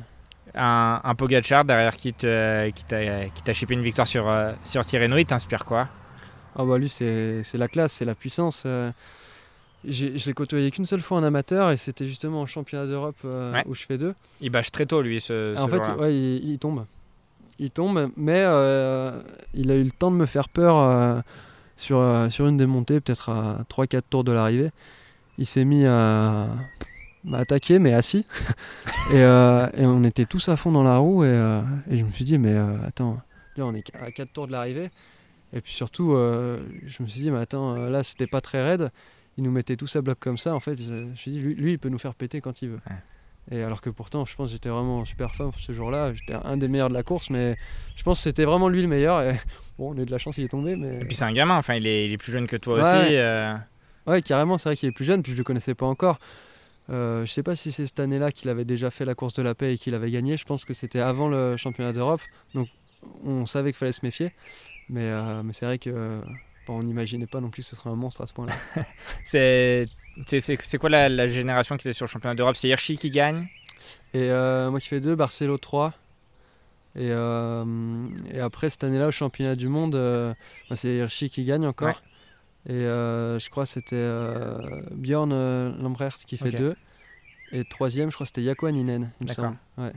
un, 0.56 1.02
un 1.04 1.16
Pogacar 1.16 1.66
derrière 1.66 1.96
qui 1.98 2.14
t'a 2.14 2.70
qui 2.72 2.84
t'a 2.86 3.54
chippé 3.54 3.74
une 3.74 3.82
victoire 3.84 4.08
sur, 4.08 4.32
sur 4.64 4.86
Tirreno, 4.86 5.18
il 5.18 5.26
t'inspire 5.26 5.66
quoi? 5.66 5.88
Ah 6.56 6.66
bah 6.66 6.78
lui 6.78 6.88
c'est 6.90 7.42
la 7.56 7.68
classe, 7.68 7.94
c'est 7.94 8.06
la 8.06 8.14
puissance. 8.14 8.64
je 9.86 10.26
l'ai 10.28 10.34
côtoyé 10.34 10.70
qu'une 10.70 10.86
seule 10.86 11.02
fois 11.02 11.18
en 11.18 11.24
amateur 11.24 11.72
et 11.72 11.78
c'était 11.78 12.06
justement 12.06 12.42
en 12.42 12.46
championnat 12.46 12.86
d'Europe 12.86 13.18
euh, 13.26 13.54
Ouais. 13.54 13.64
où 13.66 13.74
je 13.74 13.84
fais 13.86 13.98
deux. 13.98 14.14
Il 14.40 14.52
bâche 14.52 14.72
très 14.72 14.86
tôt 14.86 15.02
lui 15.02 15.20
ce, 15.20 15.56
ce 15.58 15.62
en 15.62 15.68
fait, 15.68 15.84
jour-là. 15.84 15.98
ouais, 16.04 16.16
il, 16.16 16.52
il 16.52 16.60
tombe. 16.60 16.86
Il 17.60 17.72
tombe, 17.72 18.12
mais 18.18 18.44
euh, 18.46 19.22
il 19.54 19.70
a 19.72 19.76
eu 19.76 19.84
le 19.84 19.92
temps 19.92 20.12
de 20.12 20.16
me 20.16 20.26
faire 20.26 20.50
peur 20.50 20.78
euh, 20.78 21.22
sur, 21.76 21.98
euh, 21.98 22.30
sur 22.30 22.48
une 22.48 22.58
des 22.58 22.66
montées, 22.66 23.00
peut-être 23.00 23.30
à 23.30 23.64
3-4 23.70 24.02
tours 24.10 24.24
de 24.24 24.32
l'arrivée. 24.32 24.72
Il 25.38 25.46
s'est 25.46 25.66
mis 25.66 25.86
à, 25.86 26.50
à 27.32 27.38
attaquer, 27.38 27.80
mais 27.80 27.94
assis. 27.94 28.26
et, 29.14 29.18
euh, 29.18 29.68
et 29.76 29.86
on 29.86 30.04
était 30.04 30.26
tous 30.26 30.50
à 30.50 30.56
fond 30.56 30.72
dans 30.72 30.84
la 30.84 30.98
roue 30.98 31.24
et, 31.24 31.62
je 31.90 32.04
me 32.04 32.12
suis 32.12 32.26
dit, 32.26 32.38
mais 32.38 32.56
attends, 32.86 33.20
là 33.56 33.66
on 33.66 33.74
est 33.74 33.96
à 33.96 34.12
4 34.12 34.34
tours 34.34 34.48
de 34.48 34.52
l'arrivée. 34.52 34.90
Et 35.56 35.62
puis 35.62 35.74
surtout, 35.74 36.16
je 36.16 37.04
me 37.04 37.08
suis 37.08 37.22
dit, 37.22 37.32
mais 37.32 37.40
attends, 37.40 37.76
là 37.76 38.04
c'était 38.04 38.28
pas 38.28 38.42
très 38.42 38.64
raide. 38.64 38.92
Il 39.38 39.44
nous 39.44 39.52
mettait 39.52 39.76
tous 39.76 39.96
à 39.96 40.02
bloc 40.02 40.20
comme 40.20 40.38
ça. 40.38 40.54
En 40.54 40.60
fait, 40.60 40.80
je 40.80 40.92
me 40.92 41.16
suis 41.16 41.32
dit, 41.32 41.40
lui, 41.40 41.56
lui, 41.56 41.72
il 41.74 41.80
peut 41.80 41.90
nous 41.90 41.98
faire 41.98 42.14
péter 42.14 42.40
quand 42.40 42.62
il 42.62 42.70
veut. 42.70 42.80
Et 43.52 43.62
alors 43.62 43.82
que 43.82 43.90
pourtant, 43.90 44.26
je 44.26 44.36
pense 44.36 44.50
que 44.50 44.54
j'étais 44.54 44.70
vraiment 44.70 45.00
en 45.00 45.06
super 45.06 45.36
forme 45.36 45.52
ce 45.58 45.72
jour-là. 45.74 46.14
J'étais 46.14 46.34
un 46.34 46.56
des 46.58 46.68
meilleurs 46.68 46.90
de 46.90 46.94
la 46.94 47.04
course, 47.04 47.30
mais 47.30 47.58
je 47.96 48.04
pense 48.04 48.20
que 48.20 48.24
c'était 48.24 48.46
vraiment 48.46 48.70
lui 48.70 48.82
le 48.82 48.88
meilleur. 48.88 49.22
Et 49.22 49.34
bon, 49.78 49.94
on 49.94 49.98
a 49.98 50.02
eu 50.02 50.06
de 50.06 50.12
la 50.12 50.18
chance, 50.18 50.38
il 50.38 50.46
est 50.46 50.48
tombé. 50.50 50.76
Mais... 50.76 51.02
Et 51.02 51.06
puis 51.06 51.16
c'est 51.16 51.26
un 51.26 51.34
gamin, 51.34 51.58
enfin 51.58 51.76
il 51.76 51.86
est, 51.86 52.06
il 52.06 52.14
est 52.14 52.18
plus 52.18 52.32
jeune 52.32 52.48
que 52.48 52.56
toi 52.58 52.76
Ouais. 52.76 52.80
aussi. 52.82 53.16
euh, 53.18 53.54
Ouais, 54.08 54.22
carrément, 54.22 54.58
c'est 54.58 54.70
vrai 54.70 54.76
qu'il 54.76 54.90
est 54.90 54.94
plus 54.94 55.06
jeune, 55.06 55.24
puis 55.24 55.32
je 55.32 55.38
le 55.38 55.44
connaissais 55.44 55.76
pas 55.76 55.86
encore. 55.86 56.20
Euh, 56.90 57.26
je 57.26 57.32
sais 57.32 57.44
pas 57.44 57.56
si 57.56 57.72
c'est 57.72 57.86
cette 57.86 58.00
année-là 58.02 58.32
qu'il 58.32 58.50
avait 58.50 58.66
déjà 58.66 58.92
fait 58.92 59.06
la 59.06 59.16
course 59.16 59.34
de 59.34 59.42
la 59.42 59.56
paix 59.56 59.74
et 59.74 59.78
qu'il 59.78 59.96
avait 59.96 60.12
gagné. 60.12 60.36
Je 60.36 60.44
pense 60.46 60.66
que 60.66 60.74
c'était 60.74 61.00
avant 61.00 61.30
le 61.30 61.56
championnat 61.58 61.94
d'Europe. 61.94 62.20
Donc 62.54 62.68
on 63.26 63.46
savait 63.46 63.72
qu'il 63.72 63.78
fallait 63.78 63.92
se 63.94 64.06
méfier. 64.06 64.32
Mais, 64.90 65.04
euh, 65.06 65.42
mais 65.44 65.54
c'est 65.54 65.66
vrai 65.66 65.78
que 65.80 65.90
euh, 65.90 66.20
bon, 66.68 66.80
on 66.80 66.84
n'imaginait 66.84 67.28
pas 67.28 67.40
non 67.40 67.50
plus 67.50 67.62
que 67.64 67.70
ce 67.70 67.76
serait 67.78 67.90
un 67.90 67.96
monstre 67.96 68.22
à 68.22 68.28
ce 68.28 68.34
point-là. 68.34 68.54
c'est 69.24 69.88
c'est- 70.28 70.78
quoi 70.78 70.90
la, 70.90 71.10
la 71.10 71.28
génération 71.28 71.78
qui 71.78 71.88
était 71.88 71.94
sur 71.94 72.06
le 72.06 72.10
championnat 72.10 72.36
d'Europe? 72.36 72.56
C'est 72.56 72.68
Hirschi 72.70 72.96
qui 72.96 73.10
gagne? 73.12 73.48
Et 74.14 74.30
euh, 74.32 74.70
moi 74.72 74.80
qui 74.80 74.88
fais 74.88 75.00
deux, 75.00 75.16
Barcelo 75.16 75.58
3. 75.58 75.94
Et, 76.96 77.10
euh, 77.10 78.08
et 78.32 78.40
après 78.40 78.70
cette 78.70 78.84
année-là, 78.84 79.08
au 79.08 79.12
championnat 79.12 79.56
du 79.56 79.68
monde, 79.68 79.96
euh, 79.96 80.34
bah, 80.70 80.76
c'est 80.76 80.94
Hirschi 80.96 81.30
qui 81.30 81.44
gagne 81.44 81.66
encore. 81.66 81.88
Ouais. 82.68 82.74
Et 82.74 82.86
euh, 82.86 83.40
je 83.40 83.50
crois 83.50 83.64
que 83.64 83.70
c'était 83.72 84.10
Bjorn 84.92 85.32
Lambrecht 85.82 86.24
qui 86.26 86.38
fait 86.38 86.50
Ok. 86.50 86.56
deux. 86.56 86.76
Et 87.52 87.66
troisième, 87.66 88.10
je 88.10 88.16
crois 88.16 88.26
que 88.26 88.30
c'était 88.30 88.44
Jaco 88.44 88.68
Aninen, 88.68 89.12
il 89.22 89.28
me 89.28 89.34
semble. 89.34 89.58
Ouais. 89.78 89.92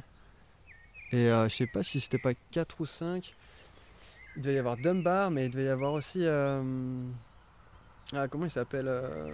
Et 1.12 1.26
je 1.28 1.48
sais 1.54 1.66
pas 1.66 1.82
si 1.82 2.00
c'était 2.00 2.18
pas 2.18 2.32
4 2.52 2.80
ou 2.80 2.86
5. 2.86 3.34
Il 4.36 4.42
devait 4.42 4.56
y 4.56 4.58
avoir 4.58 4.76
Dunbar, 4.76 5.30
mais 5.30 5.46
il 5.46 5.50
devait 5.50 5.64
y 5.66 5.68
avoir 5.68 5.92
aussi. 5.92 6.24
Ah, 8.14 8.28
comment 8.28 8.44
il 8.44 8.50
s'appelle 8.50 8.86
euh, 8.88 9.30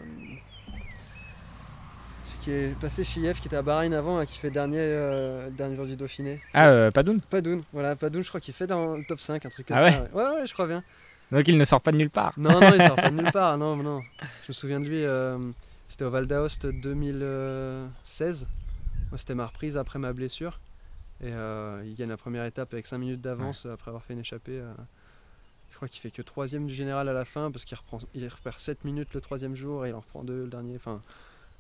Celui 2.24 2.38
qui 2.40 2.50
est 2.50 2.78
passé 2.80 3.04
chez 3.04 3.20
IF, 3.20 3.40
qui 3.40 3.48
était 3.48 3.56
à 3.56 3.62
Bahreïn 3.62 3.92
avant, 3.92 4.24
qui 4.24 4.38
fait 4.38 4.50
dernier, 4.50 4.78
euh, 4.80 5.50
dernier 5.50 5.76
jour 5.76 5.87
du 5.87 5.96
Dauphiné. 5.96 6.40
Ah, 6.54 6.68
euh, 6.68 6.90
Padoun 6.90 7.20
Padoun, 7.20 7.62
voilà, 7.72 7.96
Padoun, 7.96 8.22
je 8.22 8.28
crois 8.28 8.40
qu'il 8.40 8.54
fait 8.54 8.66
dans 8.66 8.96
le 8.96 9.04
top 9.04 9.20
5, 9.20 9.44
un 9.44 9.48
truc 9.48 9.66
comme 9.68 9.76
Ah 9.78 9.90
ça. 9.90 10.06
Ouais, 10.12 10.24
ouais, 10.24 10.46
je 10.46 10.52
crois 10.52 10.66
bien. 10.66 10.82
Donc 11.30 11.48
il 11.48 11.56
ne 11.56 11.64
sort 11.64 11.80
pas 11.80 11.92
de 11.92 11.96
nulle 11.98 12.11
part. 12.11 12.32
Non, 12.37 12.61
non, 12.61 12.72
il 12.74 12.82
sort 12.82 12.96
pas 12.96 13.11
de 13.11 13.16
nulle 13.22 13.32
part, 13.32 13.56
non, 13.58 13.76
non. 13.76 14.00
Je 14.44 14.48
me 14.48 14.52
souviens 14.52 14.80
de 14.80 14.87
lui, 14.87 15.04
euh, 15.04 15.38
c'était 15.88 16.04
au 16.04 16.11
Val 16.11 16.26
d'Aoste 16.26 16.66
2016. 16.66 18.48
Moi, 19.11 19.18
c'était 19.18 19.35
ma 19.35 19.46
reprise 19.46 19.76
après 19.76 19.98
ma 19.98 20.12
blessure. 20.12 20.58
Et 21.22 21.30
euh, 21.32 21.82
il 21.87 21.94
gagne 21.94 22.08
la 22.08 22.16
première 22.16 22.44
étape 22.44 22.72
avec 22.72 22.87
5 22.87 22.98
minutes 22.98 23.20
d'avance 23.20 23.66
après 23.66 23.90
avoir 23.90 24.02
fait 24.02 24.14
une 24.14 24.20
échappée. 24.20 24.61
Crois 25.83 25.88
qu'il 25.88 26.01
fait 26.01 26.12
que 26.12 26.23
troisième 26.23 26.66
du 26.66 26.75
général 26.75 27.09
à 27.09 27.12
la 27.12 27.25
fin 27.25 27.51
parce 27.51 27.64
qu'il 27.64 27.77
reprend, 27.77 27.99
il 28.14 28.25
repère 28.29 28.61
7 28.61 28.85
minutes 28.85 29.09
le 29.14 29.21
troisième 29.21 29.57
jour 29.57 29.85
et 29.85 29.88
il 29.88 29.95
en 29.95 29.99
reprend 29.99 30.23
deux 30.23 30.45
le 30.45 30.47
dernier. 30.47 30.77
Enfin, 30.77 31.01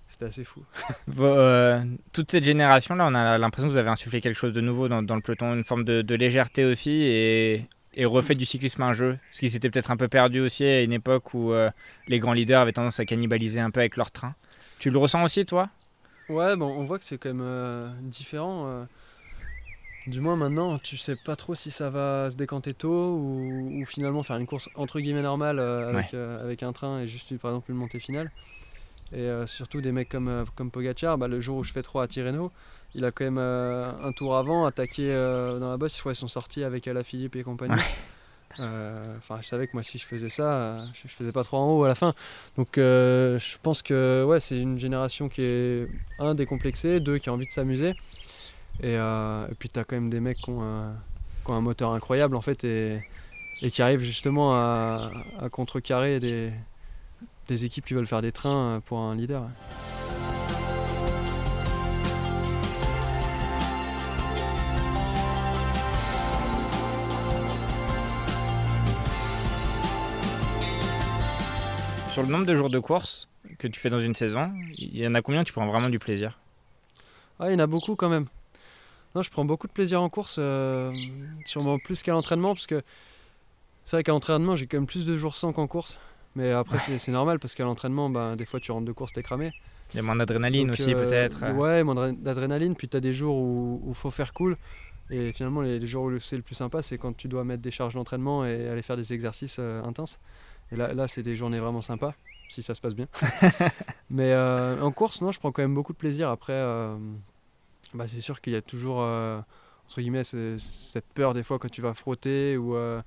c'était 0.06 0.26
assez 0.26 0.44
fou. 0.44 0.62
Euh, 1.18 1.82
toute 2.12 2.30
cette 2.30 2.44
génération-là, 2.44 3.06
on 3.08 3.14
a 3.14 3.36
l'impression 3.36 3.66
que 3.68 3.72
vous 3.72 3.78
avez 3.78 3.88
insufflé 3.88 4.20
quelque 4.20 4.36
chose 4.36 4.52
de 4.52 4.60
nouveau 4.60 4.88
dans, 4.88 5.02
dans 5.02 5.16
le 5.16 5.22
peloton, 5.22 5.54
une 5.54 5.64
forme 5.64 5.82
de, 5.82 6.02
de 6.02 6.14
légèreté 6.14 6.64
aussi, 6.64 6.90
et, 6.90 7.66
et 7.94 8.04
refait 8.04 8.36
du 8.36 8.44
cyclisme 8.44 8.82
un 8.82 8.92
jeu. 8.92 9.18
Ce 9.32 9.40
qui 9.40 9.50
s'était 9.50 9.68
peut-être 9.68 9.90
un 9.90 9.96
peu 9.96 10.06
perdu 10.06 10.40
aussi 10.40 10.64
à 10.64 10.82
une 10.82 10.92
époque 10.92 11.34
où 11.34 11.52
euh, 11.52 11.68
les 12.06 12.20
grands 12.20 12.32
leaders 12.32 12.60
avaient 12.60 12.72
tendance 12.72 13.00
à 13.00 13.04
cannibaliser 13.04 13.60
un 13.60 13.70
peu 13.70 13.80
avec 13.80 13.96
leur 13.96 14.12
train. 14.12 14.34
Tu 14.78 14.90
le 14.90 14.98
ressens 14.98 15.24
aussi, 15.24 15.44
toi? 15.46 15.68
Ouais, 16.28 16.56
bon, 16.56 16.66
on 16.66 16.84
voit 16.84 16.98
que 17.00 17.04
c'est 17.04 17.18
quand 17.18 17.30
même 17.30 17.44
euh, 17.44 17.88
différent. 18.02 18.86
Du 20.06 20.20
moins 20.20 20.34
maintenant, 20.36 20.78
tu 20.78 20.96
sais 20.96 21.14
pas 21.14 21.36
trop 21.36 21.54
si 21.54 21.70
ça 21.70 21.88
va 21.88 22.28
se 22.30 22.36
décanter 22.36 22.74
tôt 22.74 23.14
ou, 23.14 23.80
ou 23.80 23.84
finalement 23.84 24.22
faire 24.22 24.36
une 24.36 24.46
course 24.46 24.68
entre 24.74 24.98
guillemets 25.00 25.22
normale 25.22 25.60
euh, 25.60 25.90
avec, 25.90 26.14
euh, 26.14 26.42
avec 26.42 26.62
un 26.64 26.72
train 26.72 27.00
et 27.00 27.06
juste 27.06 27.36
par 27.38 27.52
exemple 27.52 27.70
une 27.70 27.76
montée 27.76 28.00
finale. 28.00 28.32
Et 29.12 29.20
euh, 29.20 29.46
surtout 29.46 29.80
des 29.80 29.92
mecs 29.92 30.08
comme, 30.08 30.44
comme 30.56 30.70
Pogacar, 30.70 31.18
bah, 31.18 31.28
le 31.28 31.40
jour 31.40 31.58
où 31.58 31.64
je 31.64 31.72
fais 31.72 31.82
3 31.82 32.04
à 32.04 32.08
Tirreno, 32.08 32.50
il 32.94 33.04
a 33.04 33.12
quand 33.12 33.24
même 33.24 33.38
un 33.38 34.12
tour 34.12 34.36
avant 34.36 34.64
attaqué 34.64 35.08
dans 35.12 35.70
la 35.70 35.76
bosse. 35.76 36.00
Qu'ils 36.00 36.14
sont 36.14 36.28
sortis 36.28 36.64
avec 36.64 36.88
Alaphilippe 36.88 37.36
et 37.36 37.42
compagnie. 37.42 37.80
Enfin, 38.58 39.38
je 39.40 39.46
savais 39.46 39.66
que 39.66 39.72
moi, 39.72 39.82
si 39.82 39.98
je 39.98 40.04
faisais 40.04 40.28
ça, 40.28 40.84
je, 40.94 41.08
je 41.08 41.14
faisais 41.14 41.32
pas 41.32 41.44
trop 41.44 41.56
en 41.58 41.70
haut 41.70 41.84
à 41.84 41.88
la 41.88 41.94
fin. 41.94 42.14
Donc, 42.56 42.76
euh, 42.76 43.38
je 43.38 43.56
pense 43.62 43.82
que 43.82 44.24
ouais, 44.24 44.40
c'est 44.40 44.58
une 44.58 44.78
génération 44.78 45.28
qui 45.28 45.42
est 45.42 45.88
un 46.18 46.34
décomplexée, 46.34 47.00
deux 47.00 47.18
qui 47.18 47.28
a 47.28 47.32
envie 47.32 47.46
de 47.46 47.52
s'amuser. 47.52 47.94
Et, 48.80 48.96
euh, 48.96 49.46
et 49.48 49.54
puis, 49.54 49.68
tu 49.68 49.78
as 49.78 49.84
quand 49.84 49.96
même 49.96 50.10
des 50.10 50.20
mecs 50.20 50.38
qui 50.38 50.50
ont, 50.50 50.62
un- 50.62 50.94
qui 51.44 51.50
ont 51.50 51.54
un 51.54 51.60
moteur 51.60 51.92
incroyable 51.92 52.34
en 52.36 52.40
fait 52.40 52.64
et, 52.64 53.02
et 53.60 53.70
qui 53.70 53.82
arrivent 53.82 54.00
justement 54.00 54.54
à, 54.54 55.10
à 55.40 55.48
contrecarrer 55.50 56.18
des, 56.20 56.52
des 57.48 57.64
équipes 57.64 57.84
qui 57.84 57.94
veulent 57.94 58.06
faire 58.06 58.22
des 58.22 58.32
trains 58.32 58.80
pour 58.84 58.98
un 58.98 59.14
leader. 59.14 59.48
Sur 72.12 72.22
le 72.22 72.28
nombre 72.28 72.44
de 72.44 72.54
jours 72.54 72.68
de 72.68 72.78
course 72.78 73.28
que 73.58 73.66
tu 73.66 73.80
fais 73.80 73.88
dans 73.88 74.00
une 74.00 74.14
saison, 74.14 74.52
il 74.76 74.98
y 74.98 75.06
en 75.06 75.14
a 75.14 75.22
combien 75.22 75.44
tu 75.44 75.52
prends 75.54 75.66
vraiment 75.66 75.88
du 75.88 75.98
plaisir? 75.98 76.38
Ah, 77.40 77.48
il 77.48 77.52
y 77.52 77.56
en 77.56 77.58
a 77.58 77.66
beaucoup 77.66 77.96
quand 77.96 78.10
même. 78.10 78.26
Non, 79.14 79.22
je 79.22 79.30
prends 79.30 79.44
beaucoup 79.44 79.66
de 79.66 79.72
plaisir 79.72 80.00
en 80.00 80.08
course, 80.08 80.36
euh, 80.38 80.92
sûrement 81.44 81.78
plus 81.78 82.02
qu'à 82.02 82.12
l'entraînement, 82.12 82.54
parce 82.54 82.66
que 82.66 82.82
c'est 83.84 83.96
vrai 83.96 84.02
qu'à 84.04 84.12
l'entraînement, 84.12 84.56
j'ai 84.56 84.66
quand 84.66 84.78
même 84.78 84.86
plus 84.86 85.06
de 85.06 85.16
jours 85.16 85.36
sans 85.36 85.52
qu'en 85.52 85.66
course. 85.66 85.98
Mais 86.34 86.50
après, 86.52 86.78
c'est- 86.78 86.96
c'est 86.96 87.12
normal, 87.12 87.38
parce 87.38 87.54
qu'à 87.54 87.64
l'entraînement, 87.64 88.08
ben, 88.08 88.36
des 88.36 88.46
fois, 88.46 88.58
tu 88.58 88.72
rentres 88.72 88.86
de 88.86 88.92
course, 88.92 89.12
t'es 89.12 89.22
cramé. 89.22 89.52
Il 89.92 89.96
y 89.96 89.98
a 89.98 90.02
moins 90.02 90.16
d'adrénaline 90.16 90.70
aussi 90.70 90.94
euh, 90.94 90.96
peut-être. 90.96 91.44
Ouais, 91.52 91.84
moins 91.84 91.94
d'adré- 91.94 92.12
d'adrénaline, 92.16 92.74
puis 92.74 92.88
tu 92.88 92.96
as 92.96 93.00
des 93.00 93.12
jours 93.12 93.36
où 93.36 93.82
il 93.88 93.94
faut 93.94 94.10
faire 94.10 94.32
cool. 94.32 94.56
Et 95.10 95.30
finalement, 95.34 95.60
les, 95.60 95.78
les 95.78 95.86
jours 95.86 96.04
où 96.04 96.18
c'est 96.18 96.36
le 96.36 96.42
plus 96.42 96.54
sympa, 96.54 96.80
c'est 96.80 96.96
quand 96.96 97.14
tu 97.14 97.28
dois 97.28 97.44
mettre 97.44 97.60
des 97.60 97.70
charges 97.70 97.92
d'entraînement 97.94 98.46
et 98.46 98.66
aller 98.68 98.80
faire 98.80 98.96
des 98.96 99.12
exercices 99.12 99.58
euh, 99.58 99.82
intenses. 99.82 100.20
Et 100.70 100.76
là, 100.76 100.94
là 100.94 101.06
c'est 101.06 101.20
des 101.22 101.36
journées 101.36 101.58
vraiment 101.60 101.82
sympas, 101.82 102.14
si 102.48 102.62
ça 102.62 102.74
se 102.74 102.80
passe 102.80 102.94
bien. 102.94 103.08
Mais 104.08 104.32
euh, 104.32 104.80
en 104.80 104.90
course, 104.90 105.20
non, 105.20 105.30
je 105.32 105.38
prends 105.38 105.52
quand 105.52 105.60
même 105.60 105.74
beaucoup 105.74 105.92
de 105.92 105.98
plaisir. 105.98 106.30
Après, 106.30 106.54
euh, 106.54 106.96
bah, 107.94 108.06
c'est 108.08 108.20
sûr 108.20 108.40
qu'il 108.40 108.52
y 108.52 108.56
a 108.56 108.62
toujours, 108.62 109.00
euh, 109.02 109.40
entre 109.86 110.00
guillemets, 110.00 110.24
ce- 110.24 110.56
cette 110.58 111.06
peur 111.14 111.34
des 111.34 111.42
fois 111.42 111.58
quand 111.58 111.70
tu 111.70 111.82
vas 111.82 111.94
frotter 111.94 112.56
ou, 112.56 112.74
euh, 112.76 113.02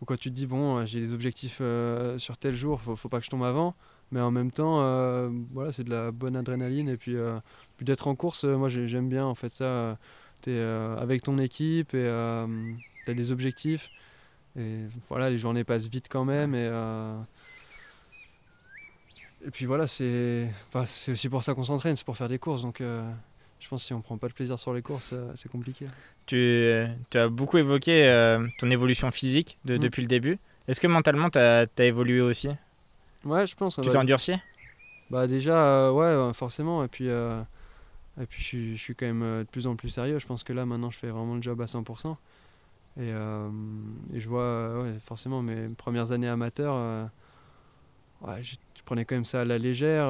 ou 0.00 0.04
quand 0.06 0.16
tu 0.18 0.30
te 0.30 0.34
dis, 0.34 0.46
bon, 0.46 0.78
euh, 0.78 0.86
j'ai 0.86 1.00
des 1.00 1.12
objectifs 1.12 1.60
sur 2.18 2.36
tel 2.38 2.54
jour, 2.54 2.80
faut, 2.80 2.96
faut 2.96 3.08
pas 3.08 3.18
que 3.20 3.24
je 3.26 3.30
tombe 3.30 3.44
avant. 3.44 3.74
Mais 4.12 4.20
en 4.20 4.30
même 4.30 4.52
temps, 4.52 4.78
voilà, 5.52 5.72
c'est 5.72 5.84
de 5.84 5.90
la 5.90 6.12
bonne 6.12 6.36
adrénaline. 6.36 6.88
Et 6.88 6.96
puis, 6.96 7.16
d'être 7.80 8.08
en 8.08 8.14
course, 8.14 8.44
moi 8.44 8.68
j'ai- 8.68 8.86
j'aime 8.88 9.08
bien 9.08 9.24
en 9.26 9.34
fait 9.34 9.52
ça. 9.52 9.98
Tu 10.42 10.50
es 10.52 10.60
avec 10.62 11.22
ton 11.22 11.38
équipe 11.38 11.94
et 11.94 12.04
tu 13.04 13.10
as 13.10 13.14
des 13.14 13.32
objectifs. 13.32 13.90
Et 14.56 14.80
voilà, 15.08 15.30
les 15.30 15.38
journées 15.38 15.64
passent 15.64 15.88
vite 15.88 16.06
quand 16.10 16.24
même. 16.24 16.54
Et, 16.54 16.70
et 19.46 19.50
puis 19.50 19.66
voilà, 19.66 19.86
c'est 19.86 20.48
enfin, 20.68 20.82
aussi 20.82 21.28
pour 21.28 21.42
ça 21.42 21.54
qu'on 21.54 21.64
s'entraîne, 21.64 21.96
c'est 21.96 22.04
pour 22.06 22.16
faire 22.16 22.28
des 22.28 22.38
courses. 22.38 22.62
Donc 22.62 22.80
je 23.64 23.68
pense 23.70 23.80
que 23.82 23.86
si 23.86 23.94
on 23.94 24.02
prend 24.02 24.18
pas 24.18 24.28
de 24.28 24.34
plaisir 24.34 24.58
sur 24.58 24.74
les 24.74 24.82
courses, 24.82 25.14
euh, 25.14 25.32
c'est 25.36 25.50
compliqué. 25.50 25.86
Tu, 26.26 26.84
tu 27.08 27.16
as 27.18 27.28
beaucoup 27.28 27.56
évoqué 27.56 28.04
euh, 28.04 28.46
ton 28.58 28.70
évolution 28.70 29.10
physique 29.10 29.56
de- 29.64 29.76
Mm. 29.76 29.78
depuis 29.78 30.02
le 30.02 30.08
début. 30.08 30.38
Est-ce 30.68 30.82
que 30.82 30.86
mentalement 30.86 31.30
tu 31.30 31.38
as, 31.38 31.66
évolué 31.78 32.20
aussi? 32.20 32.50
Ouais, 33.24 33.46
je 33.46 33.56
pense. 33.56 33.76
Tu 33.76 33.82
bah, 33.82 33.90
t'es 33.90 33.96
endurci? 33.96 34.34
Bah 35.10 35.26
déjà, 35.26 35.56
euh, 35.56 35.92
ouais, 35.92 36.34
forcément. 36.34 36.84
Et 36.84 36.88
puis, 36.88 37.08
euh, 37.08 37.40
et 38.20 38.26
puis 38.26 38.42
je, 38.42 38.46
suis, 38.46 38.76
je 38.76 38.82
suis 38.82 38.94
quand 38.94 39.06
même 39.06 39.40
de 39.40 39.46
plus 39.50 39.66
en 39.66 39.76
plus 39.76 39.88
sérieux. 39.88 40.18
Je 40.18 40.26
pense 40.26 40.44
que 40.44 40.52
là, 40.52 40.66
maintenant, 40.66 40.90
je 40.90 40.98
fais 40.98 41.08
vraiment 41.08 41.34
le 41.34 41.42
job 41.42 41.58
à 41.62 41.66
100%. 41.66 42.18
Et, 43.00 43.08
et 43.08 44.20
je 44.20 44.28
vois, 44.28 44.82
ouais, 44.82 44.98
forcément, 45.00 45.40
mes 45.40 45.68
premières 45.68 46.12
années 46.12 46.28
amateurs, 46.28 47.08
ouais, 48.20 48.42
je, 48.42 48.56
je 48.76 48.82
prenais 48.84 49.06
quand 49.06 49.14
même 49.14 49.24
ça 49.24 49.40
à 49.40 49.44
la 49.46 49.56
légère. 49.56 50.06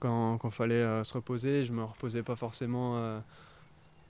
Quand 0.00 0.38
il 0.44 0.50
fallait 0.50 0.74
euh, 0.74 1.04
se 1.04 1.14
reposer, 1.14 1.64
je 1.64 1.72
me 1.72 1.84
reposais 1.84 2.22
pas 2.22 2.36
forcément. 2.36 2.96
euh. 2.98 3.20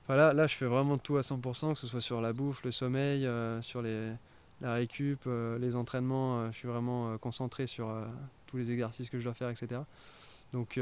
Enfin, 0.04 0.16
là, 0.16 0.32
là, 0.32 0.46
je 0.46 0.56
fais 0.56 0.66
vraiment 0.66 0.98
tout 0.98 1.16
à 1.16 1.20
100%, 1.22 1.74
que 1.74 1.78
ce 1.78 1.86
soit 1.86 2.00
sur 2.00 2.20
la 2.20 2.32
bouffe, 2.32 2.64
le 2.64 2.72
sommeil, 2.72 3.24
euh, 3.26 3.62
sur 3.62 3.82
les, 3.82 4.12
la 4.60 4.74
récup, 4.74 5.28
les 5.60 5.76
entraînements. 5.76 6.50
je 6.50 6.56
suis 6.56 6.68
vraiment 6.68 7.16
concentré 7.18 7.66
sur 7.66 7.88
tous 8.46 8.56
les 8.56 8.70
exercices 8.70 9.10
que 9.10 9.18
je 9.18 9.24
dois 9.24 9.34
faire, 9.34 9.48
etc. 9.48 9.80
Donc, 10.52 10.78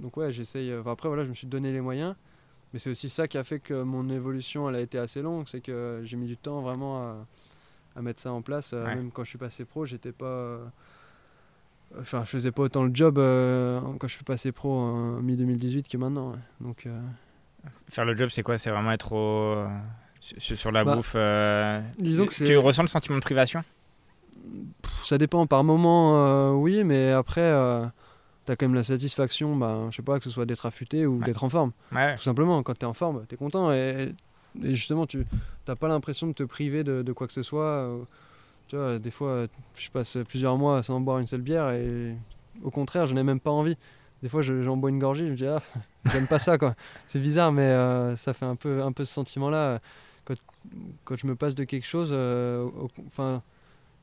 donc 0.00 0.16
ouais, 0.16 0.32
j'essaye. 0.32 0.74
enfin, 0.74 0.92
après, 0.92 1.08
voilà, 1.08 1.24
je 1.24 1.30
me 1.30 1.34
suis 1.34 1.46
donné 1.46 1.70
les 1.72 1.80
moyens. 1.80 2.14
Mais 2.72 2.78
c'est 2.80 2.90
aussi 2.90 3.08
ça 3.08 3.28
qui 3.28 3.38
a 3.38 3.44
fait 3.44 3.60
que 3.60 3.82
mon 3.82 4.08
évolution, 4.10 4.68
elle 4.68 4.74
a 4.76 4.80
été 4.80 4.98
assez 4.98 5.22
longue. 5.22 5.46
C'est 5.46 5.60
que 5.60 6.00
j'ai 6.04 6.16
mis 6.16 6.26
du 6.26 6.36
temps 6.36 6.60
vraiment 6.60 6.98
à, 6.98 7.26
à 7.94 8.02
mettre 8.02 8.20
ça 8.20 8.32
en 8.32 8.42
place. 8.42 8.72
Ouais. 8.72 8.96
Même 8.96 9.10
quand 9.12 9.22
je 9.24 9.28
suis 9.28 9.38
passé 9.38 9.64
pro, 9.64 9.86
j'étais 9.86 10.12
pas. 10.12 10.58
Enfin, 12.00 12.22
je 12.24 12.30
faisais 12.30 12.50
pas 12.50 12.62
autant 12.64 12.82
le 12.84 12.90
job 12.92 13.18
euh, 13.18 13.80
quand 14.00 14.08
je 14.08 14.14
suis 14.14 14.24
passé 14.24 14.50
pro 14.52 14.72
en 14.72 15.20
mi-2018 15.22 15.88
que 15.88 15.96
maintenant. 15.96 16.32
ouais. 16.32 16.38
Donc, 16.60 16.86
euh, 16.86 17.00
Faire 17.90 18.04
le 18.04 18.16
job, 18.16 18.28
c'est 18.30 18.42
quoi? 18.42 18.58
C'est 18.58 18.70
vraiment 18.70 18.90
être 18.92 19.12
au- 19.12 19.64
sur, 20.20 20.72
la 20.72 20.84
Bah, 20.84 20.96
bouffe 20.96 21.12
euh, 21.16 21.80
disons 21.98 22.26
que 22.26 22.34
tu, 22.34 22.44
tu 22.44 22.56
ressens 22.56 22.82
le 22.82 22.88
sentiment 22.88 23.16
de 23.16 23.22
privation? 23.22 23.62
Ça 25.02 25.18
dépend. 25.18 25.46
Par 25.46 25.62
moment, 25.64 26.52
oui, 26.54 26.82
mais 26.84 27.10
après, 27.10 27.40
euh, 27.42 27.84
t'as 28.44 28.56
quand 28.56 28.66
même 28.66 28.74
la 28.74 28.82
satisfaction, 28.82 29.56
bah, 29.56 29.86
je 29.90 29.96
sais 29.96 30.02
pas, 30.02 30.18
que 30.18 30.24
ce 30.24 30.30
soit 30.30 30.46
d'être 30.46 30.66
affûté 30.66 31.06
ou 31.06 31.18
Ouais. 31.18 31.24
d'être 31.24 31.44
en 31.44 31.48
forme. 31.48 31.72
Ouais. 31.94 32.16
Tout 32.16 32.22
simplement, 32.22 32.62
quand 32.62 32.74
tu 32.74 32.80
es 32.80 32.88
en 32.88 32.92
forme, 32.94 33.24
tu 33.28 33.34
es 33.34 33.38
content. 33.38 33.70
Et, 33.72 34.12
et 34.62 34.74
justement, 34.74 35.06
tu 35.06 35.24
n'as 35.68 35.76
pas 35.76 35.88
l'impression 35.88 36.26
de 36.26 36.32
te 36.32 36.42
priver 36.42 36.84
de, 36.84 37.02
de 37.02 37.12
quoi 37.12 37.26
que 37.26 37.32
ce 37.32 37.42
soit. 37.42 37.88
Tu 38.68 38.76
vois, 38.76 38.98
des 38.98 39.10
fois, 39.10 39.46
je 39.76 39.90
passe 39.90 40.18
plusieurs 40.28 40.56
mois 40.56 40.82
sans 40.82 41.00
boire 41.00 41.18
une 41.18 41.26
seule 41.26 41.42
bière 41.42 41.70
et 41.70 42.16
au 42.62 42.70
contraire, 42.70 43.06
je 43.06 43.14
n'ai 43.14 43.22
même 43.22 43.40
pas 43.40 43.50
envie. 43.50 43.76
Des 44.22 44.28
fois, 44.28 44.40
je- 44.42 44.62
j'en 44.62 44.76
bois 44.76 44.88
une 44.90 44.98
gorgée, 44.98 45.26
je 45.26 45.30
me 45.32 45.36
dis, 45.36 45.46
ah, 45.46 45.60
j'aime 46.06 46.26
pas 46.26 46.38
ça, 46.38 46.56
quoi. 46.56 46.74
C'est 47.06 47.18
bizarre, 47.20 47.52
mais 47.52 47.62
euh, 47.62 48.16
ça 48.16 48.32
fait 48.32 48.46
un 48.46 48.56
peu, 48.56 48.82
un 48.82 48.92
peu 48.92 49.04
ce 49.04 49.12
sentiment-là. 49.12 49.80
Quand, 50.24 50.34
quand 51.04 51.16
je 51.16 51.26
me 51.26 51.36
passe 51.36 51.54
de 51.54 51.64
quelque 51.64 51.86
chose, 51.86 52.08
euh, 52.12 52.62
au- 52.64 52.88
enfin, 53.06 53.42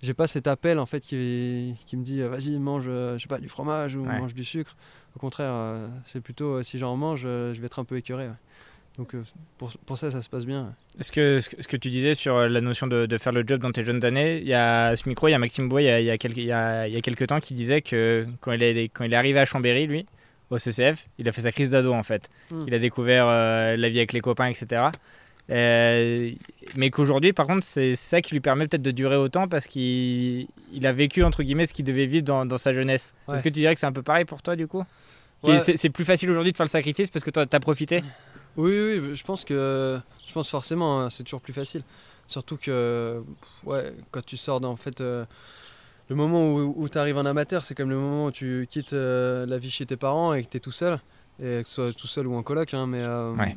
j'ai 0.03 0.13
pas 0.13 0.27
cet 0.27 0.45
appel, 0.47 0.77
en 0.77 0.85
fait, 0.85 0.99
qui, 0.99 1.73
qui 1.87 1.97
me 1.97 2.03
dit, 2.03 2.21
euh, 2.21 2.29
vas-y, 2.29 2.57
mange, 2.59 2.85
euh, 2.87 3.17
je 3.17 3.23
sais 3.23 3.27
pas, 3.27 3.39
du 3.39 3.49
fromage 3.49 3.95
ou 3.95 4.03
Ouais. 4.05 4.19
mange 4.19 4.35
du 4.35 4.43
sucre. 4.43 4.75
Au 5.15 5.19
contraire, 5.19 5.51
euh, 5.53 5.87
c'est 6.05 6.21
plutôt, 6.21 6.61
si 6.61 6.77
j'en 6.77 6.95
mange, 6.97 7.21
je 7.23 7.59
vais 7.59 7.65
être 7.65 7.79
un 7.79 7.83
peu 7.85 7.97
écœuré. 7.97 8.27
ouais. 8.27 8.35
Donc, 8.97 9.15
euh, 9.15 9.23
pour, 9.57 9.71
pour 9.85 9.97
ça, 9.97 10.11
ça 10.11 10.21
se 10.21 10.29
passe 10.29 10.45
bien. 10.45 10.73
Est-ce 10.99 11.11
que 11.11 11.39
ce 11.39 11.49
que 11.49 11.61
ce 11.61 11.67
que 11.67 11.77
tu 11.77 11.89
disais 11.89 12.13
sur 12.13 12.35
euh, 12.35 12.47
la 12.49 12.59
notion 12.61 12.87
de, 12.87 13.05
de 13.05 13.17
faire 13.17 13.31
le 13.31 13.43
job 13.47 13.61
dans 13.61 13.71
tes 13.71 13.83
jeunes 13.83 14.03
années, 14.05 14.39
il 14.39 14.47
y 14.47 14.53
a 14.53 14.87
à 14.87 14.95
ce 14.95 15.07
micro, 15.07 15.27
il 15.27 15.31
y 15.31 15.33
a 15.33 15.39
Maxime 15.39 15.69
Bois, 15.69 15.81
il 15.81 15.85
y 15.85 15.89
a, 15.89 15.99
il 16.01 16.05
y 16.05 16.09
a 16.11 16.17
quelques, 16.17 16.37
il 16.37 16.43
y 16.45 16.51
a- 16.51 16.87
il 16.87 16.93
y 16.93 16.97
a 16.97 17.01
quelques 17.01 17.27
temps, 17.27 17.39
qui 17.39 17.53
disait 17.53 17.81
que 17.81 18.27
quand 18.41 18.51
il, 18.51 18.61
est, 18.63 18.89
quand 18.89 19.05
il 19.05 19.13
est 19.13 19.15
arrivé 19.15 19.39
à 19.39 19.45
Chambéry, 19.45 19.87
lui, 19.87 20.05
au 20.49 20.57
CCF, 20.57 21.07
il 21.17 21.27
a 21.29 21.31
fait 21.31 21.41
sa 21.41 21.51
crise 21.53 21.71
d'ado 21.71 21.93
en 21.93 22.03
fait. 22.03 22.29
Mm. 22.51 22.65
Il 22.67 22.75
a 22.75 22.79
découvert 22.79 23.27
euh, 23.27 23.77
la 23.77 23.89
vie 23.89 23.97
avec 23.99 24.11
les 24.11 24.19
copains, 24.19 24.47
etc. 24.47 24.83
Euh, 25.49 26.31
mais 26.75 26.89
qu'aujourd'hui, 26.89 27.33
par 27.33 27.47
contre, 27.47 27.63
c'est 27.65 27.95
ça 27.95 28.21
qui 28.21 28.33
lui 28.33 28.39
permet 28.41 28.67
peut-être 28.67 28.81
de 28.81 28.91
durer 28.91 29.15
autant 29.17 29.47
parce 29.47 29.67
qu'il 29.67 30.47
il 30.73 30.85
a 30.87 30.93
vécu, 30.93 31.23
entre 31.23 31.43
guillemets, 31.43 31.65
ce 31.65 31.73
qu'il 31.73 31.85
devait 31.85 32.05
vivre 32.05 32.23
dans, 32.23 32.45
dans 32.45 32.57
sa 32.57 32.73
jeunesse. 32.73 33.13
Ouais. 33.27 33.35
Est-ce 33.35 33.43
que 33.43 33.49
tu 33.49 33.59
dirais 33.59 33.73
que 33.73 33.79
c'est 33.79 33.85
un 33.87 33.91
peu 33.91 34.03
pareil 34.03 34.25
pour 34.25 34.41
toi, 34.41 34.55
du 34.55 34.67
coup? 34.67 34.83
Ouais. 35.43 35.59
C'est 35.61 35.75
c'est 35.77 35.89
plus 35.89 36.05
facile 36.05 36.29
aujourd'hui 36.29 36.51
de 36.51 36.57
faire 36.57 36.65
le 36.65 36.69
sacrifice 36.69 37.09
parce 37.09 37.25
que 37.25 37.31
tu 37.31 37.39
as 37.39 37.59
profité? 37.59 38.01
Oui, 38.57 38.99
oui, 38.99 39.15
je 39.15 39.23
pense 39.23 39.43
que 39.45 39.99
je 40.27 40.33
pense 40.33 40.49
forcément 40.49 41.01
hein, 41.01 41.09
c'est 41.09 41.23
toujours 41.23 41.41
plus 41.41 41.53
facile. 41.53 41.83
Surtout 42.27 42.57
que 42.57 43.23
ouais, 43.65 43.93
quand 44.11 44.25
tu 44.25 44.37
sors 44.37 44.63
en 44.63 44.75
fait 44.75 45.01
euh, 45.01 45.25
le 46.09 46.15
moment 46.15 46.53
où, 46.53 46.89
tu 46.89 46.97
arrives 46.97 47.17
en 47.17 47.25
amateur, 47.25 47.63
c'est 47.63 47.75
comme 47.75 47.89
le 47.89 47.95
moment 47.95 48.25
où 48.25 48.31
tu 48.31 48.67
quittes 48.69 48.93
euh, 48.93 49.45
la 49.45 49.57
vie 49.57 49.71
chez 49.71 49.85
tes 49.85 49.97
parents 49.97 50.33
et 50.33 50.43
que 50.43 50.49
tu 50.49 50.57
es 50.57 50.59
tout 50.59 50.71
seul, 50.71 50.99
et 51.41 51.61
que 51.63 51.67
ce 51.67 51.73
soit 51.75 51.93
tout 51.93 52.07
seul 52.07 52.27
ou 52.27 52.35
en 52.35 52.43
coloc, 52.43 52.73
hein, 52.73 52.87
mais 52.87 53.01
euh, 53.01 53.33
Ouais. 53.35 53.55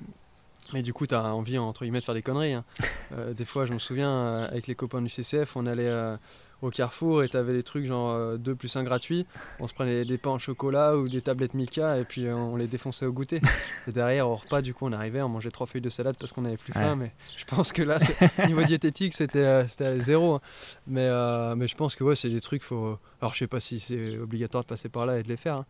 mais 0.72 0.83
du 0.83 0.92
coup 0.92 1.07
tu 1.07 1.14
as 1.14 1.22
envie 1.35 1.59
entre 1.59 1.83
guillemets 1.85 2.00
de 2.00 2.04
faire 2.04 2.14
des 2.14 2.22
conneries. 2.22 2.54
hein. 2.54 2.64
Euh, 3.12 3.35
des 3.35 3.44
fois, 3.44 3.64
je 3.66 3.72
me 3.74 3.78
souviens 3.78 4.11
euh, 4.11 4.48
avec 4.48 4.66
les 4.66 4.74
copains 4.74 5.00
du 5.02 5.09
CCF, 5.11 5.54
on 5.57 5.66
allait 5.66 5.87
euh, 5.87 6.16
au 6.64 6.70
Carrefour 6.70 7.22
et 7.22 7.29
tu 7.29 7.37
avais 7.37 7.53
des 7.53 7.62
trucs 7.62 7.85
genre 7.87 8.38
2 8.38 8.55
plus 8.55 8.74
1 8.74 8.83
gratuit. 8.85 9.27
On 9.61 9.66
se 9.66 9.74
prenait 9.74 10.05
des 10.05 10.18
pains 10.18 10.31
au 10.33 10.38
chocolat 10.38 10.96
ou 10.96 11.08
des 11.08 11.21
tablettes 11.21 11.54
Milka 11.54 11.98
et 11.98 12.04
puis 12.04 12.27
euh, 12.27 12.35
on 12.35 12.56
les 12.56 12.67
défonçait 12.67 13.06
au 13.06 13.12
goûter. 13.12 13.40
Et 13.88 13.92
derrière, 13.92 14.29
au 14.29 14.37
repas, 14.37 14.62
du 14.62 14.73
coup, 14.75 14.87
on 14.87 14.92
arrivait, 14.92 15.21
on 15.23 15.29
mangeait 15.29 15.50
trois 15.50 15.67
feuilles 15.67 15.81
de 15.83 15.88
salade 15.88 16.17
parce 16.19 16.33
qu'on 16.33 16.44
avait 16.44 16.56
plus 16.56 16.73
faim. 16.73 16.90
Ouais. 16.90 16.96
Mais 16.96 17.12
je 17.37 17.44
pense 17.44 17.73
que 17.73 17.83
là, 17.83 17.98
niveau 18.46 18.62
diététique, 18.62 19.15
c'était 19.15 19.38
euh, 19.38 19.67
c'était 19.67 20.00
zéro. 20.00 20.35
hein. 20.37 20.40
Mais, 20.87 21.06
euh, 21.08 21.54
mais 21.54 21.69
je 21.69 21.75
pense 21.77 21.94
que 21.96 22.04
ouais, 22.04 22.17
c'est 22.17 22.31
des 22.31 22.40
trucs, 22.40 22.62
faut. 22.62 22.98
Alors, 23.21 23.35
je 23.35 23.38
sais 23.40 23.46
pas 23.46 23.60
si 23.60 23.79
c'est 23.81 24.19
obligatoire 24.19 24.65
de 24.65 24.69
passer 24.69 24.88
par 24.88 25.06
là 25.06 25.19
et 25.19 25.23
de 25.23 25.29
les 25.29 25.37
faire. 25.37 25.56
hein. 25.56 25.67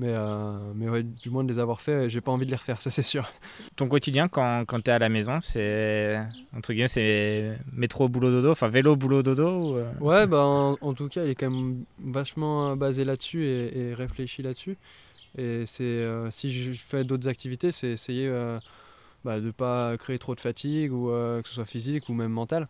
Mais, 0.00 0.12
euh, 0.12 0.56
mais 0.76 0.88
ouais, 0.88 1.02
du 1.02 1.28
moins 1.28 1.42
de 1.42 1.52
les 1.52 1.58
avoir 1.58 1.80
faits, 1.80 2.08
j'ai 2.08 2.20
pas 2.20 2.30
envie 2.30 2.46
de 2.46 2.50
les 2.50 2.56
refaire, 2.56 2.80
ça 2.80 2.88
c'est 2.88 3.02
sûr. 3.02 3.28
Ton 3.74 3.88
quotidien 3.88 4.28
quand, 4.28 4.64
quand 4.64 4.80
tu 4.80 4.90
es 4.92 4.94
à 4.94 4.98
la 5.00 5.08
maison, 5.08 5.40
c'est 5.40 6.20
entre 6.56 6.72
guillemets 6.72 6.86
c'est 6.86 7.58
métro 7.72 8.08
boulot 8.08 8.30
dodo, 8.30 8.52
enfin 8.52 8.68
vélo 8.68 8.94
boulot 8.94 9.24
dodo 9.24 9.48
ou, 9.48 9.76
euh? 9.76 9.90
Ouais, 9.98 10.28
bah 10.28 10.44
en, 10.44 10.76
en 10.80 10.94
tout 10.94 11.08
cas, 11.08 11.24
il 11.24 11.30
est 11.30 11.34
quand 11.34 11.50
même 11.50 11.82
vachement 11.98 12.76
basé 12.76 13.04
là-dessus 13.04 13.44
et, 13.44 13.76
et 13.76 13.94
réfléchi 13.94 14.40
là-dessus. 14.40 14.76
Et 15.36 15.64
c'est 15.66 15.82
euh, 15.82 16.30
si 16.30 16.52
je 16.52 16.72
fais 16.80 17.02
d'autres 17.02 17.26
activités, 17.26 17.72
c'est 17.72 17.90
essayer 17.90 18.28
euh, 18.28 18.60
bah, 19.24 19.40
de 19.40 19.46
ne 19.46 19.50
pas 19.50 19.96
créer 19.96 20.20
trop 20.20 20.36
de 20.36 20.40
fatigue, 20.40 20.92
ou 20.92 21.10
euh, 21.10 21.42
que 21.42 21.48
ce 21.48 21.54
soit 21.56 21.64
physique 21.64 22.08
ou 22.08 22.14
même 22.14 22.30
mentale. 22.30 22.68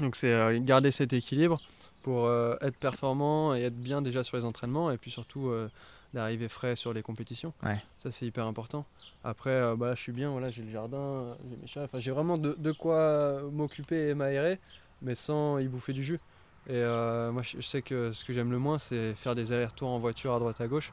Donc 0.00 0.16
c'est 0.16 0.32
euh, 0.32 0.58
garder 0.60 0.90
cet 0.90 1.12
équilibre 1.12 1.60
pour 2.02 2.26
euh, 2.26 2.56
être 2.62 2.76
performant 2.76 3.54
et 3.54 3.62
être 3.62 3.78
bien 3.80 4.02
déjà 4.02 4.24
sur 4.24 4.36
les 4.36 4.44
entraînements, 4.44 4.90
et 4.90 4.96
puis 4.96 5.12
surtout 5.12 5.48
euh, 5.50 5.68
d'arriver 6.14 6.48
frais 6.48 6.76
sur 6.76 6.92
les 6.92 7.02
compétitions. 7.02 7.52
Ouais. 7.62 7.82
Ça 7.98 8.10
c'est 8.10 8.26
hyper 8.26 8.46
important. 8.46 8.84
Après, 9.24 9.50
euh, 9.50 9.76
bah, 9.76 9.88
là, 9.88 9.94
je 9.94 10.00
suis 10.00 10.12
bien, 10.12 10.30
voilà, 10.30 10.50
j'ai 10.50 10.62
le 10.62 10.70
jardin, 10.70 11.36
j'ai 11.50 11.56
mes 11.56 11.66
chats, 11.66 11.82
enfin 11.84 11.98
j'ai 12.00 12.10
vraiment 12.10 12.38
de, 12.38 12.54
de 12.58 12.72
quoi 12.72 13.42
m'occuper 13.50 14.08
et 14.08 14.14
m'aérer, 14.14 14.58
mais 15.00 15.14
sans 15.14 15.58
y 15.58 15.68
bouffer 15.68 15.92
du 15.92 16.04
jus. 16.04 16.20
Et 16.68 16.74
euh, 16.74 17.32
moi 17.32 17.42
je 17.42 17.60
sais 17.60 17.82
que 17.82 18.12
ce 18.12 18.24
que 18.24 18.32
j'aime 18.32 18.52
le 18.52 18.58
moins 18.58 18.78
c'est 18.78 19.14
faire 19.14 19.34
des 19.34 19.52
allers-retours 19.52 19.88
en 19.88 19.98
voiture 19.98 20.34
à 20.34 20.38
droite 20.38 20.60
à 20.60 20.68
gauche. 20.68 20.92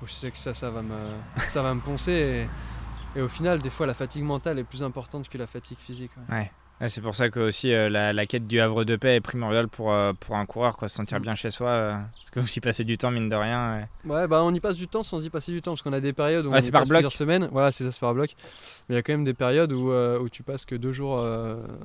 Donc, 0.00 0.08
je 0.08 0.14
sais 0.14 0.30
que 0.30 0.38
ça, 0.38 0.54
ça 0.54 0.70
va 0.70 0.82
me, 0.82 0.96
ça 1.48 1.62
va 1.62 1.72
me 1.72 1.80
poncer. 1.80 2.46
Et, 3.14 3.18
et 3.18 3.22
au 3.22 3.28
final, 3.28 3.60
des 3.60 3.70
fois, 3.70 3.86
la 3.86 3.94
fatigue 3.94 4.24
mentale 4.24 4.58
est 4.58 4.64
plus 4.64 4.82
importante 4.82 5.28
que 5.28 5.38
la 5.38 5.46
fatigue 5.46 5.78
physique. 5.78 6.10
ouais. 6.28 6.34
Ouais, 6.36 6.52
c'est 6.88 7.00
pour 7.00 7.14
ça 7.14 7.30
que 7.30 7.40
aussi 7.40 7.72
euh, 7.72 7.88
la, 7.88 8.12
la 8.12 8.26
quête 8.26 8.46
du 8.46 8.60
havre 8.60 8.84
de 8.84 8.96
paix 8.96 9.16
est 9.16 9.20
primordiale 9.20 9.68
pour, 9.68 9.92
euh, 9.92 10.12
pour 10.18 10.36
un 10.36 10.44
coureur, 10.44 10.76
quoi, 10.76 10.88
se 10.88 10.96
sentir 10.96 11.18
Mm. 11.18 11.22
bien 11.22 11.34
chez 11.34 11.50
soi, 11.50 11.68
euh, 11.68 11.92
parce 11.94 12.30
que 12.30 12.40
vous 12.40 12.52
y 12.52 12.60
passez 12.60 12.84
du 12.84 12.98
temps 12.98 13.10
mine 13.10 13.28
de 13.28 13.36
rien. 13.36 13.76
ouais. 14.04 14.10
Ouais, 14.12 14.26
bah 14.26 14.42
on 14.44 14.52
y 14.52 14.60
passe 14.60 14.76
du 14.76 14.88
temps 14.88 15.02
sans 15.02 15.24
y 15.24 15.30
passer 15.30 15.52
du 15.52 15.62
temps 15.62 15.70
parce 15.72 15.82
qu'on 15.82 15.92
a 15.92 16.00
des 16.00 16.12
périodes 16.12 16.44
où 16.46 16.50
Ouais, 16.50 16.58
on 16.62 16.66
y 16.66 16.70
par 16.70 16.80
passe 16.82 16.88
bloc. 16.88 16.98
plusieurs 16.98 17.12
semaines. 17.12 17.48
Voilà, 17.52 17.72
c'est 17.72 17.84
ça, 17.84 17.92
c'est 17.92 18.00
par 18.00 18.12
bloc. 18.12 18.34
Mais 18.88 18.94
il 18.94 18.96
y 18.96 18.98
a 18.98 19.02
quand 19.02 19.12
même 19.12 19.24
des 19.24 19.34
périodes 19.34 19.72
où, 19.72 19.92
où 19.92 20.28
tu 20.28 20.42
passes 20.42 20.64
que 20.66 20.74
deux 20.74 20.92
jours 20.92 21.16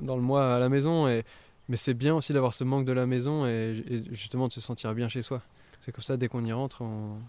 dans 0.01 0.15
le 0.15 0.21
mois 0.21 0.55
à 0.55 0.59
la 0.59 0.69
maison. 0.69 1.07
Et... 1.07 1.23
Mais 1.69 1.77
c'est 1.77 1.93
bien 1.93 2.15
aussi 2.15 2.33
d'avoir 2.33 2.53
ce 2.55 2.63
manque 2.63 2.85
de 2.85 2.91
la 2.91 3.05
maison 3.05 3.45
et, 3.45 3.83
et 3.87 4.01
justement 4.11 4.47
de 4.47 4.53
se 4.53 4.59
sentir 4.61 4.93
bien 4.95 5.07
chez 5.07 5.21
soi. 5.21 5.41
C'est 5.81 5.91
comme 5.91 6.03
ça, 6.03 6.17
dès 6.17 6.27
qu'on 6.27 6.43
y 6.43 6.51
rentre, 6.51 6.81
on, 6.81 7.19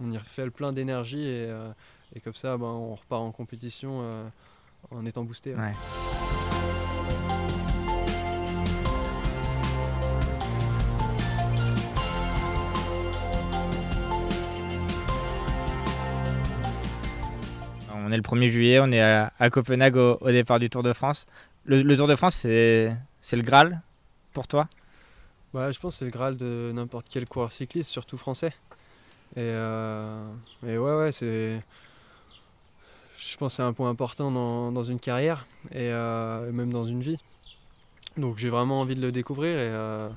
on 0.00 0.10
y 0.12 0.18
refait 0.18 0.44
le 0.44 0.50
plein 0.50 0.72
d'énergie 0.74 1.26
et, 1.26 1.48
et 2.14 2.20
comme 2.20 2.34
ça, 2.34 2.56
ben, 2.58 2.66
on 2.66 2.94
repart 2.94 3.22
en 3.22 3.32
compétition 3.32 4.02
en 4.90 5.06
étant 5.06 5.24
boosté. 5.24 5.54
ouais. 5.54 5.72
On 18.10 18.12
est 18.12 18.16
le 18.16 18.22
1er 18.22 18.48
juillet, 18.48 18.80
on 18.80 18.90
est 18.90 19.00
à, 19.00 19.32
à 19.38 19.50
Copenhague 19.50 19.94
au, 19.96 20.18
au 20.20 20.30
départ 20.32 20.58
du 20.58 20.68
Tour 20.68 20.82
de 20.82 20.92
France. 20.92 21.26
Le, 21.64 21.82
le 21.82 21.96
Tour 21.96 22.08
de 22.08 22.16
France, 22.16 22.34
c'est 22.34 22.96
le 23.32 23.42
Graal 23.42 23.80
pour 24.32 24.48
toi? 24.48 24.66
Bah, 25.54 25.70
je 25.70 25.78
pense 25.78 25.94
que 25.94 25.98
c'est 26.00 26.04
le 26.06 26.10
Graal 26.10 26.36
de 26.36 26.72
n'importe 26.74 27.06
quel 27.08 27.28
coureur 27.28 27.52
cycliste, 27.52 27.88
surtout 27.88 28.18
français. 28.18 28.52
Et, 29.36 29.38
euh, 29.38 30.24
et 30.66 30.76
ouais, 30.76 30.96
ouais, 30.96 31.12
c'est. 31.12 31.62
Je 33.16 33.36
pense 33.36 33.52
que 33.52 33.56
c'est 33.58 33.62
un 33.62 33.72
point 33.72 33.88
important 33.90 34.32
dans, 34.32 34.72
dans 34.72 34.82
une 34.82 34.98
carrière 34.98 35.46
et 35.70 35.92
euh, 35.92 36.48
et 36.48 36.52
même 36.52 36.72
dans 36.72 36.84
une 36.84 37.02
vie. 37.02 37.18
Donc 38.16 38.38
j'ai 38.38 38.48
vraiment 38.48 38.80
envie 38.80 38.96
de 38.96 39.02
le 39.02 39.12
découvrir 39.12 39.56
et 39.56 39.68
euh, 39.70 40.08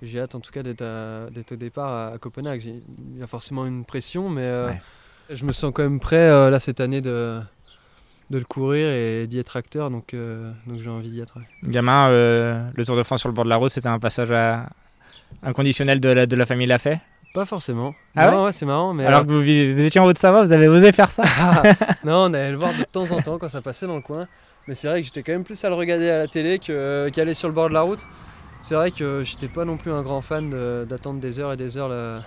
j'ai 0.00 0.20
hâte 0.20 0.34
en 0.34 0.40
tout 0.40 0.50
cas 0.52 0.62
d'être 0.62 1.52
au 1.52 1.56
départ 1.56 1.88
à, 1.92 2.06
à 2.14 2.18
Copenhague. 2.18 2.64
Il 2.64 3.18
y 3.18 3.22
a 3.22 3.26
forcément 3.26 3.66
une 3.66 3.84
pression, 3.84 4.30
mais 4.30 4.48
Ouais. 4.66 4.80
Je 5.30 5.44
me 5.44 5.52
sens 5.52 5.72
quand 5.74 5.82
même 5.82 6.00
prêt 6.00 6.16
euh, 6.16 6.50
là 6.50 6.60
cette 6.60 6.80
année 6.80 7.00
de, 7.00 7.40
de 8.30 8.38
le 8.38 8.44
courir 8.44 8.88
et 8.88 9.26
d'y 9.26 9.38
être 9.38 9.56
acteur, 9.56 9.90
donc, 9.90 10.14
euh, 10.14 10.50
donc 10.66 10.80
j'ai 10.80 10.90
envie 10.90 11.10
d'y 11.10 11.20
être. 11.20 11.36
ouais. 11.38 11.70
Gamin, 11.70 12.08
euh, 12.08 12.68
le 12.74 12.84
Tour 12.84 12.96
de 12.96 13.02
France 13.02 13.20
sur 13.20 13.28
le 13.28 13.34
bord 13.34 13.44
de 13.44 13.50
la 13.50 13.56
route, 13.56 13.70
c'était 13.70 13.88
un 13.88 13.98
passage 13.98 14.32
à- 14.32 14.66
inconditionnel 15.42 16.00
de 16.00 16.08
la, 16.08 16.26
de 16.26 16.36
la 16.36 16.46
famille 16.46 16.66
Lafay? 16.66 17.00
Pas 17.34 17.44
forcément. 17.44 17.94
Ah 18.14 18.30
non, 18.30 18.44
ouais, 18.44 18.52
c'est 18.52 18.64
marrant, 18.66 18.94
mais. 18.94 19.04
Alors 19.06 19.20
euh, 19.20 19.24
que 19.24 19.30
vous, 19.30 19.40
vous 19.76 19.84
étiez 19.84 20.00
en 20.00 20.04
Haute-Savoie, 20.06 20.44
vous 20.44 20.52
avez 20.52 20.68
osé 20.68 20.92
faire 20.92 21.10
ça? 21.10 21.24
Non, 22.04 22.26
on 22.30 22.34
allait 22.34 22.52
le 22.52 22.56
voir 22.56 22.72
de 22.72 22.84
temps 22.84 23.10
en 23.10 23.20
temps 23.20 23.38
quand 23.38 23.48
ça 23.48 23.60
passait 23.60 23.86
dans 23.88 23.96
le 23.96 24.02
coin. 24.02 24.28
Mais 24.68 24.74
c'est 24.76 24.86
vrai 24.88 25.00
que 25.00 25.06
j'étais 25.06 25.22
quand 25.24 25.32
même 25.32 25.42
plus 25.44 25.62
à 25.64 25.68
le 25.68 25.74
regarder 25.74 26.08
à 26.10 26.18
la 26.18 26.28
télé 26.28 26.58
que- 26.60 27.10
qu'aller 27.12 27.34
sur 27.34 27.48
le 27.48 27.54
bord 27.54 27.68
de 27.68 27.74
la 27.74 27.80
route. 27.80 28.04
C'est 28.62 28.76
vrai 28.76 28.92
que 28.92 29.22
j'étais 29.24 29.48
pas 29.48 29.64
non 29.64 29.76
plus 29.76 29.90
un 29.90 30.02
grand 30.02 30.20
fan 30.22 30.48
de- 30.48 30.86
d'attendre 30.88 31.18
des 31.20 31.40
heures 31.40 31.52
et 31.52 31.56
des 31.56 31.76
heures 31.76 31.88
le, 31.88 32.20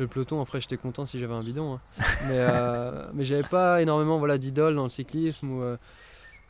le 0.00 0.08
peloton. 0.08 0.40
Après, 0.42 0.60
j'étais 0.60 0.76
content 0.76 1.04
si 1.04 1.18
j'avais 1.20 1.34
un 1.34 1.42
bidon. 1.44 1.74
hein. 1.74 1.80
Mais, 2.28 2.34
euh, 2.38 3.06
mais 3.14 3.24
j'avais 3.24 3.42
pas 3.48 3.80
énormément 3.82 4.18
voilà, 4.18 4.38
d'idoles 4.38 4.74
dans 4.74 4.84
le 4.84 4.88
cyclisme. 4.90 5.50
Ou, 5.50 5.62
euh, 5.62 5.76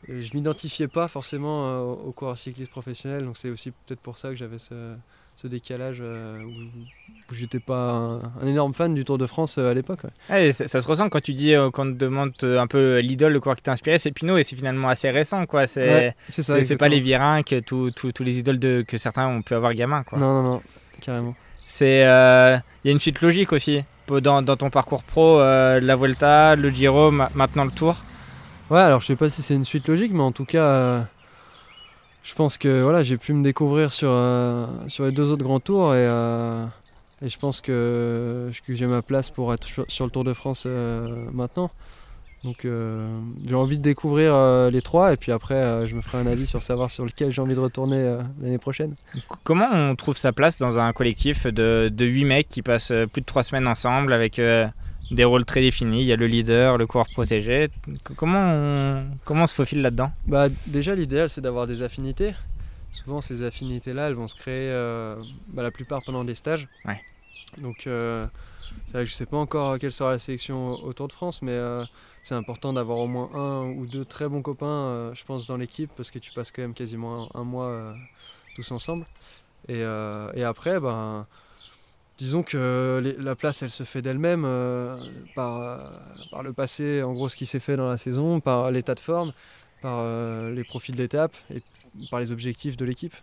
je 0.09 0.33
m'identifiais 0.33 0.87
pas 0.87 1.07
forcément 1.07 1.67
euh, 1.67 1.79
aux 1.81 2.11
coureurs 2.11 2.37
cyclistes 2.37 2.71
professionnels. 2.71 3.23
Donc 3.25 3.37
c'est 3.37 3.49
aussi 3.49 3.71
peut-être 3.71 3.99
pour 3.99 4.17
ça 4.17 4.29
que 4.29 4.35
j'avais 4.35 4.57
ce, 4.57 4.95
ce 5.35 5.47
décalage 5.47 5.99
euh, 6.01 6.41
où, 6.43 6.49
où 6.49 7.33
j'étais 7.35 7.59
pas 7.59 7.91
un, 7.91 8.15
un 8.41 8.47
énorme 8.47 8.73
fan 8.73 8.95
du 8.95 9.05
Tour 9.05 9.19
de 9.19 9.27
France 9.27 9.57
euh, 9.59 9.69
à 9.69 9.73
l'époque. 9.75 9.99
ouais. 10.03 10.35
Ouais, 10.35 10.51
ça, 10.51 10.67
ça 10.67 10.79
se 10.81 10.87
ressent 10.87 11.07
quand 11.09 11.21
tu 11.21 11.33
dis, 11.33 11.53
euh, 11.53 11.69
quand 11.69 11.87
on 11.87 11.91
te 11.93 11.97
demande 11.97 12.31
un 12.43 12.65
peu 12.67 12.97
l'idole, 12.99 13.33
le 13.33 13.39
coureur 13.39 13.55
qui 13.55 13.61
t'a 13.63 13.71
inspiré, 13.73 13.99
c'est 13.99 14.11
Pinot 14.11 14.37
et 14.37 14.43
c'est 14.43 14.55
finalement 14.55 14.87
assez 14.89 15.09
récent. 15.11 15.45
quoi. 15.45 15.67
C'est 15.67 15.81
Ouais, 15.87 16.15
pas 16.47 16.53
les 16.53 16.57
exactement. 16.57 16.89
Virin, 16.99 17.43
que 17.43 17.59
tous 17.59 18.23
les 18.23 18.39
idoles 18.39 18.59
de, 18.59 18.83
que 18.87 18.97
certains 18.97 19.27
ont 19.27 19.43
pu 19.43 19.53
avoir 19.53 19.73
gamin. 19.75 20.01
Quoi. 20.03 20.17
Non, 20.17 20.41
non, 20.41 20.49
non, 20.53 20.61
carrément. 20.99 21.35
C'est, 21.71 22.05
euh, 22.05 22.57
il 22.83 22.87
y 22.87 22.89
a 22.89 22.91
une 22.91 22.99
suite 22.99 23.21
logique 23.21 23.53
aussi 23.53 23.81
dans, 24.09 24.43
ton 24.43 24.69
parcours 24.69 25.03
pro, 25.03 25.39
euh, 25.39 25.79
la 25.79 25.95
Vuelta, 25.95 26.57
le 26.57 26.69
Giro, 26.69 27.11
ma- 27.11 27.31
maintenant 27.33 27.63
le 27.63 27.71
Tour. 27.71 28.03
Ouais, 28.69 28.81
alors 28.81 28.99
je 28.99 29.05
sais 29.05 29.15
pas 29.15 29.29
si 29.29 29.41
c'est 29.41 29.55
une 29.55 29.63
suite 29.63 29.87
logique, 29.87 30.11
mais 30.11 30.21
en 30.21 30.33
tout 30.33 30.43
cas, 30.43 30.63
euh, 30.63 31.01
je 32.23 32.35
pense 32.35 32.57
que 32.57 32.81
voilà, 32.81 33.03
j'ai 33.03 33.15
pu 33.15 33.31
me 33.31 33.41
découvrir 33.41 33.89
sur, 33.93 34.09
euh, 34.11 34.67
sur 34.87 35.05
les 35.05 35.13
deux 35.13 35.31
autres 35.31 35.45
grands 35.45 35.61
tours 35.61 35.95
et, 35.95 36.05
euh, 36.05 36.65
je 37.21 37.37
pense 37.37 37.61
que, 37.61 38.49
j'ai 38.67 38.85
ma 38.85 39.01
place 39.01 39.29
pour 39.29 39.53
être 39.53 39.65
sur, 39.87 40.05
le 40.05 40.11
Tour 40.11 40.25
de 40.25 40.33
France 40.33 40.65
euh, 40.67 41.07
maintenant. 41.31 41.71
Donc 42.43 42.65
euh, 42.65 43.19
j'ai 43.45 43.53
envie 43.53 43.77
de 43.77 43.83
découvrir 43.83 44.33
euh, 44.33 44.71
les 44.71 44.81
trois 44.81 45.13
et 45.13 45.17
puis 45.17 45.31
après 45.31 45.53
euh, 45.53 45.85
je 45.85 45.95
me 45.95 46.01
ferai 46.01 46.17
un 46.17 46.25
avis 46.25 46.47
sur 46.47 46.61
savoir 46.63 46.89
sur 46.89 47.05
lequel 47.05 47.31
j'ai 47.31 47.39
envie 47.41 47.53
de 47.53 47.59
retourner 47.59 47.97
euh, 47.97 48.21
l'année 48.41 48.57
prochaine. 48.57 48.95
Comment 49.43 49.69
on 49.71 49.95
trouve 49.95 50.17
sa 50.17 50.31
place 50.31 50.57
dans 50.57 50.79
un 50.79 50.91
collectif 50.91 51.45
de, 51.45 51.91
de 51.93 52.05
8 52.05 52.25
mecs 52.25 52.49
qui 52.49 52.63
passent 52.63 52.93
plus 53.11 53.21
de 53.21 53.25
3 53.27 53.43
semaines 53.43 53.67
ensemble 53.67 54.11
avec 54.11 54.39
euh, 54.39 54.67
des 55.11 55.23
rôles 55.23 55.45
très 55.45 55.61
définis? 55.61 56.01
Il 56.01 56.07
y 56.07 56.13
a 56.13 56.15
le 56.15 56.25
leader, 56.25 56.77
le 56.79 56.87
coureur 56.87 57.07
protégé. 57.09 57.69
Comment 58.15 58.41
on, 58.41 59.05
comment 59.23 59.43
on 59.43 59.47
se 59.47 59.53
faufile 59.53 59.81
là-dedans? 59.81 60.11
Bah, 60.25 60.47
déjà, 60.65 60.95
l'idéal, 60.95 61.29
c'est 61.29 61.41
d'avoir 61.41 61.67
des 61.67 61.83
affinités. 61.83 62.33
Souvent, 62.91 63.21
ces 63.21 63.43
affinités-là, 63.43 64.07
elles 64.07 64.15
vont 64.15 64.27
se 64.27 64.35
créer 64.35 64.69
euh, 64.71 65.15
bah, 65.49 65.63
la 65.63 65.71
plupart 65.71 66.01
pendant 66.03 66.23
des 66.23 66.35
stages. 66.35 66.67
Ouais. 66.85 66.99
Donc, 67.57 67.85
euh, 67.87 68.25
c'est 68.85 68.93
vrai 68.93 69.03
que 69.03 69.09
je 69.09 69.13
ne 69.13 69.17
sais 69.17 69.25
pas 69.25 69.37
encore 69.37 69.77
quelle 69.79 69.91
sera 69.91 70.11
la 70.11 70.19
sélection 70.19 70.69
au 70.69 70.89
au 70.89 70.93
Tour 70.93 71.07
de 71.07 71.13
France, 71.13 71.41
mais 71.41 71.51
euh, 71.51 71.83
c'est 72.23 72.35
important 72.35 72.73
d'avoir 72.73 72.99
au 72.99 73.07
moins 73.07 73.29
un 73.33 73.65
ou 73.71 73.85
deux 73.87 74.05
très 74.05 74.29
bons 74.29 74.41
copains, 74.41 74.65
euh, 74.65 75.13
je 75.13 75.23
pense, 75.25 75.47
dans 75.47 75.57
l'équipe, 75.57 75.91
parce 75.95 76.11
que 76.11 76.19
tu 76.19 76.31
passes 76.31 76.51
quand 76.51 76.61
même 76.61 76.73
quasiment 76.73 77.29
un, 77.35 77.43
mois 77.43 77.65
euh, 77.65 77.93
tous 78.55 78.71
ensemble. 78.71 79.05
Et, 79.67 79.77
euh, 79.77 80.31
et 80.35 80.43
après, 80.43 80.79
ben, 80.79 81.25
disons 82.17 82.43
que 82.43 83.15
la 83.17 83.35
place, 83.35 83.63
elle 83.63 83.71
se 83.71 83.83
fait 83.83 84.01
d'elle-même 84.01 84.43
par, 85.35 85.91
par 86.29 86.43
le 86.43 86.53
passé, 86.53 87.01
en 87.03 87.13
gros, 87.13 87.29
ce 87.29 87.35
qui 87.35 87.45
s'est 87.45 87.59
fait 87.59 87.75
dans 87.75 87.89
la 87.89 87.97
saison, 87.97 88.39
par 88.39 88.71
l'état 88.71 88.95
de 88.95 88.99
forme 88.99 89.33
par 89.81 90.05
les 90.51 90.63
profils 90.63 90.95
d'étape 90.95 91.35
et 91.49 91.63
par 92.11 92.19
les 92.19 92.31
objectifs 92.31 92.77
de 92.77 92.85
l'équipe. 92.85 93.15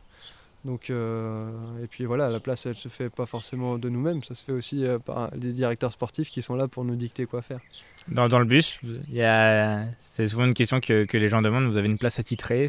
Donc, 0.64 0.90
euh, 0.90 1.50
et 1.82 1.86
puis 1.86 2.04
voilà, 2.04 2.28
la 2.30 2.40
place, 2.40 2.66
elle 2.66 2.74
se 2.74 2.88
fait 2.88 3.10
pas 3.10 3.26
forcément 3.26 3.78
de 3.78 3.88
nous-mêmes, 3.88 4.22
ça 4.24 4.34
se 4.34 4.44
fait 4.44 4.52
aussi 4.52 4.84
euh, 4.84 4.98
par 4.98 5.30
des 5.30 5.52
directeurs 5.52 5.92
sportifs 5.92 6.30
qui 6.30 6.42
sont 6.42 6.56
là 6.56 6.66
pour 6.68 6.84
nous 6.84 6.96
dicter 6.96 7.26
quoi 7.26 7.42
faire. 7.42 7.60
dans, 8.08 8.28
dans 8.28 8.38
le 8.40 8.44
bus, 8.44 8.80
il 9.08 9.94
c'est 10.00 10.28
souvent 10.28 10.44
une 10.46 10.54
question 10.54 10.80
que, 10.80 11.04
que 11.04 11.16
les 11.16 11.28
gens 11.28 11.42
demandent. 11.42 11.66
Vous 11.66 11.78
avez 11.78 11.86
une 11.88 11.98
place 11.98 12.18
attitrée. 12.18 12.66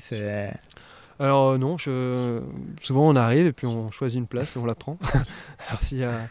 Alors 1.19 1.49
euh, 1.49 1.57
non, 1.57 1.77
je... 1.77 2.41
souvent 2.81 3.09
on 3.09 3.15
arrive 3.15 3.45
et 3.47 3.51
puis 3.51 3.67
on 3.67 3.91
choisit 3.91 4.19
une 4.19 4.27
place 4.27 4.55
et 4.55 4.59
on 4.59 4.65
la 4.65 4.75
prend. 4.75 4.97
Alors 5.67 5.81
s'il 5.81 5.97
y 5.97 6.03
a, 6.05 6.29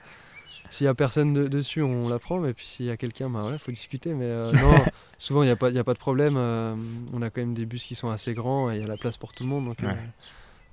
s'il 0.71 0.87
y 0.87 0.89
a 0.89 0.95
personne 0.95 1.35
de- 1.35 1.47
dessus, 1.49 1.83
on 1.83 2.09
la 2.09 2.19
prend, 2.19 2.39
mais 2.39 2.55
puis 2.55 2.67
s'il 2.67 2.87
y 2.87 2.91
a 2.91 2.97
quelqu'un, 2.97 3.29
bah 3.29 3.41
voilà, 3.43 3.59
faut 3.59 3.71
discuter. 3.73 4.15
Mais 4.15 4.25
euh, 4.27 4.51
non, 4.53 4.75
souvent 5.19 5.43
il 5.43 5.47
n'y 5.47 5.53
a, 5.53 5.57
pas- 5.57 5.69
il 5.69 5.75
y 5.75 5.79
a 5.79 5.85
pas 5.85 5.93
de 5.93 5.99
problème. 5.99 6.37
euh, 6.39 6.75
on 7.13 7.21
a 7.21 7.29
quand 7.29 7.43
même 7.43 7.53
des 7.53 7.67
bus 7.67 7.85
qui 7.85 7.95
sont 7.97 8.09
assez 8.09 8.33
grands 8.33 8.71
et 8.71 8.77
il 8.77 8.81
y 8.81 8.85
a 8.85 8.87
la 8.89 8.97
place 8.97 9.19
pour 9.19 9.33
tout 9.35 9.43
le 9.43 9.51
monde. 9.51 9.67
Donc, 9.67 9.83
euh. 9.83 9.93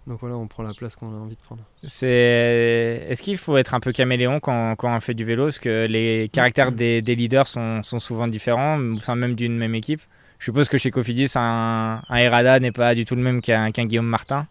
Donc 0.08 0.20
voilà, 0.20 0.36
on 0.36 0.48
prend 0.48 0.62
la 0.64 0.74
place 0.74 0.96
qu'on 0.96 1.08
a 1.12 1.18
envie 1.18 1.36
de 1.36 1.42
prendre. 1.42 1.64
C'est... 1.84 3.06
Est-ce 3.10 3.24
qu'il 3.24 3.38
faut 3.38 3.58
être 3.58 3.74
un 3.74 3.80
peu 3.80 3.92
caméléon 3.92 4.40
quand, 4.40 4.76
quand 4.76 4.96
on 4.96 5.00
fait 5.00 5.16
du 5.16 5.24
vélo? 5.24 5.46
Parce 5.46 5.60
que 5.60 5.88
les 5.88 6.30
caractères 6.32 6.72
des, 6.72 7.02
des 7.02 7.16
leaders 7.16 7.48
sont, 7.48 7.82
sont 7.84 8.00
souvent 8.00 8.28
différents, 8.28 8.78
au 8.80 9.00
sein 9.00 9.16
même 9.16 9.34
d'une 9.36 9.58
même 9.58 9.74
équipe. 9.74 10.02
Je 10.38 10.46
suppose 10.46 10.70
que 10.70 10.78
chez 10.78 10.92
Cofidis, 10.92 11.32
un, 11.36 12.02
un 12.08 12.60
n'est 12.60 12.72
pas 12.72 12.94
du 12.94 13.06
tout 13.06 13.16
le 13.16 13.22
même 13.22 13.42
qu'un, 13.42 13.70
Guillaume 13.70 14.06
Martin. 14.06 14.46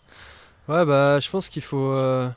Ouais, 0.69 0.85
bah, 0.85 1.21
je 1.21 1.31
pense 1.31 1.49
qu'il 1.49 1.63
faut. 1.63 1.93
euh, 1.93 2.29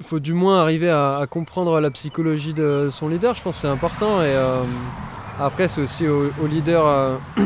faut 0.00 0.20
du 0.20 0.32
moins 0.32 0.60
arriver 0.60 0.90
à, 0.90 1.16
à 1.18 1.26
comprendre 1.26 1.80
la 1.80 1.90
psychologie 1.90 2.54
de 2.54 2.88
son 2.90 3.08
leader, 3.08 3.34
je 3.34 3.42
pense 3.42 3.56
que 3.56 3.62
c'est 3.62 3.68
important. 3.68 4.22
Et 4.22 4.26
euh, 4.26 4.62
après, 5.40 5.66
c'est 5.68 5.80
aussi 5.80 6.06
au, 6.06 6.30
au 6.40 6.46
leader, 6.46 6.86
euh, 6.86 7.16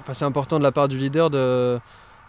enfin, 0.00 0.12
c'est 0.12 0.24
important 0.24 0.58
de 0.58 0.64
la 0.64 0.72
part 0.72 0.88
du 0.88 0.98
leader 0.98 1.30
de, 1.30 1.78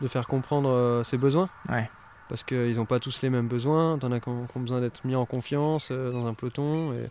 de 0.01 0.07
faire 0.07 0.27
comprendre 0.27 0.69
euh, 0.69 1.03
ses 1.03 1.17
besoins. 1.17 1.49
Ouais. 1.69 1.89
Parce 2.27 2.43
qu'ils 2.43 2.75
n'ont 2.75 2.85
pas 2.85 2.99
tous 2.99 3.21
les 3.21 3.29
mêmes 3.29 3.47
besoins. 3.47 3.97
T'en 3.97 4.11
as 4.11 4.19
qui 4.19 4.29
ont, 4.29 4.47
besoin 4.55 4.81
d'être 4.81 5.03
mis 5.05 5.15
en 5.15 5.25
confiance 5.25 5.89
euh, 5.91 6.11
dans 6.11 6.25
un 6.27 6.33
peloton. 6.33 6.93
Et 6.93 7.09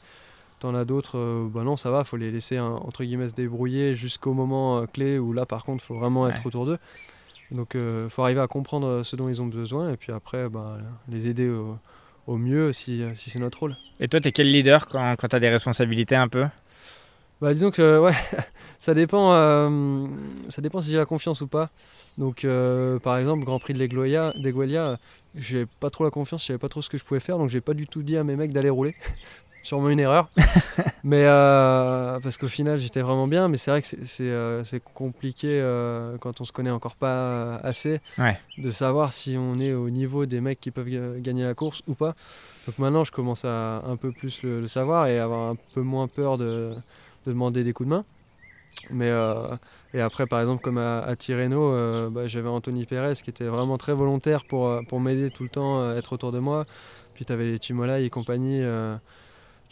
t'en 0.61 0.75
as 0.75 0.85
d'autres, 0.85 1.19
euh, 1.19 1.49
bah 1.53 1.63
non, 1.65 1.77
ça 1.77 1.91
va, 1.91 2.05
faut 2.05 2.17
les 2.17 2.31
laisser 2.31 2.57
hein, 2.57 2.79
entre 2.83 3.05
guillemets 3.05 3.29
se 3.29 3.35
débrouiller 3.35 3.95
jusqu'au 3.95 4.33
moment 4.33 4.87
clé 4.87 5.19
où 5.19 5.33
là, 5.33 5.45
par 5.47 5.65
contre, 5.65 5.83
faut 5.85 5.99
vraiment 5.99 6.29
être 6.29 6.39
Ouais. 6.39 6.47
autour 6.47 6.67
d'eux. 6.67 6.79
Donc, 7.51 7.75
il 7.75 8.11
faut 8.11 8.23
arriver 8.23 8.41
à 8.43 8.47
comprendre 8.47 9.03
ce 9.03 9.17
dont 9.17 9.29
ils 9.29 9.41
ont 9.41 9.47
besoin 9.47 9.91
et 9.91 9.97
puis 9.97 10.13
après, 10.13 10.51
bah, 10.51 10.77
les 11.09 11.29
aider 11.29 11.49
au, 11.49 11.79
au 12.27 12.37
mieux 12.37 12.75
si, 12.75 13.03
si 13.15 13.31
c'est 13.31 13.39
notre 13.39 13.61
rôle. 13.61 13.77
Et 14.01 14.09
toi, 14.09 14.21
t'es 14.21 14.33
quel 14.33 14.49
leader 14.49 14.87
quand, 14.87 15.17
quand 15.17 15.29
t'as 15.29 15.39
des 15.41 15.49
responsabilités 15.49 16.15
un 16.15 16.29
peu? 16.29 16.45
Bah, 17.41 17.53
disons 17.53 17.71
que 17.71 18.01
ouais, 18.01 18.13
ça 18.81 18.95
dépend, 18.95 19.33
euh, 19.33 20.07
ça 20.49 20.61
dépend 20.61 20.81
si 20.81 20.91
j'ai 20.91 20.97
la 20.99 21.05
confiance 21.07 21.41
ou 21.41 21.47
pas. 21.47 21.71
Donc, 22.17 22.45
euh, 22.45 22.99
par 22.99 23.17
exemple, 23.17 23.45
Grand 23.45 23.61
Prix 23.61 23.75
de 23.75 23.79
d'Eguelia, 24.37 24.99
j'ai 25.37 25.67
pas 25.67 25.91
trop 25.91 26.03
la 26.05 26.11
confiance, 26.11 26.43
je 26.43 26.47
savais 26.49 26.59
pas 26.59 26.69
trop 26.69 26.83
ce 26.83 26.89
que 26.91 26.99
je 26.99 27.05
pouvais 27.05 27.21
faire, 27.21 27.39
donc 27.39 27.49
j'ai 27.49 27.61
pas 27.61 27.75
du 27.75 27.87
tout 27.87 28.03
dit 28.03 28.17
à 28.17 28.25
mes 28.25 28.35
mecs 28.35 28.53
d'aller 28.53 28.71
rouler. 28.71 28.95
Sûrement 29.63 29.91
une 29.91 30.01
erreur. 30.01 30.31
mais 31.05 31.25
euh, 31.27 32.19
parce 32.21 32.39
qu'au 32.39 32.49
final, 32.49 32.79
j'étais 32.79 33.03
vraiment 33.03 33.29
bien, 33.29 33.49
mais 33.49 33.57
c'est 33.57 33.71
vrai 33.71 33.83
que 33.83 33.87
c'est- 33.89 34.21
euh, 34.21 34.63
compliqué 34.95 35.61
quand 36.21 36.41
on 36.41 36.45
se 36.45 36.53
connaît 36.53 36.71
encore 36.71 36.97
pas 36.97 37.57
assez 37.57 38.01
Ouais. 38.19 38.39
de 38.57 38.71
savoir 38.71 39.13
si 39.13 39.37
on 39.39 39.59
est 39.61 39.75
au 39.75 39.91
niveau 39.91 40.27
des 40.27 40.41
mecs 40.41 40.61
qui 40.61 40.71
peuvent 40.71 40.89
ga- 40.89 41.19
gagner 41.21 41.45
la 41.45 41.55
course 41.55 41.83
ou 41.87 41.95
pas. 41.95 42.15
Donc 42.67 42.79
maintenant, 42.79 43.05
je 43.05 43.13
commence 43.13 43.45
à 43.45 43.83
un 43.87 43.97
peu 43.97 44.11
plus 44.13 44.43
le, 44.43 44.61
le 44.61 44.69
savoir 44.69 45.07
et 45.07 45.19
avoir 45.19 45.51
un 45.51 45.57
peu 45.75 45.83
moins 45.83 46.07
peur 46.09 46.39
de, 46.39 46.75
de 47.29 47.33
demander 47.35 47.65
des 47.65 47.73
coups 47.73 47.89
de 47.89 47.95
main. 47.95 48.05
Mais 48.91 49.11
euh, 49.11 49.57
et 49.95 50.01
après, 50.01 50.27
par 50.27 50.41
exemple, 50.41 50.63
comme 50.63 50.79
à, 50.79 51.01
à 51.01 51.17
Tirreno, 51.17 51.73
euh, 51.73 52.11
bah, 52.11 52.27
j'avais 52.27 52.49
Anthony 52.49 52.85
Pérez 52.85 53.15
qui 53.15 53.31
était 53.31 53.47
vraiment 53.47 53.79
très 53.79 53.95
volontaire 53.95 54.45
pour, 54.45 54.69
euh, 54.69 54.83
pour 54.83 55.01
m'aider 55.01 55.31
tout 55.31 55.45
le 55.45 55.49
temps, 55.49 55.81
euh, 55.81 55.97
être 55.97 56.13
autour 56.13 56.33
de 56.33 56.39
moi. 56.39 56.65
Puis 57.15 57.25
tu 57.25 57.33
avais 57.33 57.47
les 57.47 57.59
Chimolai 57.59 58.05
et 58.05 58.11
compagnie. 58.11 58.63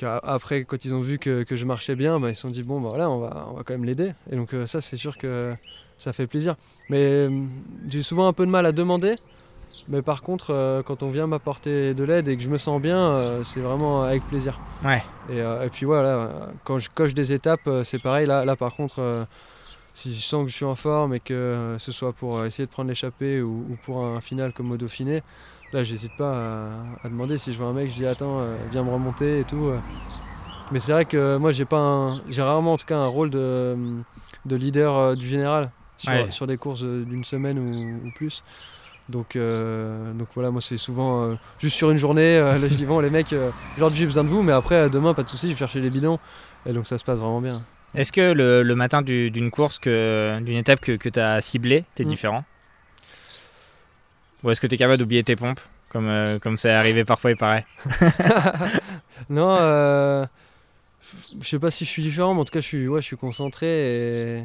après, 0.02 0.64
quand 0.64 0.84
ils 0.84 0.94
ont 0.94 1.00
vu 1.00 1.18
que, 1.18 1.42
que 1.42 1.54
je 1.54 1.64
marchais 1.64 1.94
bien, 1.94 2.18
bah, 2.18 2.30
ils 2.30 2.34
se 2.34 2.42
sont 2.42 2.50
dit 2.50 2.62
bon, 2.62 2.80
bah, 2.80 2.88
voilà, 2.88 3.10
on 3.10 3.18
va, 3.18 3.48
on 3.50 3.54
va 3.54 3.62
quand 3.62 3.74
même 3.74 3.84
l'aider. 3.84 4.12
Et 4.30 4.36
donc, 4.36 4.54
ça, 4.66 4.80
c'est 4.80 4.96
sûr 4.96 5.16
que 5.16 5.54
ça 5.98 6.12
fait 6.12 6.26
plaisir. 6.26 6.56
Mais 6.88 7.28
j'ai 7.88 8.02
souvent 8.02 8.26
un 8.26 8.32
peu 8.32 8.46
de 8.46 8.50
mal 8.50 8.66
à 8.66 8.72
demander. 8.72 9.16
Mais 9.88 10.02
par 10.02 10.22
contre, 10.22 10.52
euh, 10.52 10.82
quand 10.82 11.02
on 11.02 11.10
vient 11.10 11.26
m'apporter 11.26 11.94
de 11.94 12.02
l'aide 12.04 12.26
et 12.28 12.36
que 12.36 12.42
je 12.42 12.48
me 12.48 12.58
sens 12.58 12.80
bien, 12.82 12.98
euh, 12.98 13.44
c'est 13.44 13.60
vraiment 13.60 14.02
avec 14.02 14.22
plaisir. 14.24 14.58
Ouais. 14.84 15.02
Et, 15.30 15.40
euh, 15.40 15.64
et 15.64 15.68
puis 15.70 15.86
voilà, 15.86 16.48
quand 16.64 16.78
je 16.78 16.90
coche 16.90 17.14
des 17.14 17.32
étapes, 17.32 17.68
c'est 17.84 18.00
pareil. 18.02 18.26
Là, 18.26 18.44
là 18.44 18.56
par 18.56 18.74
contre, 18.74 19.26
si 19.94 20.14
je 20.14 20.20
sens 20.20 20.44
que 20.44 20.50
je 20.50 20.54
suis 20.56 20.64
en 20.64 20.74
forme 20.74 21.14
et 21.14 21.20
que 21.20 21.76
ce 21.78 21.92
soit 21.92 22.12
pour 22.12 22.44
essayer 22.44 22.66
de 22.66 22.70
prendre 22.70 22.88
l'échappée 22.88 23.40
ou, 23.40 23.64
ou 23.70 23.76
pour 23.84 24.04
un 24.04 24.20
final 24.20 24.52
comme 24.52 24.72
au 24.72 24.76
Dauphiné, 24.76 25.22
là, 25.72 25.84
j'hésite 25.84 26.12
pas 26.16 26.32
à, 26.32 26.68
à 27.04 27.08
demander. 27.08 27.38
Si 27.38 27.52
je 27.52 27.58
vois 27.58 27.68
un 27.68 27.72
mec, 27.72 27.88
je 27.90 27.94
dis 27.94 28.06
attends, 28.06 28.40
viens 28.72 28.82
me 28.82 28.90
remonter 28.90 29.40
et 29.40 29.44
tout. 29.44 29.70
Mais 30.72 30.80
c'est 30.80 30.92
vrai 30.92 31.04
que 31.04 31.36
moi, 31.36 31.52
j'ai 31.52 31.64
pas, 31.64 31.78
un- 31.78 32.20
j'ai 32.28 32.42
rarement 32.42 32.72
en 32.72 32.76
tout 32.76 32.86
cas 32.86 32.98
un 32.98 33.06
rôle 33.06 33.30
de, 33.30 33.76
de 34.46 34.56
leader 34.56 35.16
du 35.16 35.26
général 35.28 35.70
sur, 35.96 36.10
Ouais. 36.12 36.30
sur 36.30 36.46
des 36.48 36.56
courses 36.56 36.82
d'une 36.82 37.22
semaine 37.24 37.58
ou, 37.58 38.06
ou 38.08 38.10
plus. 38.10 38.42
Donc, 39.08 39.36
euh, 39.36 40.12
donc 40.14 40.28
voilà, 40.34 40.50
moi 40.50 40.60
c'est 40.60 40.76
souvent 40.76 41.22
euh, 41.30 41.34
juste 41.60 41.76
sur 41.76 41.90
une 41.90 41.98
journée. 41.98 42.36
euh, 42.38 42.58
là 42.58 42.68
je 42.68 42.74
dis 42.74 42.84
bon 42.86 42.98
les 43.00 43.10
mecs, 43.10 43.34
aujourd'hui 43.76 44.00
j'ai 44.00 44.06
besoin 44.06 44.24
de 44.24 44.28
vous, 44.28 44.42
mais 44.42 44.52
après 44.52 44.90
demain 44.90 45.14
pas 45.14 45.22
de 45.22 45.28
soucis, 45.28 45.46
je 45.48 45.52
vais 45.52 45.58
chercher 45.58 45.80
les 45.80 45.90
bidons. 45.90 46.18
Et 46.68 46.72
donc 46.72 46.86
ça 46.86 46.98
se 46.98 47.04
passe 47.04 47.20
vraiment 47.20 47.40
bien. 47.40 47.62
Est-ce 47.94 48.10
que 48.12 48.32
le, 48.32 48.62
le 48.64 48.74
matin 48.74 49.02
du- 49.02 49.30
d'une 49.30 49.50
course, 49.50 49.78
que, 49.78 50.38
d'une 50.40 50.56
étape 50.56 50.80
que, 50.80 50.96
que 50.96 51.08
tu 51.08 51.20
as 51.20 51.40
ciblée, 51.40 51.84
t'es 51.94 52.04
Mm. 52.04 52.08
différent? 52.08 52.44
Ou 54.42 54.50
est-ce 54.50 54.60
que 54.60 54.66
tu 54.66 54.74
es 54.74 54.78
capable 54.78 54.98
d'oublier 54.98 55.22
tes 55.22 55.36
pompes 55.36 55.60
comme, 55.88 56.38
comme 56.42 56.58
c'est 56.58 56.72
arrivé 56.72 57.04
parfois, 57.04 57.30
il 57.30 57.36
paraît? 57.36 57.64
Non, 59.30 59.56
je 61.40 61.48
sais 61.48 61.58
pas 61.58 61.70
si 61.70 61.84
je 61.84 61.90
suis 61.90 62.02
différent, 62.02 62.34
mais 62.34 62.40
en 62.40 62.44
tout 62.44 62.52
cas 62.52 62.60
je 62.60 62.66
suis, 62.66 62.88
ouais, 62.88 63.00
je 63.00 63.06
suis 63.06 63.16
concentré 63.16 63.66
et, 64.38 64.44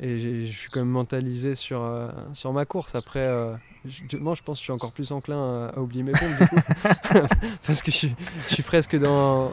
et 0.00 0.44
je 0.46 0.52
suis 0.52 0.70
quand 0.70 0.80
même 0.80 0.88
mentalisé 0.88 1.54
sur, 1.54 1.82
euh, 1.82 2.08
sur 2.32 2.52
ma 2.52 2.64
course. 2.64 2.94
Après, 2.94 3.20
euh, 3.20 3.52
je, 3.86 4.16
moi 4.16 4.34
je 4.36 4.42
pense 4.42 4.56
que 4.56 4.60
je 4.60 4.64
suis 4.64 4.72
encore 4.72 4.92
plus 4.92 5.10
enclin 5.12 5.70
à, 5.74 5.76
à 5.76 5.80
oublier 5.80 6.02
mes 6.04 6.12
pompes 6.12 6.38
du 6.40 6.46
coup, 6.48 6.56
parce 7.66 7.82
que 7.82 7.90
je 7.90 7.96
suis, 7.96 8.14
je 8.48 8.54
suis 8.54 8.62
presque 8.62 8.96
dans, 8.98 9.50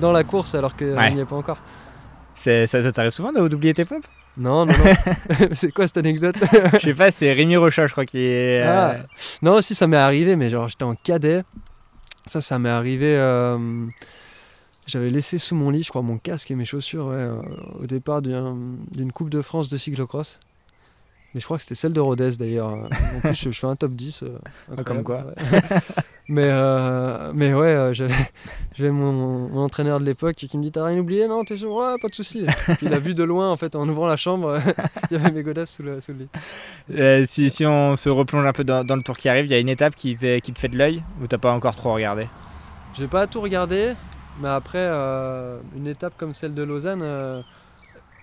dans 0.00 0.12
la 0.12 0.24
course 0.24 0.54
alors 0.54 0.76
qu'on 0.76 0.96
Ouais. 0.96 1.12
n'y 1.12 1.20
est 1.20 1.24
pas 1.24 1.36
encore. 1.36 1.58
C'est- 2.34 2.66
Ça, 2.66 2.82
ça 2.82 2.92
t'arrive 2.92 3.10
souvent 3.12 3.32
d'ou- 3.32 3.48
d'oublier 3.48 3.74
tes 3.74 3.84
pompes? 3.84 4.06
Non, 4.36 4.66
non, 4.66 4.74
non. 4.76 5.46
c'est 5.52 5.72
quoi 5.72 5.86
cette 5.86 5.96
anecdote? 5.96 6.36
Je 6.74 6.78
sais 6.80 6.94
pas, 6.94 7.10
c'est 7.10 7.32
Rémi 7.32 7.56
Rocha, 7.56 7.86
je 7.86 7.92
crois, 7.92 8.04
qui 8.04 8.18
est. 8.18 8.62
euh, 8.62 8.92
Ah. 9.00 9.06
Non, 9.40 9.62
si 9.62 9.74
ça 9.74 9.86
m'est 9.86 9.96
arrivé, 9.96 10.36
mais 10.36 10.50
genre 10.50 10.68
j'étais 10.68 10.82
en 10.84 10.94
cadet. 10.94 11.42
Ça, 12.26 12.42
ça 12.42 12.58
m'est 12.58 12.68
arrivé. 12.68 13.16
euh, 13.16 13.86
J'avais 14.86 15.10
laissé 15.10 15.38
sous 15.38 15.54
mon 15.56 15.70
lit, 15.70 15.82
je 15.82 15.88
crois, 15.88 16.02
mon 16.02 16.18
casque 16.18 16.50
et 16.50 16.54
mes 16.54 16.64
chaussures 16.64 17.06
ouais, 17.06 17.14
euh, 17.16 17.36
au 17.80 17.86
départ 17.86 18.22
d'un- 18.22 18.56
d'une 18.92 19.10
Coupe 19.12 19.30
de 19.30 19.42
France 19.42 19.68
de 19.68 19.76
cyclocross. 19.76 20.38
Mais 21.34 21.40
je 21.40 21.44
crois 21.44 21.56
que 21.58 21.64
c'était 21.64 21.74
celle 21.74 21.92
de 21.92 22.00
Rodez 22.00 22.30
d'ailleurs. 22.38 22.68
En 23.16 23.20
plus, 23.20 23.34
je, 23.34 23.50
je 23.50 23.58
fais 23.58 23.66
un 23.66 23.76
top 23.76 23.90
10. 23.92 24.22
euh, 24.22 24.38
Ah, 24.78 24.82
comme 24.84 24.98
ouais. 24.98 25.16
mais, 26.28 26.48
euh, 26.50 27.32
mais 27.34 27.52
ouais, 27.52 27.66
euh, 27.66 27.92
j'avais 27.92 28.90
mon, 28.90 29.12
mon 29.48 29.60
entraîneur 29.64 29.98
de 30.00 30.04
l'époque 30.04 30.36
qui 30.36 30.56
me 30.56 30.62
dit 30.62 30.72
T'as 30.72 30.84
rien 30.86 30.98
oublié 30.98 31.28
Non, 31.28 31.44
t'es 31.44 31.56
sûr 31.56 31.72
Ouais, 31.74 31.96
pas 32.00 32.08
de 32.08 32.14
souci. 32.14 32.46
Il 32.80 32.94
a 32.94 32.98
vu 32.98 33.12
de 33.14 33.22
loin, 33.24 33.50
en 33.50 33.56
fait, 33.56 33.76
en 33.76 33.86
ouvrant 33.88 34.06
la 34.06 34.16
chambre, 34.16 34.56
il 35.10 35.18
y 35.18 35.20
avait 35.20 35.32
mes 35.32 35.42
godasses 35.42 35.72
sous 35.76 35.82
le, 35.82 36.00
sous 36.00 36.12
le 36.12 36.28
lit. 36.88 37.26
si, 37.26 37.50
si 37.50 37.66
on 37.66 37.96
se 37.96 38.08
replonge 38.08 38.46
un 38.46 38.52
peu 38.52 38.64
dans, 38.64 38.84
dans 38.84 38.96
le 38.96 39.02
tour 39.02 39.18
qui 39.18 39.28
arrive, 39.28 39.44
il 39.46 39.50
y 39.50 39.54
a 39.54 39.58
une 39.58 39.68
étape 39.68 39.94
qui, 39.96 40.14
te- 40.16 40.38
qui 40.38 40.52
te 40.52 40.58
fait 40.58 40.68
de 40.68 40.78
l'œil 40.78 41.02
ou 41.20 41.26
t'as 41.26 41.38
pas 41.38 41.52
encore 41.52 41.74
trop 41.74 41.92
regardé? 41.92 42.28
J'ai 42.94 43.08
pas 43.08 43.26
tout 43.26 43.42
regardé, 43.42 43.92
mais 44.40 44.48
après, 44.48 44.78
euh, 44.90 45.58
une 45.74 45.86
étape 45.86 46.14
comme 46.16 46.34
celle 46.34 46.54
de 46.54 46.62
Lausanne, 46.62 47.00
euh, 47.02 47.42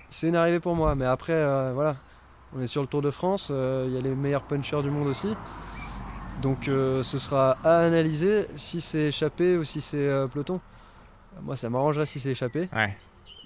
c'est 0.09 0.28
une 0.28 0.36
arrivée 0.36 0.59
pour 0.59 0.76
moi. 0.76 0.95
Mais 0.95 1.05
après, 1.05 1.34
euh, 1.34 1.72
voilà, 1.74 1.95
on 2.55 2.61
est 2.61 2.68
sur 2.68 2.82
le 2.82 2.88
Tour 2.88 3.01
de 3.01 3.11
France, 3.11 3.49
il 3.49 3.91
y 3.93 3.97
a 3.97 4.01
les 4.01 4.14
meilleurs 4.16 4.43
punchers 4.43 4.82
du 4.84 4.89
monde 4.91 5.07
aussi. 5.07 5.36
Donc 6.41 6.64
ce 6.66 7.03
sera 7.20 7.57
à 7.64 7.80
analyser 7.80 8.47
si 8.55 8.82
c'est 8.82 9.07
échappé 9.07 9.55
ou 9.57 9.64
si 9.64 9.82
c'est 9.82 10.09
peloton. 10.32 10.59
Moi, 11.41 11.55
ça 11.55 11.70
m'arrangerait 11.70 12.05
si 12.05 12.20
c'est 12.20 12.32
échappé, 12.32 12.70
Ouais. 12.76 12.95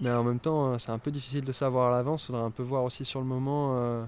mais 0.01 0.09
en 0.11 0.23
même 0.23 0.39
temps, 0.39 0.77
c'est 0.77 0.91
un 0.91 0.97
peu 0.97 1.11
difficile 1.11 1.45
de 1.45 1.51
savoir 1.51 1.93
à 1.93 1.97
l'avance. 1.97 2.23
Il 2.23 2.27
faudra 2.27 2.41
un 2.41 2.51
peu 2.51 2.63
voir 2.63 2.83
aussi 2.83 3.05
sur 3.05 3.19
le 3.21 3.25
moment, 3.25 4.07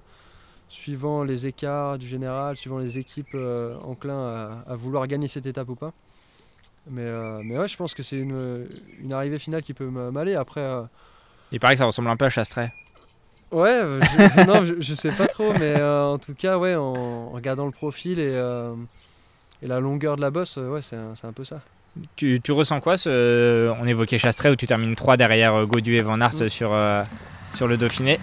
suivant 0.70 1.24
les 1.24 1.45
écarts 1.47 1.97
du 1.97 2.07
général, 2.07 2.57
suivant 2.57 2.78
les 2.80 2.97
équipes 2.97 3.36
enclins 3.84 4.64
à, 4.68 4.72
à 4.72 4.76
vouloir 4.76 5.07
gagner 5.07 5.28
cette 5.28 5.45
étape 5.45 5.70
ou 5.70 5.76
pas. 5.76 5.91
Mais, 6.90 7.02
euh, 7.04 7.42
mais 7.44 7.58
ouais, 7.58 7.68
je 7.68 7.78
pense 7.78 7.94
que 7.94 8.04
c'est 8.04 8.18
une, 8.18 8.68
une 9.02 9.14
arrivée 9.14 9.40
finale 9.40 9.62
qui 9.62 9.74
peut 9.74 9.86
m'aller. 9.90 10.36
Après, 10.36 10.62
euh, 10.62 10.82
Il 11.52 11.60
paraît 11.60 11.74
que 11.76 11.80
ça 11.80 11.86
ressemble 11.86 12.10
un 12.10 12.18
peu 12.18 12.26
à 12.26 12.30
Chastret. 12.30 12.74
ouais, 13.52 13.70
euh, 13.70 14.00
je, 14.02 14.48
non, 14.48 14.66
je, 14.66 14.76
je 14.80 14.94
sais 14.94 15.12
pas 15.12 15.28
trop, 15.28 15.54
mais 15.54 15.76
euh, 15.80 16.06
en 16.06 16.18
tout 16.18 16.34
cas, 16.34 16.58
ouais, 16.58 16.76
en 16.76 17.30
regardant 17.30 17.66
le 17.66 17.72
profil 17.72 18.20
et, 18.20 18.32
euh, 18.34 18.68
et 19.62 19.68
la 19.68 19.80
longueur 19.80 20.16
de 20.16 20.22
la 20.22 20.32
bosse, 20.32 20.58
euh, 20.58 20.70
ouais, 20.70 20.82
c'est 20.82 20.96
un, 20.96 21.14
un 21.24 21.32
peu 21.34 21.44
ça. 21.44 21.62
Tu, 22.16 22.40
tu 22.42 22.52
ressens 22.52 22.80
quoi 22.80 22.98
ce... 22.98 23.72
On 23.82 23.86
évoquait 23.88 24.18
Chastret 24.20 24.50
où 24.50 24.56
tu 24.56 24.68
termines 24.68 24.96
3 24.96 25.18
derrière 25.18 25.54
euh, 25.56 25.66
Gaudu 25.66 25.96
et 25.96 26.02
Van 26.02 26.22
Aert 26.22 26.36
Mm. 26.42 26.50
sur, 26.50 26.74
euh, 26.74 27.04
sur 27.54 27.68
le 27.68 27.78
Dauphiné. 27.78 28.20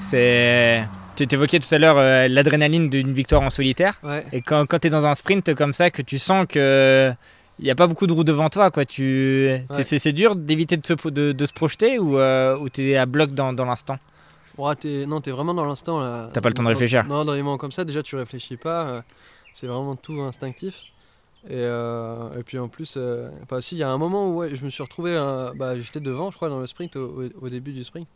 C'est. 0.00 0.84
Tu 1.16 1.26
évoquais 1.32 1.58
tout 1.58 1.74
à 1.74 1.78
l'heure 1.78 1.98
euh, 1.98 2.28
l'adrénaline 2.28 2.88
d'une 2.88 3.12
victoire 3.12 3.42
en 3.42 3.50
solitaire. 3.50 3.98
Ouais. 4.02 4.24
Et 4.32 4.40
quand, 4.40 4.64
quand 4.66 4.78
tu 4.78 4.86
es 4.86 4.90
dans 4.90 5.04
un 5.04 5.14
sprint 5.14 5.54
comme 5.54 5.74
ça, 5.74 5.90
que 5.90 6.00
tu 6.02 6.18
sens 6.18 6.46
que 6.48 7.12
il 7.60 7.64
n'y 7.64 7.70
a 7.70 7.74
pas 7.76 7.86
beaucoup 7.86 8.06
de 8.06 8.12
roues 8.12 8.24
devant 8.24 8.48
toi, 8.48 8.70
quoi. 8.70 8.84
Tu... 8.84 9.48
c'est- 9.70 9.76
Ouais. 9.76 9.84
C'est, 9.84 9.98
c'est 10.00 10.12
dur 10.12 10.34
d'éviter 10.34 10.76
de 10.76 10.84
se, 10.84 10.94
de, 11.08 11.32
de 11.32 11.46
se 11.46 11.52
projeter 11.52 11.98
ou, 11.98 12.18
euh, 12.18 12.58
ou 12.58 12.68
tu 12.68 12.82
es 12.90 12.96
à 12.96 13.06
bloc 13.06 13.30
dans, 13.32 13.52
dans 13.52 13.64
l'instant? 13.64 13.98
Ouais, 14.58 14.74
t'es- 14.74 15.06
non, 15.06 15.20
t'es 15.20 15.30
vraiment 15.30 15.54
dans 15.54 15.64
l'instant. 15.64 16.00
là. 16.00 16.28
T'as 16.32 16.40
pas 16.40 16.48
le 16.48 16.54
temps 16.54 16.64
de 16.64 16.68
réfléchir. 16.68 17.04
Non, 17.06 17.24
dans 17.24 17.32
les 17.34 17.42
moments 17.42 17.56
comme 17.58 17.72
ça, 17.72 17.84
déjà, 17.84 18.02
tu 18.02 18.16
réfléchis 18.16 18.56
pas. 18.56 18.88
euh, 18.88 19.02
c'est 19.54 19.66
vraiment 19.66 19.94
tout 19.96 20.20
instinctif. 20.20 20.82
Et, 21.48 21.52
euh, 21.54 22.38
et 22.38 22.42
puis 22.42 22.58
en 22.58 22.68
plus, 22.68 22.94
euh, 22.98 23.30
bah, 23.48 23.62
si, 23.62 23.76
il 23.76 23.78
y 23.78 23.82
a 23.82 23.88
un 23.90 23.96
moment 23.96 24.28
où 24.28 24.36
ouais, 24.40 24.54
je 24.54 24.62
me 24.64 24.68
suis 24.70 24.82
retrouvé, 24.82 25.12
euh, 25.14 25.52
bah, 25.56 25.74
j'étais 25.80 26.00
devant, 26.00 26.30
je 26.30 26.36
crois, 26.36 26.48
dans 26.50 26.60
le 26.60 26.66
sprint, 26.66 26.96
au, 26.96 27.22
au- 27.40 27.48
début 27.48 27.72
du 27.72 27.82
sprint. 27.84 28.06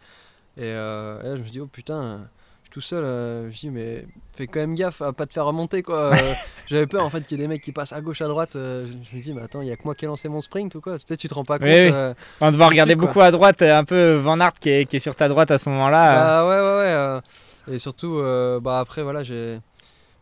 Et, 0.58 0.68
et 0.68 0.72
là, 0.72 1.34
je 1.34 1.38
me 1.38 1.42
suis 1.44 1.52
dit, 1.52 1.60
oh 1.60 1.66
putain, 1.66 2.28
tout 2.74 2.80
seul. 2.80 3.04
euh, 3.04 3.52
je 3.52 3.60
dis, 3.60 3.70
mais 3.70 4.04
fais 4.34 4.48
quand 4.48 4.58
même 4.58 4.74
gaffe 4.74 5.00
à 5.00 5.12
pas 5.12 5.26
te 5.26 5.32
faire 5.32 5.46
remonter, 5.46 5.82
quoi. 5.82 6.12
Euh, 6.24 6.34
J'avais 6.66 6.86
peur, 6.86 7.04
en 7.04 7.10
fait, 7.10 7.20
qu'il 7.24 7.38
y 7.38 7.40
ait 7.40 7.44
des 7.44 7.48
mecs 7.48 7.62
qui 7.62 7.70
passent 7.70 7.92
à 7.92 8.00
gauche, 8.00 8.20
à 8.20 8.26
droite. 8.26 8.56
euh, 8.56 8.84
je, 8.86 9.16
me 9.16 9.22
dis, 9.22 9.32
mais 9.32 9.42
attends, 9.42 9.62
il 9.62 9.68
y 9.68 9.70
a 9.70 9.76
que 9.76 9.84
moi 9.84 9.94
qui 9.94 10.06
ai 10.06 10.08
lancé 10.08 10.28
mon 10.28 10.40
sprint 10.40 10.74
ou 10.74 10.80
quoi? 10.80 10.94
Peut-être 10.94 11.20
tu 11.20 11.28
te 11.28 11.34
rends 11.34 11.44
pas 11.44 11.58
compte. 11.58 11.68
Oui, 11.68 11.90
oui. 11.90 12.14
On 12.40 12.50
regarder 12.50 12.96
quoi. 12.96 13.06
beaucoup 13.06 13.20
à 13.20 13.30
droite, 13.30 13.62
un 13.62 13.84
peu 13.84 14.14
Van 14.14 14.40
Aert 14.40 14.54
qui 14.54 14.70
est, 14.70 14.86
qui 14.86 14.96
est 14.96 15.00
sur 15.00 15.14
ta 15.14 15.28
droite 15.28 15.52
à 15.52 15.58
ce 15.58 15.68
moment-là. 15.68 16.12
Bah 16.14 16.48
ouais, 16.48 16.60
ouais, 16.60 17.22
ouais. 17.68 17.74
et 17.74 17.78
surtout, 17.78 18.20
bah 18.60 18.80
après, 18.80 19.02
voilà, 19.04 19.22
j'ai 19.22 19.60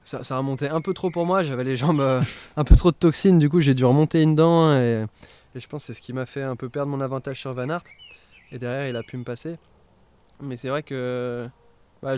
ça, 0.05 0.22
ça 0.22 0.36
remontait 0.36 0.68
un 0.68 0.80
peu 0.82 0.92
trop 0.92 1.11
pour 1.11 1.24
moi. 1.24 1.42
J'avais 1.44 1.64
les 1.64 1.76
jambes 1.76 2.03
un 2.57 2.64
peu 2.64 2.76
trop 2.76 2.90
de 2.90 2.96
toxines. 2.96 3.38
Du 3.38 3.48
coup, 3.48 3.61
j'ai 3.62 3.74
dû 3.74 3.84
remonter 3.86 4.20
une 4.20 4.34
dent. 4.34 4.74
Et, 4.74 5.07
et 5.55 5.61
je 5.61 5.68
pense 5.68 5.82
que 5.82 5.86
c'est 5.86 5.94
ce 5.94 6.03
qui 6.03 6.12
m'a 6.12 6.26
fait 6.26 6.42
un 6.42 6.57
peu 6.57 6.68
perdre 6.68 6.90
mon 6.90 7.00
avantage 7.00 7.40
sur 7.40 7.55
Van 7.55 7.68
Aert. 7.70 7.84
Et 8.50 8.59
derrière, 8.59 8.88
il 8.88 8.96
a 8.96 9.03
pu 9.03 9.16
me 9.16 9.24
passer. 9.24 9.57
Mais 10.42 10.57
c'est 10.57 10.68
vrai 10.68 10.82
que 10.82 11.48
bah, 12.03 12.16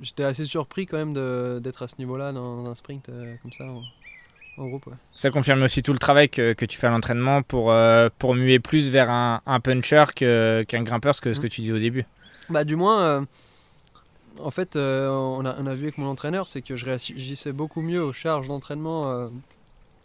j'étais 0.00 0.24
assez 0.24 0.44
surpris 0.44 0.86
quand 0.86 0.96
même 0.96 1.60
d'être 1.60 1.82
à 1.82 1.88
ce 1.88 1.96
niveau-là 1.98 2.32
dans 2.32 2.68
un 2.68 2.74
sprint 2.74 3.08
euh, 3.08 3.34
comme 3.42 3.52
ça 3.52 3.64
en, 3.64 3.82
en 4.58 4.66
groupe. 4.66 4.86
ouais. 4.86 4.94
Ça 5.14 5.30
confirme 5.30 5.62
aussi 5.62 5.82
tout 5.82 5.92
le 5.92 5.98
travail 5.98 6.28
que, 6.28 6.52
que 6.52 6.64
tu 6.64 6.78
fais 6.78 6.86
à 6.86 6.90
l'entraînement 6.90 7.42
pour, 7.42 7.70
euh, 7.70 8.08
pour 8.18 8.34
muer 8.34 8.58
plus 8.58 8.90
vers 8.90 9.10
un, 9.10 9.42
un 9.46 9.60
puncher 9.60 10.04
qu'un 10.14 10.82
grimpeur, 10.82 11.14
ce 11.14 11.20
que, 11.20 11.34
ce 11.34 11.40
que 11.40 11.46
tu 11.46 11.60
dis 11.62 11.72
au 11.72 11.78
début. 11.78 12.04
Bah, 12.48 12.64
du 12.64 12.76
moins, 12.76 13.00
euh, 13.02 13.20
en 14.40 14.50
fait, 14.50 14.76
on, 14.76 15.44
a, 15.44 15.56
on 15.58 15.66
a 15.66 15.74
vu 15.74 15.84
avec 15.84 15.98
mon 15.98 16.06
entraîneur, 16.06 16.46
c'est 16.46 16.62
que 16.62 16.76
je 16.76 16.84
réagissais 16.84 17.52
beaucoup 17.52 17.82
mieux 17.82 18.02
aux 18.02 18.12
charges 18.12 18.48
d'entraînement, 18.48 19.30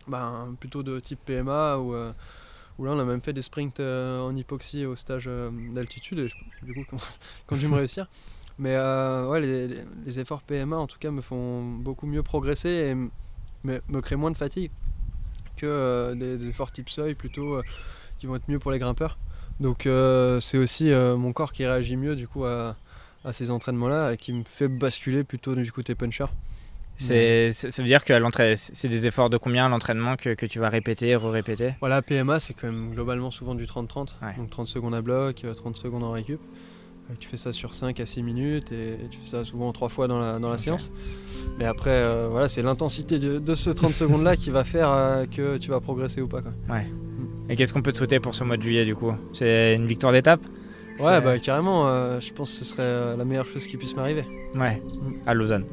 ben, 0.08 0.56
plutôt 0.60 0.84
de 0.84 1.00
type 1.00 1.20
PMA, 1.26 1.78
ou 1.78 1.96
où 2.78 2.86
là 2.86 2.92
on 2.92 3.00
a 3.00 3.04
même 3.04 3.22
fait 3.22 3.34
des 3.34 3.42
sprints 3.42 3.80
euh, 3.80 4.20
en 4.20 4.36
hypoxie 4.36 4.86
au 4.86 4.96
stage 4.96 5.26
euh, 5.28 5.52
d'altitude, 5.72 6.20
et 6.20 6.28
je, 6.28 6.36
du 6.64 6.74
coup, 6.86 6.98
ont 7.50 7.56
dû 7.56 7.68
me 7.68 7.76
réussir. 7.76 8.08
Mais 8.60 8.76
euh, 8.76 9.28
ouais, 9.28 9.40
les, 9.40 10.20
efforts 10.20 10.42
PMA 10.42 10.78
en 10.78 10.88
tout 10.88 11.00
cas 11.00 11.12
me 11.12 11.22
font 11.22 11.64
beaucoup 11.64 12.06
mieux 12.06 12.24
progresser 12.24 12.70
et 12.70 12.96
me, 12.96 13.10
me 13.64 14.02
créent 14.02 14.16
moins 14.16 14.32
de 14.32 14.38
fatigue 14.38 14.72
que 15.58 15.66
euh, 15.66 16.16
des, 16.16 16.38
des 16.38 16.50
efforts 16.50 16.72
type 16.72 16.90
seuil 16.90 17.16
plutôt 17.16 17.56
euh, 17.56 17.64
qui 18.20 18.28
vont 18.28 18.36
être 18.36 18.50
mieux 18.50 18.60
pour 18.60 18.72
les 18.72 18.80
grimpeurs. 18.80 19.18
Donc 19.60 19.82
c'est 19.84 20.58
aussi 20.58 20.92
mon 20.92 21.34
corps 21.34 21.52
qui 21.52 21.64
réagit 21.66 21.96
mieux 21.96 22.16
du 22.16 22.28
coup 22.28 22.46
à, 22.46 22.76
à 23.24 23.32
ces 23.32 23.52
entraînements-là 23.52 24.14
et 24.14 24.18
qui 24.18 24.34
me 24.34 24.44
fait 24.44 24.68
basculer 24.68 25.24
plutôt 25.24 25.54
du 25.54 25.72
côté 25.72 25.94
puncher. 25.94 26.26
C'est, 26.98 27.52
ça 27.52 27.82
veut 27.82 27.88
dire 27.88 28.04
que 28.04 28.14
c'est 28.56 28.88
des 28.88 29.08
efforts 29.08 29.30
de 29.30 29.38
combien 29.38 29.68
l'entraînement 29.70 30.16
que, 30.16 30.34
que 30.34 30.46
tu 30.46 30.60
vas 30.60 30.70
répéter, 30.70 31.16
re-répéter? 31.16 31.74
Voilà, 31.80 32.02
PMA 32.02 32.40
c'est 32.40 32.54
quand 32.54 32.68
même 32.68 32.92
globalement 32.92 33.32
souvent 33.32 33.56
du 33.56 33.66
30-30, 33.66 34.10
Ouais. 34.22 34.36
donc 34.38 34.50
30 34.52 34.68
secondes 34.68 34.94
à 34.94 35.02
bloc, 35.02 35.44
euh, 35.44 35.54
30 35.54 35.76
secondes 35.78 36.04
en 36.04 36.12
récup. 36.12 36.40
Euh, 37.12 37.16
Tu 37.20 37.28
fais 37.28 37.38
ça 37.38 37.54
sur 37.54 37.74
5 37.74 38.00
à 38.00 38.06
6 38.06 38.24
minutes 38.24 38.72
et 38.72 38.98
tu 39.10 39.18
fais 39.20 39.26
ça 39.28 39.44
souvent 39.46 39.72
trois 39.72 39.90
fois 39.90 40.08
dans 40.08 40.20
la, 40.20 40.40
dans 40.40 40.50
la 40.50 40.58
séance. 40.58 40.92
Mais 41.60 41.66
après, 41.66 41.92
euh, 41.92 42.28
voilà, 42.30 42.48
c'est 42.50 42.62
l'intensité 42.62 43.20
de, 43.20 43.40
de 43.40 43.56
ce 43.56 43.70
30 43.70 43.94
secondes-là 43.94 44.36
qui 44.36 44.50
va 44.50 44.64
faire 44.64 44.90
euh, 44.90 45.26
que 45.26 45.58
tu 45.58 45.70
vas 45.70 45.80
progresser 45.80 46.22
ou 46.22 46.28
pas. 46.28 46.42
Quoi. 46.42 46.52
Et 47.50 47.56
qu'est-ce 47.56 47.74
qu'on 47.74 47.82
peut 47.82 47.92
te 47.92 47.98
souhaiter 47.98 48.20
pour 48.20 48.34
ce 48.36 48.44
mois 48.44 48.58
de 48.58 48.62
juillet 48.62 48.86
du 48.86 48.96
coup? 48.96 49.12
C'est 49.34 49.76
une 49.76 49.88
victoire 49.88 50.14
d'étape? 50.14 50.42
Ouais, 51.00 51.20
bah 51.20 51.40
carrément, 51.40 51.88
euh, 51.88 52.20
je 52.20 52.32
pense 52.32 52.52
que 52.52 52.58
ce 52.58 52.66
serait 52.66 53.18
la 53.18 53.26
meilleure 53.26 53.48
chose 53.48 53.66
qui 53.66 53.76
puisse 53.78 53.96
m'arriver. 53.96 54.24
Ouais, 54.56 54.82
à 55.26 55.34
Lausanne. 55.34 55.66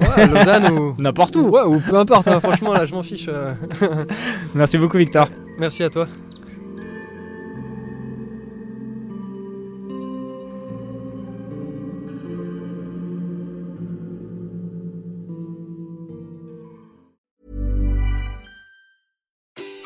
Ouais, 0.00 0.06
à 0.22 0.26
Lausanne 0.26 0.72
ou... 0.72 0.94
N'importe 0.98 1.36
où 1.36 1.48
Ouais, 1.48 1.62
ou 1.62 1.80
peu 1.80 1.96
importe, 1.96 2.28
hein, 2.28 2.40
franchement, 2.40 2.74
là 2.74 2.84
je 2.84 2.94
m'en 2.94 3.02
fiche. 3.02 3.28
Merci 4.54 4.76
beaucoup 4.76 4.98
Victor. 4.98 5.28
Merci 5.58 5.82
à 5.82 5.90
toi. 5.90 6.06